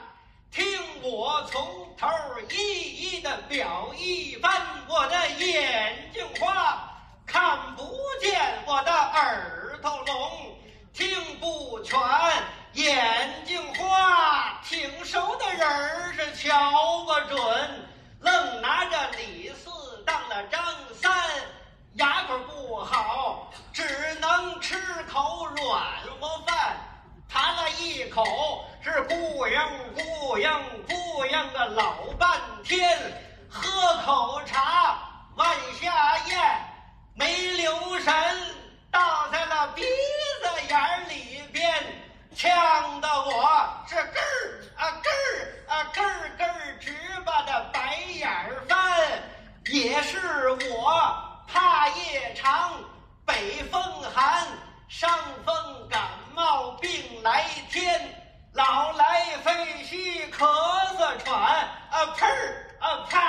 [0.52, 0.66] 听
[1.04, 1.62] 我从
[1.98, 2.08] 头
[2.50, 4.52] 一一的表一番。
[4.88, 6.92] 我的眼睛花，
[7.26, 7.84] 看不
[8.20, 8.32] 见；
[8.66, 10.58] 我的耳朵聋，
[10.94, 11.08] 听
[11.40, 12.00] 不全。
[12.74, 17.86] 眼睛花，挺熟的人儿是瞧不准。
[18.22, 19.70] 愣拿着李四
[20.06, 20.62] 当了张
[21.00, 21.12] 三，
[21.94, 23.84] 牙口不好，只
[24.16, 25.82] 能吃口软
[26.20, 26.76] 和饭。
[27.28, 29.60] 谈了一口是咕嘤
[29.96, 32.98] 咕嘤咕嘤个老半天，
[33.50, 33.70] 喝
[34.06, 34.98] 口茶
[35.36, 35.48] 往
[35.82, 36.38] 下咽，
[37.14, 38.14] 没留神
[38.90, 41.70] 倒在了鼻子眼里边，
[42.34, 46.96] 呛得我是咯儿啊咯儿啊咯儿咯儿直
[47.26, 48.80] 把这白眼儿翻。
[49.66, 52.72] 也是我怕夜长，
[53.26, 53.82] 北风
[54.16, 54.48] 寒，
[54.88, 56.02] 伤风感
[56.34, 58.19] 冒病来天，
[58.54, 60.44] 老来肺虚咳
[60.98, 61.40] 嗽喘，
[61.92, 63.20] 啊喷儿啊啪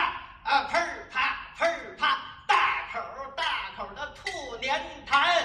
[0.45, 3.01] 啊喷儿啪喷儿啪，大口
[3.37, 3.45] 大
[3.77, 5.43] 口的吐黏痰，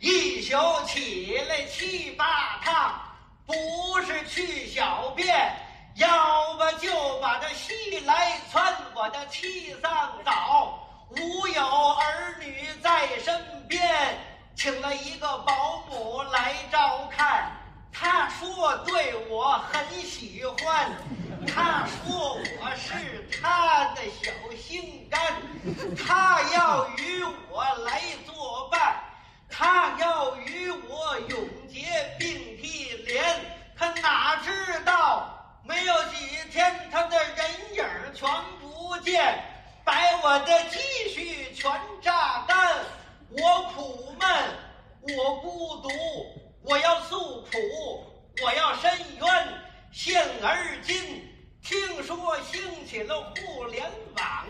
[0.00, 0.56] 一宿
[0.86, 2.98] 起来七八趟，
[3.46, 5.54] 不是去小便，
[5.96, 11.62] 要不就把这西来窜，我的七丧早，无有
[11.96, 14.18] 儿女在身边，
[14.56, 17.52] 请了一个保姆来照看。
[17.92, 20.90] 他说对我很喜欢，
[21.46, 25.20] 他说我是他的小心肝，
[25.96, 29.00] 他要与我来作伴，
[29.48, 31.86] 他要与我永结
[32.18, 33.24] 并蒂莲。
[33.76, 35.28] 他哪知道
[35.64, 37.84] 没有几天，他的人影
[38.14, 38.28] 全
[38.60, 39.42] 不见，
[39.84, 40.78] 把我的积
[41.08, 41.70] 蓄全
[42.02, 42.74] 榨干。
[43.30, 44.28] 我苦闷，
[45.16, 45.88] 我孤独，
[46.62, 47.50] 我要诉苦，
[48.42, 49.48] 我要申冤。
[49.90, 50.94] 现而今
[51.62, 54.46] 听说兴起了互联网，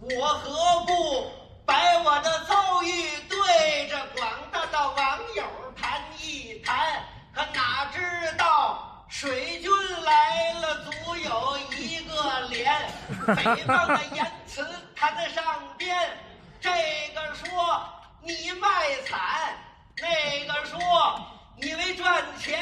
[0.00, 1.30] 我何不
[1.64, 2.88] 把我的遭遇
[3.28, 5.44] 对着广大的网友
[5.76, 7.02] 谈一谈？
[7.34, 9.70] 可哪知道水军
[10.02, 12.70] 来了，足有一个连，
[13.26, 15.42] 诽谤的言辞谈在上
[15.78, 15.96] 边。
[16.60, 16.70] 这
[17.14, 17.82] 个说
[18.20, 18.68] 你卖
[19.06, 19.56] 惨，
[19.96, 20.78] 那个说
[21.62, 22.60] 你为赚钱，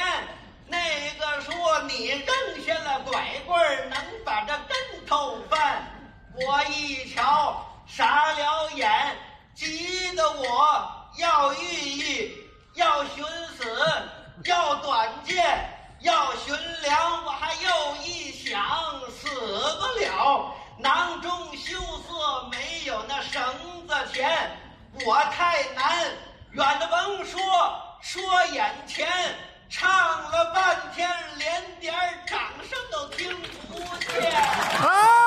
[0.67, 0.77] 那
[1.17, 5.83] 个说你扔下了拐棍儿能把这跟头翻。
[6.35, 9.17] 我一瞧傻了眼，
[9.55, 12.31] 急得我要寓意，
[12.75, 13.25] 要寻
[13.57, 13.75] 死，
[14.45, 15.43] 要短见，
[16.01, 17.25] 要寻粮。
[17.25, 18.61] 我还又一想，
[19.09, 19.27] 死
[19.79, 21.75] 不了，囊中羞
[22.07, 23.43] 涩，没有那绳
[23.87, 24.55] 子钱，
[25.03, 26.05] 我太难。
[26.51, 27.39] 远的甭说，
[28.01, 29.07] 说眼前，
[29.69, 29.87] 唱
[30.31, 31.07] 了半天，
[31.37, 31.93] 连点
[32.25, 35.20] 掌声都听不见。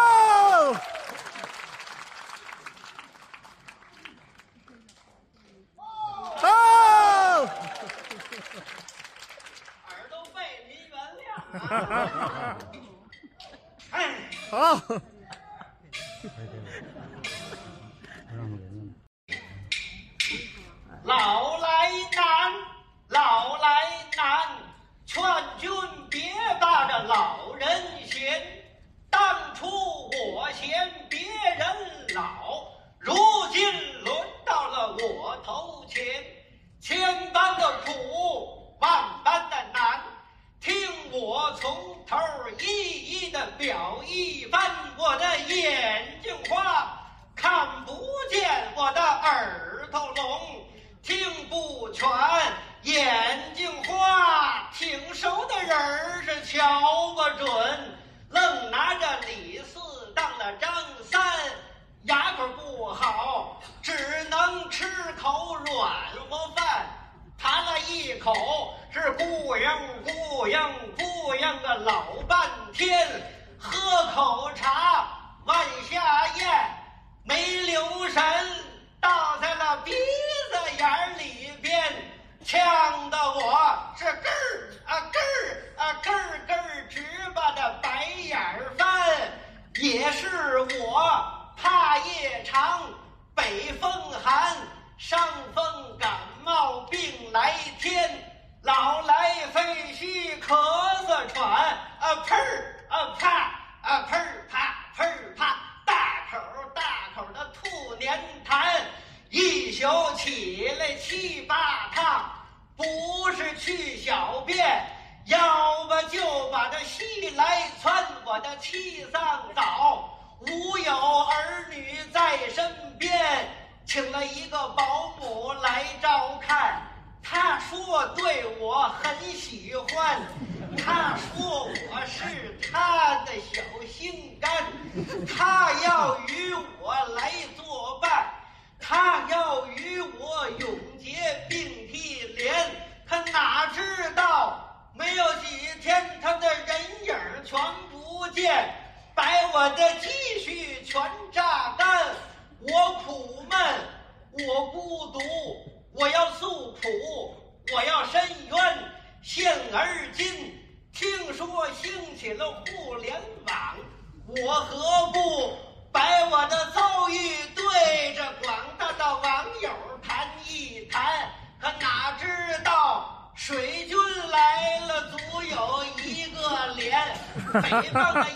[177.54, 178.28] 哈哈哈哈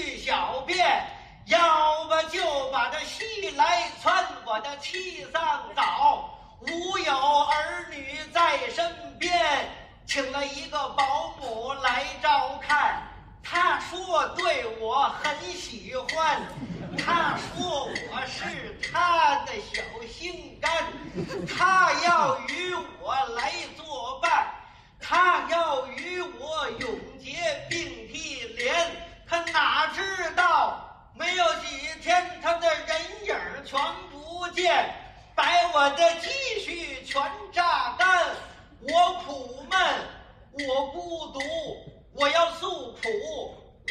[0.00, 1.04] 去小便
[1.44, 2.40] 要不就
[2.72, 8.82] 把这戏来窜我的气上早无有儿女在身
[9.18, 9.30] 边
[10.06, 13.02] 请了一个保姆来照看。
[13.42, 16.40] 她说对我很喜欢
[16.96, 20.72] 她说我是她的小心肝
[21.46, 24.46] 她要与我来作伴
[24.98, 26.88] 她要与我永
[27.22, 30.76] 结并蒂莲他哪知道
[31.14, 33.80] 没有几天，他的人影全
[34.10, 34.92] 不见，
[35.36, 36.28] 把我的积
[36.58, 38.26] 蓄全榨干。
[38.80, 41.40] 我苦闷，我孤独，
[42.12, 43.08] 我要诉苦，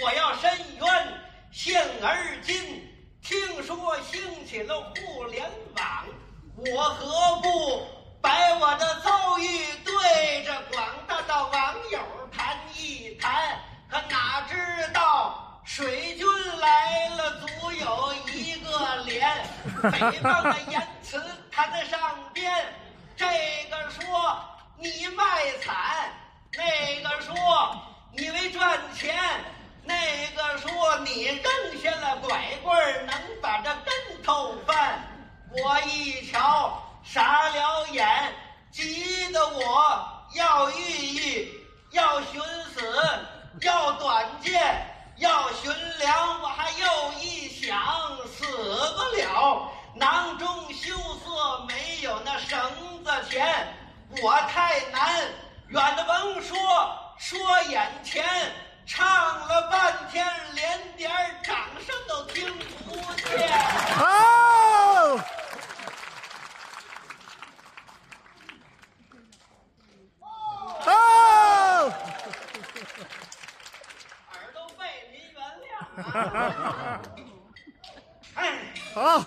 [0.04, 1.08] 我要申冤。
[1.54, 2.86] 现而今
[3.24, 6.06] 听说兴起了互联网，
[6.58, 7.88] 我何不
[8.22, 9.46] 把我的遭遇
[9.86, 12.00] 对着广大的网友
[12.30, 13.58] 谈一谈？
[13.90, 14.56] 他哪知
[14.94, 16.26] 道水军
[16.60, 19.28] 来了足有一个连
[19.92, 21.20] 北方的言辞
[21.52, 22.00] 他在上
[22.34, 22.52] 边
[23.16, 23.26] 这
[23.70, 24.40] 个说
[24.78, 25.24] 你卖
[25.62, 26.10] 惨
[26.54, 27.36] 那个说
[28.12, 29.16] 你为赚钱
[29.84, 29.96] 那
[30.36, 35.00] 个说你扔下了拐棍能把这跟头翻。
[35.52, 38.08] 我一瞧傻了眼
[38.72, 42.40] 急得我要抑郁要寻
[42.74, 42.82] 死
[43.62, 44.86] 要短见，
[45.18, 46.42] 要寻粮。
[46.42, 47.78] 我还又一想，
[48.28, 50.96] 死不了，囊中羞
[51.26, 52.60] 涩，没有那绳
[53.04, 53.68] 子钱，
[54.22, 55.28] 我太难。
[55.68, 56.58] 远的甭说，
[57.20, 58.26] 说眼前，
[58.88, 59.08] 唱
[59.48, 61.12] 了半天，连点
[61.44, 61.56] 掌
[61.86, 62.58] 声都听
[62.88, 63.48] 不见。
[63.96, 64.06] 好，
[70.82, 70.92] 好，
[74.32, 75.89] 耳朵背，您原谅啊。
[78.36, 79.26] 哎，好，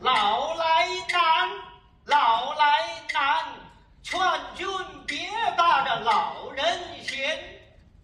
[0.00, 1.48] 老来难，
[2.04, 2.66] 老来
[3.14, 3.44] 难，
[4.02, 4.20] 劝
[4.54, 4.68] 君
[5.06, 7.38] 别把这老人嫌。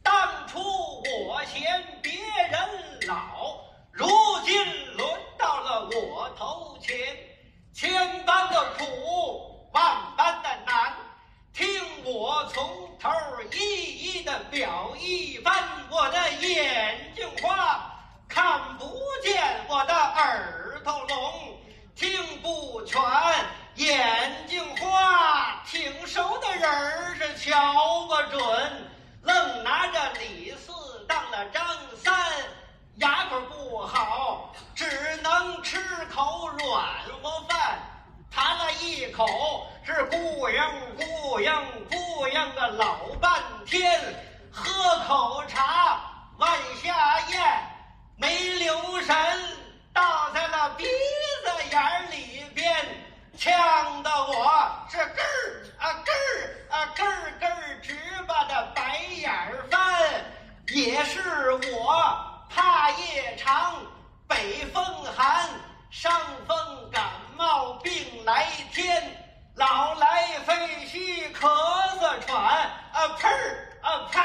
[0.03, 0.59] 当初
[1.03, 2.13] 我嫌别
[2.51, 3.59] 人老，
[3.93, 4.09] 如
[4.47, 5.07] 今轮
[5.37, 6.97] 到了我头前，
[7.75, 9.83] 千般的苦，万
[10.17, 11.08] 般的难。
[11.53, 11.67] 听
[12.05, 13.11] 我从头
[13.53, 15.55] 一一的表一番，
[15.91, 17.91] 我的眼睛花，
[18.29, 21.59] 看不见我的耳朵聋，
[21.97, 23.01] 听不全，
[23.75, 28.91] 眼睛花，挺熟的人儿是瞧不准，
[29.23, 30.73] 愣拿着李四
[31.09, 31.65] 当了张
[31.97, 32.15] 三，
[32.97, 36.85] 牙口不好，只能吃口软
[37.21, 37.81] 和饭。
[38.31, 39.27] 谈了一口
[39.89, 40.19] 是咕
[40.51, 40.61] 嘤
[40.99, 41.51] 咕嘤
[41.89, 43.99] 咕嘤个老半天，
[44.53, 44.71] 喝
[45.07, 45.99] 口茶
[46.37, 46.51] 往
[46.83, 47.41] 下咽，
[48.19, 49.17] 没留神
[49.95, 50.91] 倒在了鼻子
[51.71, 52.71] 眼里边，
[53.39, 57.97] 呛得我是咯儿啊咯儿啊咯儿咯儿直
[58.27, 59.31] 把这白眼
[59.71, 59.81] 翻，
[60.69, 62.15] 也是我
[62.51, 63.75] 怕夜长，
[64.29, 64.85] 北风
[65.17, 65.49] 寒。
[65.91, 66.13] 伤
[66.47, 67.03] 风感
[67.35, 69.28] 冒病来天，
[69.59, 71.49] 老来肺虚咳
[71.99, 72.41] 嗽喘，
[72.93, 74.23] 啊砰儿啊啪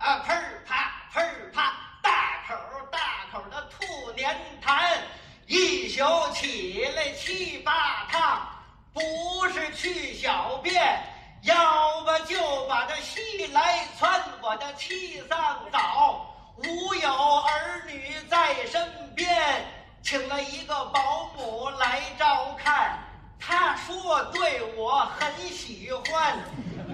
[0.00, 1.72] 啊砰儿啪砰儿啪，
[2.02, 2.10] 大
[2.48, 2.56] 口
[2.90, 2.98] 大
[3.30, 4.98] 口的吐黏痰，
[5.46, 6.02] 一宿
[6.32, 8.48] 起来七八趟，
[8.92, 11.00] 不是去小便，
[11.42, 16.26] 要不就把这西来窜我的七丧早，
[16.56, 19.64] 无有儿女在身边。
[20.02, 22.98] 请了一个保姆来照看，
[23.44, 26.38] 他说对我很喜欢，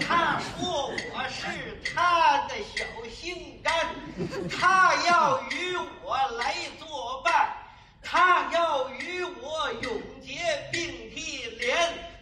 [0.01, 3.75] 他说我是他的小心肝，
[4.49, 7.55] 他要与我来作伴，
[8.03, 9.93] 他要与我永
[10.23, 10.39] 结
[10.73, 11.77] 并蒂莲，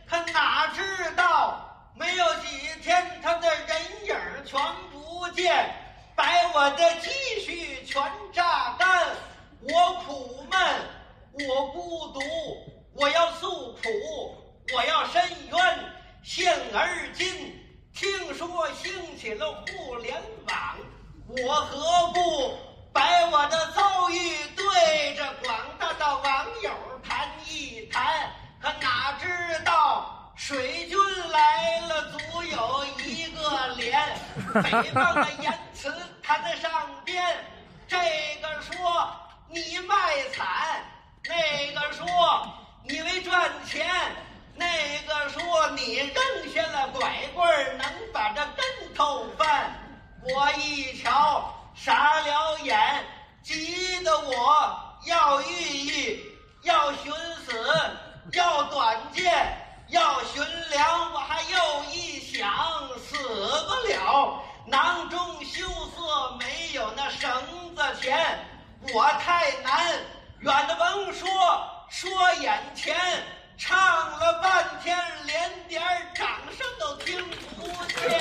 [0.09, 0.83] 可哪知
[1.17, 4.61] 道没有几天，他的人影全
[4.93, 5.73] 不见，
[6.17, 9.07] 把我的积蓄全榨干。
[9.63, 10.61] 我苦闷，
[11.49, 12.21] 我孤独，
[12.99, 13.83] 我要诉苦，
[14.75, 15.59] 我要申冤。
[16.23, 17.27] 现而今
[17.95, 20.17] 听说兴起了互联
[20.49, 20.77] 网，
[21.29, 22.59] 我何不
[22.95, 26.71] 把我的遭遇对着广大的网友
[27.07, 28.31] 谈一谈？
[28.61, 30.99] 可哪知道水军
[31.31, 34.19] 来了，足有一个连。
[34.55, 36.71] 北方的言辞谈得上
[37.05, 37.23] 边，
[37.87, 37.97] 这
[38.41, 38.75] 个说。
[39.49, 39.97] 你卖
[40.35, 40.85] 惨，
[41.25, 42.05] 那个说
[42.89, 43.85] 你为赚钱，
[44.55, 44.65] 那
[45.09, 49.75] 个说你扔下了拐棍儿能把这跟头翻。
[50.23, 53.05] 我一瞧傻了眼，
[53.43, 56.21] 急得我要寓意，
[56.63, 57.13] 要寻
[57.45, 57.53] 死，
[58.33, 59.59] 要短见，
[59.89, 61.13] 要寻粮。
[61.13, 62.49] 我还又一想，
[62.99, 67.29] 死不了，囊中羞涩，没有那绳
[67.75, 68.39] 子钱。
[68.95, 69.93] 我太难，
[70.39, 71.29] 远的甭说，
[71.89, 72.11] 说
[72.41, 72.95] 眼前
[73.57, 73.79] 唱
[74.19, 75.81] 了半天连点
[76.15, 76.27] 掌
[76.57, 77.25] 声都听
[77.57, 78.21] 不见。